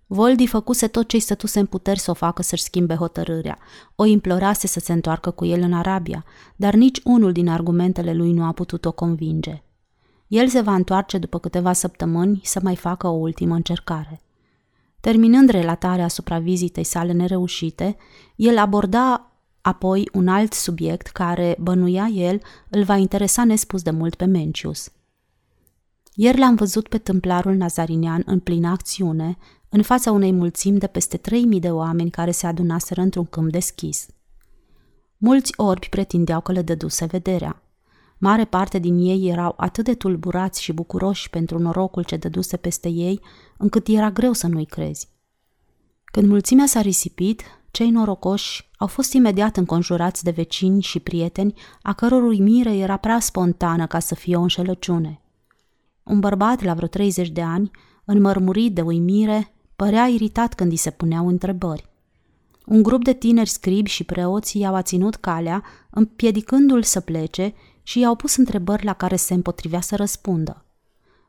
Voldi 0.08 0.46
făcuse 0.46 0.86
tot 0.86 1.08
ce-i 1.08 1.20
stătuse 1.20 1.58
în 1.58 1.66
puteri 1.66 1.98
să 1.98 2.10
o 2.10 2.14
facă 2.14 2.42
să-și 2.42 2.62
schimbe 2.62 2.94
hotărârea. 2.94 3.58
O 3.94 4.04
implorase 4.04 4.66
să 4.66 4.80
se 4.80 4.92
întoarcă 4.92 5.30
cu 5.30 5.44
el 5.44 5.60
în 5.60 5.72
Arabia, 5.72 6.24
dar 6.56 6.74
nici 6.74 7.00
unul 7.04 7.32
din 7.32 7.48
argumentele 7.48 8.12
lui 8.12 8.32
nu 8.32 8.44
a 8.44 8.52
putut 8.52 8.84
o 8.84 8.92
convinge. 8.92 9.62
El 10.26 10.48
se 10.48 10.60
va 10.60 10.74
întoarce 10.74 11.18
după 11.18 11.38
câteva 11.38 11.72
săptămâni 11.72 12.40
să 12.44 12.60
mai 12.62 12.76
facă 12.76 13.06
o 13.06 13.10
ultimă 13.10 13.54
încercare. 13.54 14.22
Terminând 15.00 15.48
relatarea 15.48 16.04
asupra 16.04 16.38
vizitei 16.38 16.84
sale 16.84 17.12
nereușite, 17.12 17.96
el 18.36 18.58
aborda 18.58 19.32
apoi 19.60 20.08
un 20.12 20.28
alt 20.28 20.52
subiect 20.52 21.06
care, 21.06 21.56
bănuia 21.60 22.06
el, 22.06 22.40
îl 22.68 22.82
va 22.82 22.96
interesa 22.96 23.44
nespus 23.44 23.82
de 23.82 23.90
mult 23.90 24.14
pe 24.14 24.24
Mencius. 24.24 24.90
Ieri 26.18 26.38
l-am 26.38 26.54
văzut 26.54 26.88
pe 26.88 26.98
tâmplarul 26.98 27.54
nazarinian 27.54 28.22
în 28.26 28.40
plină 28.40 28.68
acțiune, 28.68 29.36
în 29.68 29.82
fața 29.82 30.10
unei 30.10 30.32
mulțimi 30.32 30.78
de 30.78 30.86
peste 30.86 31.16
3000 31.16 31.60
de 31.60 31.70
oameni 31.70 32.10
care 32.10 32.30
se 32.30 32.46
adunaseră 32.46 33.00
într-un 33.00 33.24
câmp 33.24 33.50
deschis. 33.50 34.06
Mulți 35.16 35.52
orbi 35.56 35.88
pretindeau 35.88 36.40
că 36.40 36.52
le 36.52 36.62
dăduse 36.62 37.04
vederea. 37.04 37.62
Mare 38.18 38.44
parte 38.44 38.78
din 38.78 38.98
ei 38.98 39.28
erau 39.28 39.54
atât 39.56 39.84
de 39.84 39.94
tulburați 39.94 40.62
și 40.62 40.72
bucuroși 40.72 41.30
pentru 41.30 41.58
norocul 41.58 42.04
ce 42.04 42.16
dăduse 42.16 42.56
peste 42.56 42.88
ei, 42.88 43.20
încât 43.56 43.88
era 43.88 44.10
greu 44.10 44.32
să 44.32 44.46
nu-i 44.46 44.66
crezi. 44.66 45.08
Când 46.04 46.28
mulțimea 46.28 46.66
s-a 46.66 46.80
risipit, 46.80 47.42
cei 47.70 47.90
norocoși 47.90 48.70
au 48.76 48.86
fost 48.86 49.12
imediat 49.12 49.56
înconjurați 49.56 50.24
de 50.24 50.30
vecini 50.30 50.82
și 50.82 51.00
prieteni, 51.00 51.54
a 51.82 51.92
căror 51.92 52.22
uimire 52.22 52.76
era 52.76 52.96
prea 52.96 53.20
spontană 53.20 53.86
ca 53.86 53.98
să 53.98 54.14
fie 54.14 54.36
o 54.36 54.40
înșelăciune. 54.40 55.20
Un 56.06 56.20
bărbat 56.20 56.62
la 56.62 56.74
vreo 56.74 56.88
30 56.88 57.28
de 57.28 57.42
ani, 57.42 57.70
înmărmurit 58.04 58.74
de 58.74 58.80
uimire, 58.80 59.50
Părea 59.76 60.06
iritat 60.06 60.54
când 60.54 60.70
îi 60.70 60.76
se 60.76 60.90
puneau 60.90 61.28
întrebări. 61.28 61.90
Un 62.66 62.82
grup 62.82 63.04
de 63.04 63.12
tineri 63.12 63.48
scribi 63.48 63.90
și 63.90 64.04
preoți 64.04 64.58
i-au 64.58 64.80
ținut 64.82 65.16
calea, 65.16 65.62
împiedicându-l 65.90 66.82
să 66.82 67.00
plece 67.00 67.54
și 67.82 67.98
i-au 67.98 68.14
pus 68.14 68.36
întrebări 68.36 68.84
la 68.84 68.92
care 68.92 69.16
se 69.16 69.34
împotrivea 69.34 69.80
să 69.80 69.96
răspundă. 69.96 70.64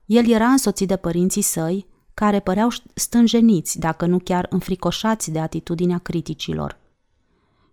El 0.06 0.30
era 0.30 0.48
însoțit 0.48 0.88
de 0.88 0.96
părinții 0.96 1.42
săi, 1.42 1.88
care 2.14 2.40
păreau 2.40 2.70
stânjeniți, 2.94 3.80
dacă 3.80 4.06
nu 4.06 4.20
chiar 4.20 4.48
înfricoșați 4.50 5.32
de 5.32 5.40
atitudinea 5.40 5.98
criticilor. 5.98 6.80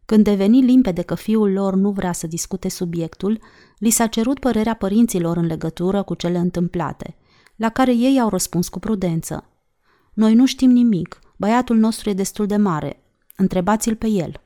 Când 0.06 0.24
deveni 0.24 0.60
limpede 0.60 1.02
că 1.02 1.14
fiul 1.14 1.52
lor 1.52 1.74
nu 1.74 1.90
vrea 1.90 2.12
să 2.12 2.26
discute 2.26 2.68
subiectul, 2.68 3.40
li 3.78 3.90
s-a 3.90 4.06
cerut 4.06 4.38
părerea 4.38 4.74
părinților 4.74 5.36
în 5.36 5.46
legătură 5.46 6.02
cu 6.02 6.14
cele 6.14 6.38
întâmplate, 6.38 7.16
la 7.56 7.68
care 7.68 7.94
ei 7.94 8.20
au 8.20 8.28
răspuns 8.28 8.68
cu 8.68 8.78
prudență. 8.78 9.48
Noi 10.12 10.34
nu 10.34 10.46
știm 10.46 10.70
nimic, 10.70 11.18
băiatul 11.36 11.76
nostru 11.76 12.08
e 12.08 12.14
destul 12.14 12.46
de 12.46 12.56
mare, 12.56 13.02
întrebați-l 13.36 13.96
pe 13.96 14.06
el. 14.06 14.40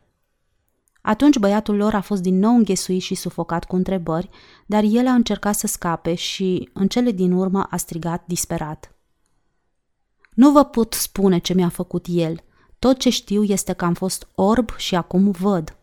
Atunci 1.01 1.39
băiatul 1.39 1.77
lor 1.77 1.95
a 1.95 2.01
fost 2.01 2.23
din 2.23 2.39
nou 2.39 2.55
înghesuit 2.55 3.03
și 3.03 3.15
sufocat 3.15 3.65
cu 3.65 3.77
întrebări, 3.77 4.29
dar 4.67 4.85
el 4.87 5.07
a 5.07 5.13
încercat 5.13 5.55
să 5.55 5.67
scape 5.67 6.15
și, 6.15 6.71
în 6.73 6.89
cele 6.89 7.11
din 7.11 7.33
urmă, 7.33 7.63
a 7.71 7.77
strigat 7.77 8.25
disperat. 8.27 8.93
Nu 10.35 10.51
vă 10.51 10.65
pot 10.65 10.93
spune 10.93 11.39
ce 11.39 11.55
mi-a 11.55 11.69
făcut 11.69 12.07
el. 12.09 12.43
Tot 12.79 12.99
ce 12.99 13.11
știu 13.11 13.43
este 13.43 13.73
că 13.73 13.85
am 13.85 13.95
fost 13.95 14.29
orb 14.35 14.77
și 14.77 14.95
acum 14.95 15.31
văd. 15.31 15.77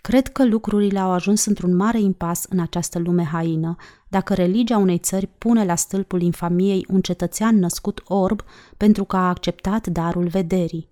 Cred 0.00 0.28
că 0.28 0.46
lucrurile 0.46 0.98
au 0.98 1.10
ajuns 1.10 1.44
într-un 1.44 1.76
mare 1.76 2.00
impas 2.00 2.44
în 2.48 2.58
această 2.58 2.98
lume 2.98 3.24
haină, 3.24 3.76
dacă 4.08 4.34
religia 4.34 4.76
unei 4.76 4.98
țări 4.98 5.26
pune 5.26 5.64
la 5.64 5.74
stâlpul 5.74 6.22
infamiei 6.22 6.86
un 6.88 7.00
cetățean 7.00 7.58
născut 7.58 8.02
orb 8.04 8.42
pentru 8.76 9.04
că 9.04 9.16
a 9.16 9.28
acceptat 9.28 9.86
darul 9.86 10.28
vederii. 10.28 10.88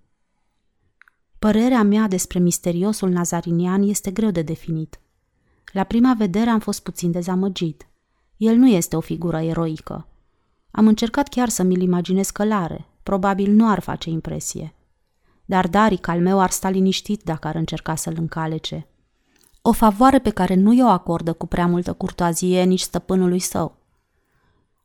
Părerea 1.39 1.83
mea 1.83 2.07
despre 2.07 2.39
misteriosul 2.39 3.09
nazarinian 3.09 3.81
este 3.83 4.11
greu 4.11 4.31
de 4.31 4.41
definit. 4.41 4.99
La 5.71 5.83
prima 5.83 6.13
vedere 6.17 6.49
am 6.49 6.59
fost 6.59 6.83
puțin 6.83 7.11
dezamăgit. 7.11 7.87
El 8.37 8.55
nu 8.55 8.67
este 8.67 8.95
o 8.95 8.99
figură 8.99 9.37
eroică. 9.37 10.07
Am 10.71 10.87
încercat 10.87 11.27
chiar 11.27 11.49
să 11.49 11.63
mi-l 11.63 11.81
imaginez 11.81 12.29
călare, 12.29 12.85
probabil 13.07 13.51
nu 13.51 13.69
ar 13.69 13.79
face 13.79 14.09
impresie. 14.09 14.73
Dar 15.45 15.67
Daric 15.67 16.07
al 16.07 16.19
meu 16.21 16.39
ar 16.39 16.51
sta 16.51 16.69
liniștit 16.69 17.23
dacă 17.23 17.47
ar 17.47 17.55
încerca 17.55 17.95
să-l 17.95 18.15
încalece. 18.17 18.87
O 19.61 19.71
favoare 19.71 20.19
pe 20.19 20.29
care 20.29 20.53
nu 20.53 20.73
i-o 20.73 20.87
acordă 20.87 21.33
cu 21.33 21.45
prea 21.45 21.67
multă 21.67 21.93
curtoazie 21.93 22.63
nici 22.63 22.79
stăpânului 22.79 23.39
său. 23.39 23.77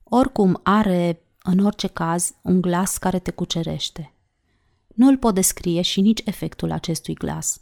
Oricum 0.05 0.61
are, 0.63 1.23
în 1.43 1.59
orice 1.59 1.87
caz, 1.87 2.35
un 2.43 2.61
glas 2.61 2.97
care 2.97 3.19
te 3.19 3.31
cucerește. 3.31 4.15
Nu 4.87 5.09
îl 5.09 5.17
pot 5.17 5.35
descrie 5.35 5.83
și 5.83 6.01
nici 6.01 6.23
efectul 6.25 6.71
acestui 6.71 7.15
glas. 7.15 7.61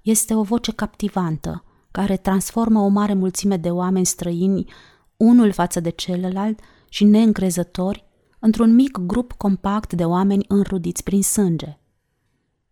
Este 0.00 0.34
o 0.34 0.42
voce 0.42 0.72
captivantă, 0.72 1.64
care 1.90 2.16
transformă 2.16 2.80
o 2.80 2.88
mare 2.88 3.14
mulțime 3.14 3.56
de 3.56 3.70
oameni 3.70 4.06
străini 4.06 4.72
unul 5.16 5.52
față 5.52 5.80
de 5.80 5.90
celălalt 5.90 6.60
și 6.88 7.04
neîncrezători 7.04 8.10
într-un 8.44 8.74
mic 8.74 8.98
grup 8.98 9.32
compact 9.32 9.92
de 9.92 10.04
oameni 10.04 10.44
înrudiți 10.48 11.02
prin 11.02 11.22
sânge. 11.22 11.78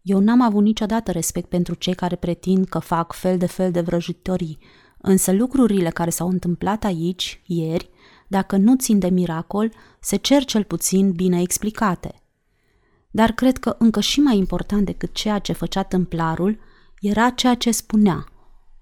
Eu 0.02 0.18
n-am 0.18 0.40
avut 0.40 0.62
niciodată 0.62 1.10
respect 1.10 1.48
pentru 1.48 1.74
cei 1.74 1.94
care 1.94 2.16
pretind 2.16 2.66
că 2.66 2.78
fac 2.78 3.12
fel 3.12 3.38
de 3.38 3.46
fel 3.46 3.70
de 3.70 3.80
vrăjitorii, 3.80 4.58
însă 4.98 5.32
lucrurile 5.32 5.90
care 5.90 6.10
s-au 6.10 6.28
întâmplat 6.28 6.84
aici, 6.84 7.42
ieri, 7.46 7.90
dacă 8.28 8.56
nu 8.56 8.76
țin 8.76 8.98
de 8.98 9.08
miracol, 9.08 9.72
se 10.00 10.16
cer 10.16 10.44
cel 10.44 10.64
puțin 10.64 11.12
bine 11.12 11.40
explicate. 11.40 12.22
Dar 13.10 13.32
cred 13.32 13.58
că 13.58 13.76
încă 13.78 14.00
și 14.00 14.20
mai 14.20 14.36
important 14.36 14.84
decât 14.84 15.12
ceea 15.12 15.38
ce 15.38 15.52
făcea 15.52 15.82
tâmplarul 15.82 16.58
era 17.00 17.30
ceea 17.30 17.54
ce 17.54 17.70
spunea. 17.70 18.24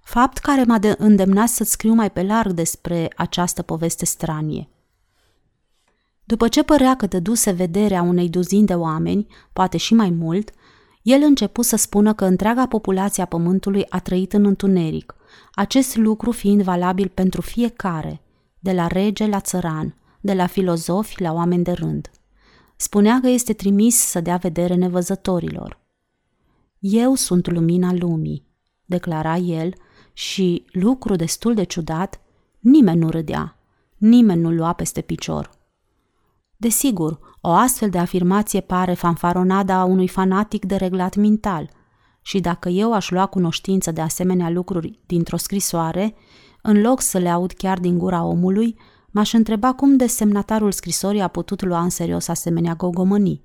Fapt 0.01 0.39
care 0.39 0.65
m-a 0.65 0.79
îndemnat 0.99 1.49
să 1.49 1.65
scriu 1.65 1.93
mai 1.93 2.11
pe 2.11 2.23
larg 2.23 2.53
despre 2.53 3.13
această 3.17 3.63
poveste 3.63 4.05
stranie. 4.05 4.69
După 6.29 6.49
ce 6.49 6.63
părea 6.63 6.97
că 6.97 7.07
dăduse 7.07 7.51
vederea 7.51 8.03
unei 8.03 8.29
duzini 8.29 8.67
de 8.67 8.75
oameni, 8.75 9.27
poate 9.53 9.77
și 9.77 9.95
mai 9.95 10.11
mult, 10.11 10.51
el 11.03 11.23
început 11.23 11.65
să 11.65 11.77
spună 11.77 12.15
că 12.15 12.25
întreaga 12.25 12.67
populație 12.67 13.23
a 13.23 13.27
pământului 13.27 13.85
a 13.89 13.99
trăit 14.01 14.33
în 14.33 14.45
întuneric, 14.45 15.15
acest 15.53 15.97
lucru 15.97 16.31
fiind 16.31 16.63
valabil 16.63 17.09
pentru 17.15 17.41
fiecare, 17.41 18.21
de 18.59 18.73
la 18.73 18.87
rege 18.87 19.27
la 19.27 19.41
țăran, 19.41 19.95
de 20.21 20.35
la 20.35 20.47
filozofi 20.47 21.23
la 21.23 21.33
oameni 21.33 21.65
de 21.65 21.73
rând. 21.73 22.11
Spunea 22.77 23.19
că 23.21 23.29
este 23.29 23.53
trimis 23.53 23.97
să 23.97 24.21
dea 24.21 24.37
vedere 24.37 24.75
nevăzătorilor. 24.75 25.81
Eu 26.79 27.15
sunt 27.15 27.51
lumina 27.51 27.93
lumii, 27.93 28.47
declara 28.85 29.37
el 29.37 29.75
și, 30.13 30.65
lucru 30.73 31.17
destul 31.17 31.55
de 31.55 31.65
ciudat, 31.65 32.21
nimeni 32.59 32.99
nu 32.99 33.11
râdea, 33.11 33.59
nimeni 33.97 34.41
nu 34.41 34.51
lua 34.51 34.73
peste 34.73 35.01
picior. 35.01 35.58
Desigur, 36.61 37.19
o 37.41 37.51
astfel 37.51 37.91
de 37.91 37.99
afirmație 37.99 38.61
pare 38.61 38.95
fanfaronada 38.95 39.85
unui 39.85 40.09
fanatic 40.09 40.65
de 40.65 40.77
reglat 40.77 41.17
mental 41.17 41.71
și 42.23 42.41
dacă 42.41 42.69
eu 42.69 42.93
aș 42.93 43.11
lua 43.11 43.27
cunoștință 43.27 43.91
de 43.91 44.01
asemenea 44.01 44.51
lucruri 44.51 45.01
dintr-o 45.07 45.37
scrisoare, 45.37 46.15
în 46.63 46.81
loc 46.81 47.01
să 47.01 47.19
le 47.19 47.29
aud 47.29 47.53
chiar 47.53 47.79
din 47.79 47.99
gura 47.99 48.25
omului, 48.25 48.79
m-aș 49.11 49.33
întreba 49.33 49.73
cum 49.73 49.97
desemnatarul 49.97 50.73
scrisorii 50.73 51.21
a 51.21 51.29
putut 51.29 51.63
lua 51.63 51.83
în 51.83 51.89
serios 51.89 52.29
asemenea 52.29 52.75
gogomănii. 52.75 53.45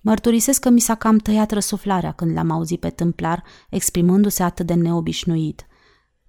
Mărturisesc 0.00 0.60
că 0.60 0.70
mi 0.70 0.80
s-a 0.80 0.94
cam 0.94 1.16
tăiat 1.16 1.50
răsuflarea 1.50 2.12
când 2.12 2.34
l-am 2.34 2.50
auzit 2.50 2.80
pe 2.80 2.90
tâmplar 2.90 3.42
exprimându-se 3.70 4.42
atât 4.42 4.66
de 4.66 4.74
neobișnuit. 4.74 5.66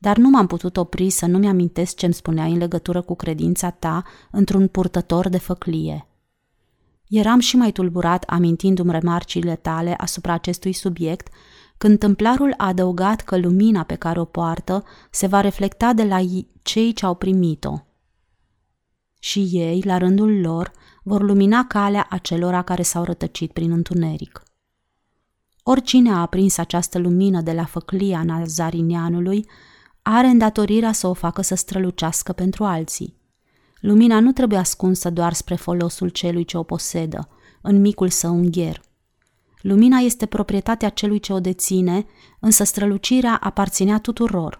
Dar 0.03 0.17
nu 0.17 0.29
m-am 0.29 0.47
putut 0.47 0.77
opri 0.77 1.09
să 1.09 1.25
nu-mi 1.25 1.47
amintesc 1.47 1.95
ce-mi 1.95 2.13
spuneai 2.13 2.51
în 2.51 2.57
legătură 2.57 3.01
cu 3.01 3.15
credința 3.15 3.69
ta 3.69 4.03
într-un 4.31 4.67
purtător 4.67 5.29
de 5.29 5.37
făclie. 5.37 6.07
Eram 7.07 7.39
și 7.39 7.55
mai 7.55 7.71
tulburat 7.71 8.23
amintindu-mi 8.23 8.91
remarcile 8.91 9.55
tale 9.55 9.93
asupra 9.97 10.33
acestui 10.33 10.73
subiect, 10.73 11.27
când 11.77 11.99
tâmplarul 11.99 12.53
a 12.57 12.67
adăugat 12.67 13.21
că 13.21 13.37
lumina 13.37 13.83
pe 13.83 13.95
care 13.95 14.19
o 14.19 14.25
poartă 14.25 14.83
se 15.11 15.27
va 15.27 15.41
reflecta 15.41 15.93
de 15.93 16.03
la 16.03 16.19
cei 16.61 16.93
ce 16.93 17.05
au 17.05 17.15
primit-o. 17.15 17.79
Și 19.19 19.49
ei, 19.51 19.81
la 19.85 19.97
rândul 19.97 20.39
lor, 20.41 20.71
vor 21.03 21.21
lumina 21.21 21.65
calea 21.67 22.07
acelora 22.09 22.61
care 22.61 22.81
s-au 22.81 23.03
rătăcit 23.03 23.51
prin 23.51 23.71
întuneric. 23.71 24.43
Oricine 25.63 26.11
a 26.11 26.21
aprins 26.21 26.57
această 26.57 26.99
lumină 26.99 27.41
de 27.41 27.51
la 27.51 27.65
făclia 27.65 28.23
nazarinianului 28.23 29.45
are 30.03 30.27
îndatorirea 30.27 30.91
să 30.91 31.07
o 31.07 31.13
facă 31.13 31.41
să 31.41 31.55
strălucească 31.55 32.31
pentru 32.31 32.63
alții. 32.63 33.21
Lumina 33.79 34.19
nu 34.19 34.31
trebuie 34.31 34.59
ascunsă 34.59 35.09
doar 35.09 35.33
spre 35.33 35.55
folosul 35.55 36.09
celui 36.09 36.45
ce 36.45 36.57
o 36.57 36.63
posedă, 36.63 37.29
în 37.61 37.81
micul 37.81 38.09
său 38.09 38.33
ungher. 38.33 38.81
Lumina 39.61 39.97
este 39.97 40.25
proprietatea 40.25 40.89
celui 40.89 41.19
ce 41.19 41.33
o 41.33 41.39
deține, 41.39 42.05
însă 42.39 42.63
strălucirea 42.63 43.37
aparținea 43.41 43.99
tuturor. 43.99 44.57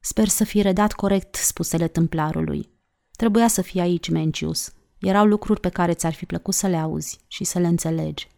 Sper 0.00 0.28
să 0.28 0.44
fi 0.44 0.62
redat 0.62 0.92
corect 0.92 1.34
spusele 1.34 1.88
tâmplarului. 1.88 2.70
Trebuia 3.16 3.48
să 3.48 3.62
fie 3.62 3.80
aici, 3.80 4.08
Mencius. 4.08 4.72
Erau 4.98 5.26
lucruri 5.26 5.60
pe 5.60 5.68
care 5.68 5.92
ți-ar 5.92 6.12
fi 6.12 6.26
plăcut 6.26 6.54
să 6.54 6.66
le 6.66 6.76
auzi 6.76 7.18
și 7.26 7.44
să 7.44 7.58
le 7.58 7.66
înțelegi. 7.66 8.28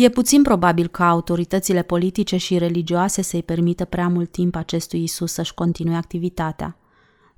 E 0.00 0.08
puțin 0.08 0.42
probabil 0.42 0.86
ca 0.86 1.08
autoritățile 1.08 1.82
politice 1.82 2.36
și 2.36 2.58
religioase 2.58 3.22
să-i 3.22 3.42
permită 3.42 3.84
prea 3.84 4.08
mult 4.08 4.30
timp 4.30 4.56
acestui 4.56 5.02
Isus 5.02 5.32
să-și 5.32 5.54
continue 5.54 5.96
activitatea. 5.96 6.76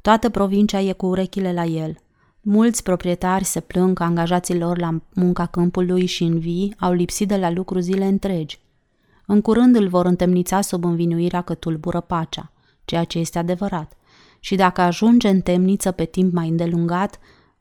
Toată 0.01 0.29
provincia 0.29 0.81
e 0.81 0.93
cu 0.93 1.07
urechile 1.07 1.53
la 1.53 1.65
el. 1.65 1.97
Mulți 2.41 2.83
proprietari 2.83 3.45
se 3.45 3.61
plâng 3.61 3.97
că 3.97 4.03
angajații 4.03 4.59
lor 4.59 4.79
la 4.79 5.01
munca 5.15 5.47
câmpului 5.47 6.07
și 6.07 6.23
în 6.23 6.39
vii 6.39 6.75
au 6.79 6.93
lipsit 6.93 7.29
de 7.29 7.37
la 7.37 7.51
lucru 7.51 7.79
zile 7.79 8.05
întregi. 8.05 8.61
În 9.27 9.41
curând 9.41 9.77
îl 9.77 9.89
vor 9.89 10.07
întemnița 10.07 10.61
sub 10.61 10.85
învinuirea 10.85 11.41
că 11.41 11.55
tulbură 11.55 12.01
pacea, 12.01 12.53
ceea 12.85 13.05
ce 13.05 13.19
este 13.19 13.39
adevărat. 13.39 13.93
Și 14.41 14.55
dacă 14.55 14.81
ajunge 14.81 15.29
în 15.29 15.41
temniță 15.41 15.91
pe 15.91 16.05
timp 16.05 16.33
mai 16.33 16.49
îndelungat, 16.49 17.19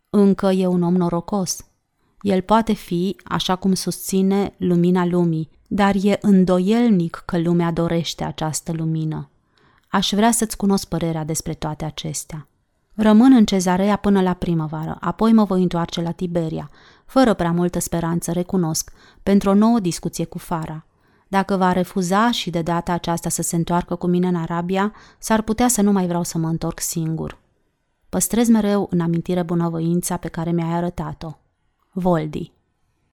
încă 0.09 0.47
e 0.51 0.67
un 0.67 0.81
om 0.83 0.95
norocos– 0.95 1.65
el 2.21 2.41
poate 2.41 2.73
fi, 2.73 3.15
așa 3.23 3.55
cum 3.55 3.73
susține, 3.73 4.53
lumina 4.57 5.05
lumii, 5.05 5.49
dar 5.67 5.95
e 6.01 6.17
îndoielnic 6.21 7.23
că 7.25 7.39
lumea 7.39 7.71
dorește 7.71 8.23
această 8.23 8.71
lumină. 8.71 9.29
Aș 9.87 10.11
vrea 10.13 10.31
să-ți 10.31 10.57
cunosc 10.57 10.87
părerea 10.87 11.23
despre 11.23 11.53
toate 11.53 11.85
acestea. 11.85 12.47
Rămân 12.95 13.33
în 13.33 13.45
cezarea 13.45 13.95
până 13.95 14.21
la 14.21 14.33
primăvară, 14.33 14.97
apoi 14.99 15.33
mă 15.33 15.43
voi 15.43 15.61
întoarce 15.61 16.01
la 16.01 16.11
Tiberia, 16.11 16.69
fără 17.05 17.33
prea 17.33 17.51
multă 17.51 17.79
speranță, 17.79 18.31
recunosc, 18.31 18.91
pentru 19.23 19.49
o 19.49 19.53
nouă 19.53 19.79
discuție 19.79 20.25
cu 20.25 20.37
Fara. 20.37 20.85
Dacă 21.27 21.55
va 21.55 21.71
refuza 21.71 22.31
și 22.31 22.49
de 22.49 22.61
data 22.61 22.91
aceasta 22.93 23.29
să 23.29 23.41
se 23.41 23.55
întoarcă 23.55 23.95
cu 23.95 24.07
mine 24.07 24.27
în 24.27 24.35
Arabia, 24.35 24.93
s-ar 25.19 25.41
putea 25.41 25.67
să 25.67 25.81
nu 25.81 25.91
mai 25.91 26.07
vreau 26.07 26.23
să 26.23 26.37
mă 26.37 26.47
întorc 26.47 26.79
singur. 26.79 27.37
Păstrez 28.09 28.47
mereu 28.47 28.87
în 28.89 28.99
amintire 28.99 29.43
bunăvoința 29.43 30.17
pe 30.17 30.27
care 30.27 30.51
mi-ai 30.51 30.73
arătat-o. 30.73 31.40
Voldi. 31.95 32.51